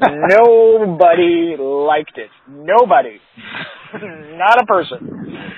Nobody 0.00 1.56
liked 1.58 2.16
it. 2.18 2.30
Nobody, 2.48 3.18
not 4.36 4.62
a 4.62 4.66
person, 4.66 5.52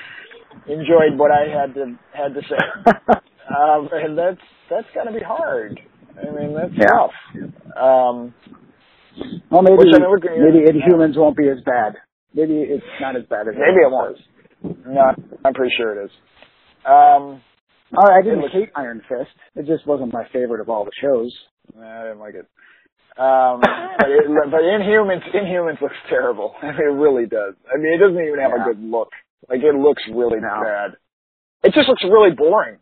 enjoyed 0.69 1.17
what 1.19 1.31
I 1.31 1.49
had 1.49 1.75
to 1.75 1.99
had 2.13 2.35
to 2.35 2.41
say. 2.43 2.93
Um, 3.51 3.89
and 3.93 4.17
that's 4.17 4.39
that's 4.71 4.87
to 4.95 5.13
be 5.13 5.19
hard. 5.27 5.81
I 6.17 6.31
mean, 6.31 6.55
that's 6.55 6.71
Yeah. 6.73 6.87
tough. 6.87 7.11
Um, 7.77 8.33
well, 9.51 9.63
maybe 9.63 9.77
Which, 9.79 9.89
I 9.93 9.99
mean, 9.99 10.55
maybe. 10.55 10.79
Inhumans 10.79 11.17
won't 11.19 11.37
be 11.37 11.49
as 11.49 11.59
bad. 11.67 11.95
Maybe 12.33 12.55
it's 12.63 12.85
not 13.01 13.17
as 13.17 13.25
bad 13.29 13.49
as 13.49 13.55
maybe 13.57 13.83
it 13.83 13.91
won't. 13.91 14.19
No, 14.87 15.03
I'm 15.45 15.53
pretty 15.53 15.75
sure 15.77 16.01
it 16.01 16.05
is. 16.05 16.11
Um, 16.87 17.43
I 17.99 18.23
didn't 18.23 18.43
was- 18.43 18.53
hate 18.53 18.71
Iron 18.77 19.03
Fist. 19.09 19.35
It 19.57 19.67
just 19.67 19.85
wasn't 19.85 20.13
my 20.13 20.29
favorite 20.33 20.61
of 20.61 20.69
all 20.69 20.85
the 20.85 20.93
shows. 21.03 21.37
I 21.77 22.03
didn't 22.05 22.21
like 22.21 22.35
it. 22.37 22.47
Um, 23.21 23.61
but 24.01 24.09
it, 24.09 24.25
but 24.51 24.63
Inhumans, 24.65 25.23
Inhumans 25.37 25.81
looks 25.81 25.97
terrible. 26.09 26.55
I 26.63 26.67
mean, 26.73 26.81
it 26.81 26.97
really 26.97 27.27
does. 27.27 27.55
I 27.69 27.77
mean, 27.77 27.93
it 27.93 27.99
doesn't 27.99 28.17
even 28.21 28.41
have 28.41 28.53
Yeah. 28.57 28.63
a 28.63 28.75
good 28.75 28.81
look. 28.83 29.11
Like 29.49 29.61
it 29.61 29.75
looks 29.75 30.03
really 30.09 30.41
No. 30.41 30.61
bad. 30.65 30.97
It 31.63 31.75
just 31.75 31.89
looks 31.89 32.03
really 32.05 32.31
boring. 32.33 32.79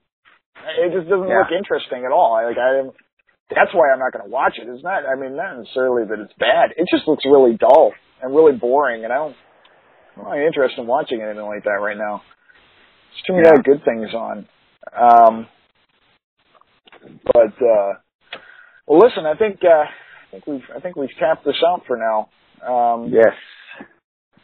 It 0.79 0.93
just 0.95 1.09
doesn't 1.09 1.29
Yeah. 1.29 1.39
look 1.43 1.51
interesting 1.51 2.05
at 2.05 2.13
all. 2.13 2.35
Like 2.39 2.57
I, 2.59 2.87
that's 3.51 3.73
why 3.75 3.91
I'm 3.91 3.99
not 3.99 4.13
going 4.13 4.25
to 4.25 4.31
watch 4.31 4.59
it. 4.59 4.69
It's 4.69 4.85
not. 4.85 5.05
I 5.07 5.15
mean, 5.17 5.35
not 5.35 5.59
necessarily 5.59 6.05
that 6.07 6.21
it's 6.21 6.35
bad. 6.39 6.71
It 6.77 6.87
just 6.93 7.09
looks 7.09 7.25
really 7.25 7.57
dull 7.57 7.93
and 8.23 8.35
really 8.35 8.53
boring, 8.57 9.05
and 9.05 9.13
I 9.13 9.17
don't. 9.17 9.37
I'm 10.17 10.25
not 10.25 10.39
interested 10.39 10.81
in 10.83 10.87
watching 10.87 11.23
anything 11.23 11.47
like 11.47 11.65
that 11.65 11.81
right 11.81 11.97
now. 11.97 12.23
There's 13.11 13.23
too 13.27 13.33
many 13.35 13.47
Yeah. 13.47 13.53
other 13.55 13.63
good 13.63 13.85
things 13.85 14.15
on. 14.15 14.47
Um, 14.95 15.47
but 17.33 17.55
uh, 17.63 17.93
well, 18.87 19.01
listen. 19.01 19.27
I 19.27 19.35
think 19.37 19.61
uh, 19.65 19.85
I 20.29 20.31
think 20.33 20.47
we've 20.47 20.63
I 20.77 20.81
think 20.81 20.97
we've 20.97 21.15
tapped 21.19 21.45
this 21.45 21.57
out 21.67 21.83
for 21.87 21.97
now. 21.97 22.29
Um, 22.67 23.09
Yes. 23.13 23.35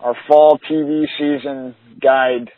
Our 0.01 0.17
fall 0.29 0.59
TV 0.71 1.05
season 1.19 1.75
guide, 2.03 2.51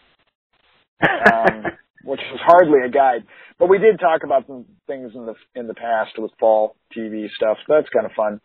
um, 1.02 1.64
which 2.04 2.20
was 2.32 2.40
hardly 2.42 2.80
a 2.84 2.88
guide, 2.90 3.24
but 3.58 3.68
we 3.68 3.78
did 3.78 4.00
talk 4.00 4.22
about 4.24 4.46
some 4.46 4.64
things 4.86 5.12
in 5.14 5.26
the 5.26 5.34
in 5.54 5.66
the 5.66 5.74
past 5.74 6.12
with 6.18 6.32
fall 6.40 6.76
TV 6.96 7.28
stuff. 7.36 7.58
That's 7.68 7.88
kind 7.90 8.06
of 8.06 8.12
fun. 8.12 8.40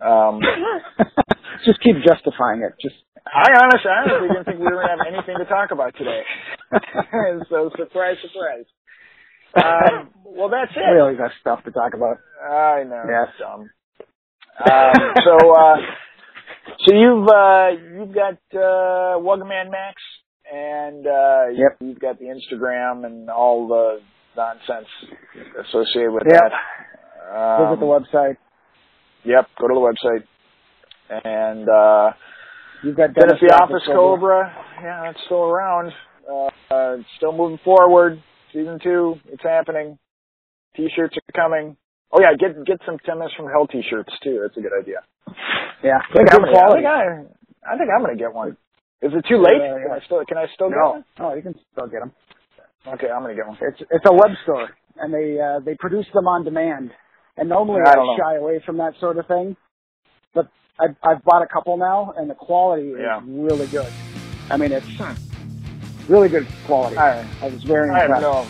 Um, 0.00 0.40
just 1.66 1.80
keep 1.80 1.96
justifying 2.06 2.62
it. 2.62 2.74
Just 2.80 2.96
I 3.26 3.50
honestly, 3.58 3.90
I 3.90 4.02
honestly 4.04 4.28
didn't 4.28 4.44
think 4.44 4.58
we 4.58 4.64
were 4.64 4.82
going 4.82 4.86
to 4.86 4.94
have 4.96 5.12
anything 5.12 5.36
to 5.38 5.44
talk 5.46 5.70
about 5.72 5.96
today. 5.96 6.22
so 7.50 7.70
surprise, 7.76 8.16
surprise. 8.22 8.66
Um, 9.56 10.10
well, 10.24 10.48
that's 10.50 10.72
it. 10.76 10.84
we 10.94 11.00
always 11.00 11.18
have 11.18 11.32
stuff 11.40 11.64
to 11.64 11.70
talk 11.72 11.94
about. 11.94 12.18
I 12.44 12.84
know. 12.84 13.04
Yes. 13.08 13.28
It's 13.30 13.40
dumb. 13.40 13.70
Um, 14.60 15.14
so, 15.24 15.54
uh, 15.54 15.76
so 16.86 16.94
you've 16.94 17.28
uh, 17.28 17.68
you've 17.98 18.14
got 18.14 18.38
uh, 18.54 19.18
Wugman 19.20 19.70
Max, 19.70 20.00
and 20.52 21.06
uh, 21.06 21.44
Yep. 21.52 21.76
you've 21.80 22.00
got 22.00 22.18
the 22.18 22.26
Instagram 22.26 23.04
and 23.06 23.30
all 23.30 23.68
the 23.68 24.00
nonsense 24.36 24.88
associated 25.68 26.12
with 26.12 26.24
Yep. 26.30 26.40
that. 26.40 27.36
Um, 27.36 27.68
Visit 27.68 27.80
the 27.80 27.86
website. 27.86 28.36
Yep. 29.24 29.46
Go 29.60 29.68
to 29.68 29.74
the 29.74 29.80
website. 29.80 30.24
And 31.24 31.68
uh, 31.68 32.12
You've 32.82 32.96
got 32.96 33.12
Dennis 33.14 33.34
at 33.42 33.48
the 33.48 33.54
Office 33.54 33.82
Cobra. 33.86 34.52
Cobra, 34.52 34.64
yeah, 34.82 35.10
it's 35.10 35.18
still 35.26 35.42
around. 35.44 35.92
Uh, 36.30 36.48
uh, 36.74 36.96
still 37.16 37.32
moving 37.32 37.58
forward. 37.64 38.22
Season 38.52 38.78
two, 38.82 39.16
it's 39.26 39.42
happening. 39.42 39.98
T-shirts 40.76 41.16
are 41.16 41.32
coming. 41.42 41.76
Oh 42.12 42.20
yeah, 42.20 42.32
get 42.38 42.64
get 42.64 42.80
some 42.86 42.98
Tennis 43.04 43.32
from 43.36 43.46
Hell 43.48 43.66
T-shirts 43.66 44.12
too. 44.22 44.40
That's 44.42 44.56
a 44.56 44.60
good 44.60 44.72
idea. 44.78 45.04
Yeah. 45.82 45.98
I 45.98 46.12
think, 46.16 46.28
Good 46.30 46.34
I'm 46.34 46.40
gonna, 46.42 46.50
I, 46.50 46.54
quality. 46.54 46.82
think 46.82 46.86
I, 46.88 47.74
I 47.74 47.78
think 47.78 47.90
I'm 47.94 48.00
gonna 48.02 48.16
get 48.16 48.32
one. 48.32 48.56
Is 49.02 49.12
it 49.14 49.24
too 49.28 49.38
late? 49.40 49.60
Yeah, 49.60 49.76
yeah. 49.76 49.82
Can 49.84 49.92
I 49.92 50.00
still 50.04 50.24
can 50.26 50.38
I 50.38 50.46
still 50.54 50.68
get 50.70 50.76
No, 50.78 50.90
one? 50.90 51.04
no, 51.18 51.34
you 51.34 51.42
can 51.42 51.54
still 51.72 51.86
get 51.86 52.00
them. 52.00 52.12
Okay, 52.86 53.08
I'm 53.10 53.22
gonna 53.22 53.34
get 53.34 53.46
one. 53.46 53.58
It's 53.60 53.80
it's 53.90 54.04
a 54.06 54.12
web 54.12 54.30
store, 54.44 54.70
and 54.96 55.12
they 55.12 55.38
uh, 55.38 55.60
they 55.60 55.74
produce 55.78 56.06
them 56.14 56.26
on 56.26 56.44
demand. 56.44 56.90
And 57.36 57.48
normally 57.48 57.82
I 57.86 57.90
I, 57.90 57.94
don't 57.94 58.06
know. 58.06 58.16
shy 58.18 58.36
away 58.36 58.62
from 58.64 58.78
that 58.78 58.94
sort 58.98 59.18
of 59.18 59.26
thing, 59.26 59.56
but 60.34 60.48
I've 60.80 60.96
I've 61.04 61.22
bought 61.24 61.42
a 61.42 61.46
couple 61.46 61.76
now, 61.76 62.14
and 62.16 62.28
the 62.30 62.34
quality 62.34 62.94
Yeah. 62.98 63.18
is 63.18 63.24
really 63.28 63.66
good. 63.68 63.92
I 64.50 64.56
mean, 64.56 64.72
it's 64.72 64.86
really 66.08 66.30
good 66.30 66.48
quality. 66.66 66.96
I, 66.96 67.20
I 67.42 67.48
was 67.48 67.62
very 67.64 67.90
I 67.90 68.00
have 68.00 68.20
no, 68.22 68.46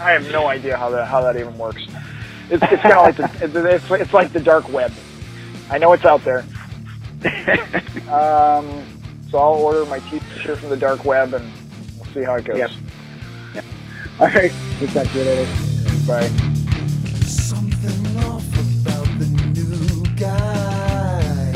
I 0.00 0.10
have 0.12 0.22
no 0.32 0.46
idea 0.48 0.76
how 0.76 0.90
that 0.90 1.06
how 1.06 1.20
that 1.22 1.36
even 1.38 1.56
works. 1.58 1.86
It's 2.50 2.62
it's 2.64 2.82
kind 2.82 2.94
of 2.94 3.04
like 3.04 3.16
the 3.16 3.44
it's, 3.44 3.84
it's 3.84 3.90
it's 3.90 4.12
like 4.12 4.32
the 4.32 4.40
dark 4.40 4.68
web. 4.72 4.92
I 5.70 5.78
know 5.78 5.92
it's 5.92 6.04
out 6.04 6.24
there. 6.24 6.44
Um, 8.10 8.84
so 9.30 9.38
I'll 9.38 9.54
order 9.54 9.84
my 9.86 10.00
T-shirt 10.00 10.58
from 10.58 10.70
the 10.70 10.76
dark 10.76 11.04
web 11.04 11.32
and 11.32 11.48
we'll 11.96 12.06
see 12.06 12.22
how 12.24 12.34
it 12.34 12.44
goes. 12.44 12.58
Yep. 12.58 12.70
All 14.18 14.26
right, 14.26 14.52
we'll 14.80 14.90
talk 14.90 15.06
to 15.06 15.18
you 15.18 15.24
later. 15.24 15.52
Bye. 16.08 16.26
Something 17.24 18.16
off 18.24 18.44
about 18.82 19.06
the 19.20 19.26
new 19.54 20.04
guy. 20.16 21.52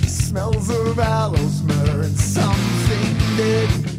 He 0.00 0.06
smells 0.06 0.70
of 0.70 0.98
aloes 1.00 1.62
myrrh 1.62 2.02
and 2.02 2.16
something 2.16 3.36
dead. 3.36 3.97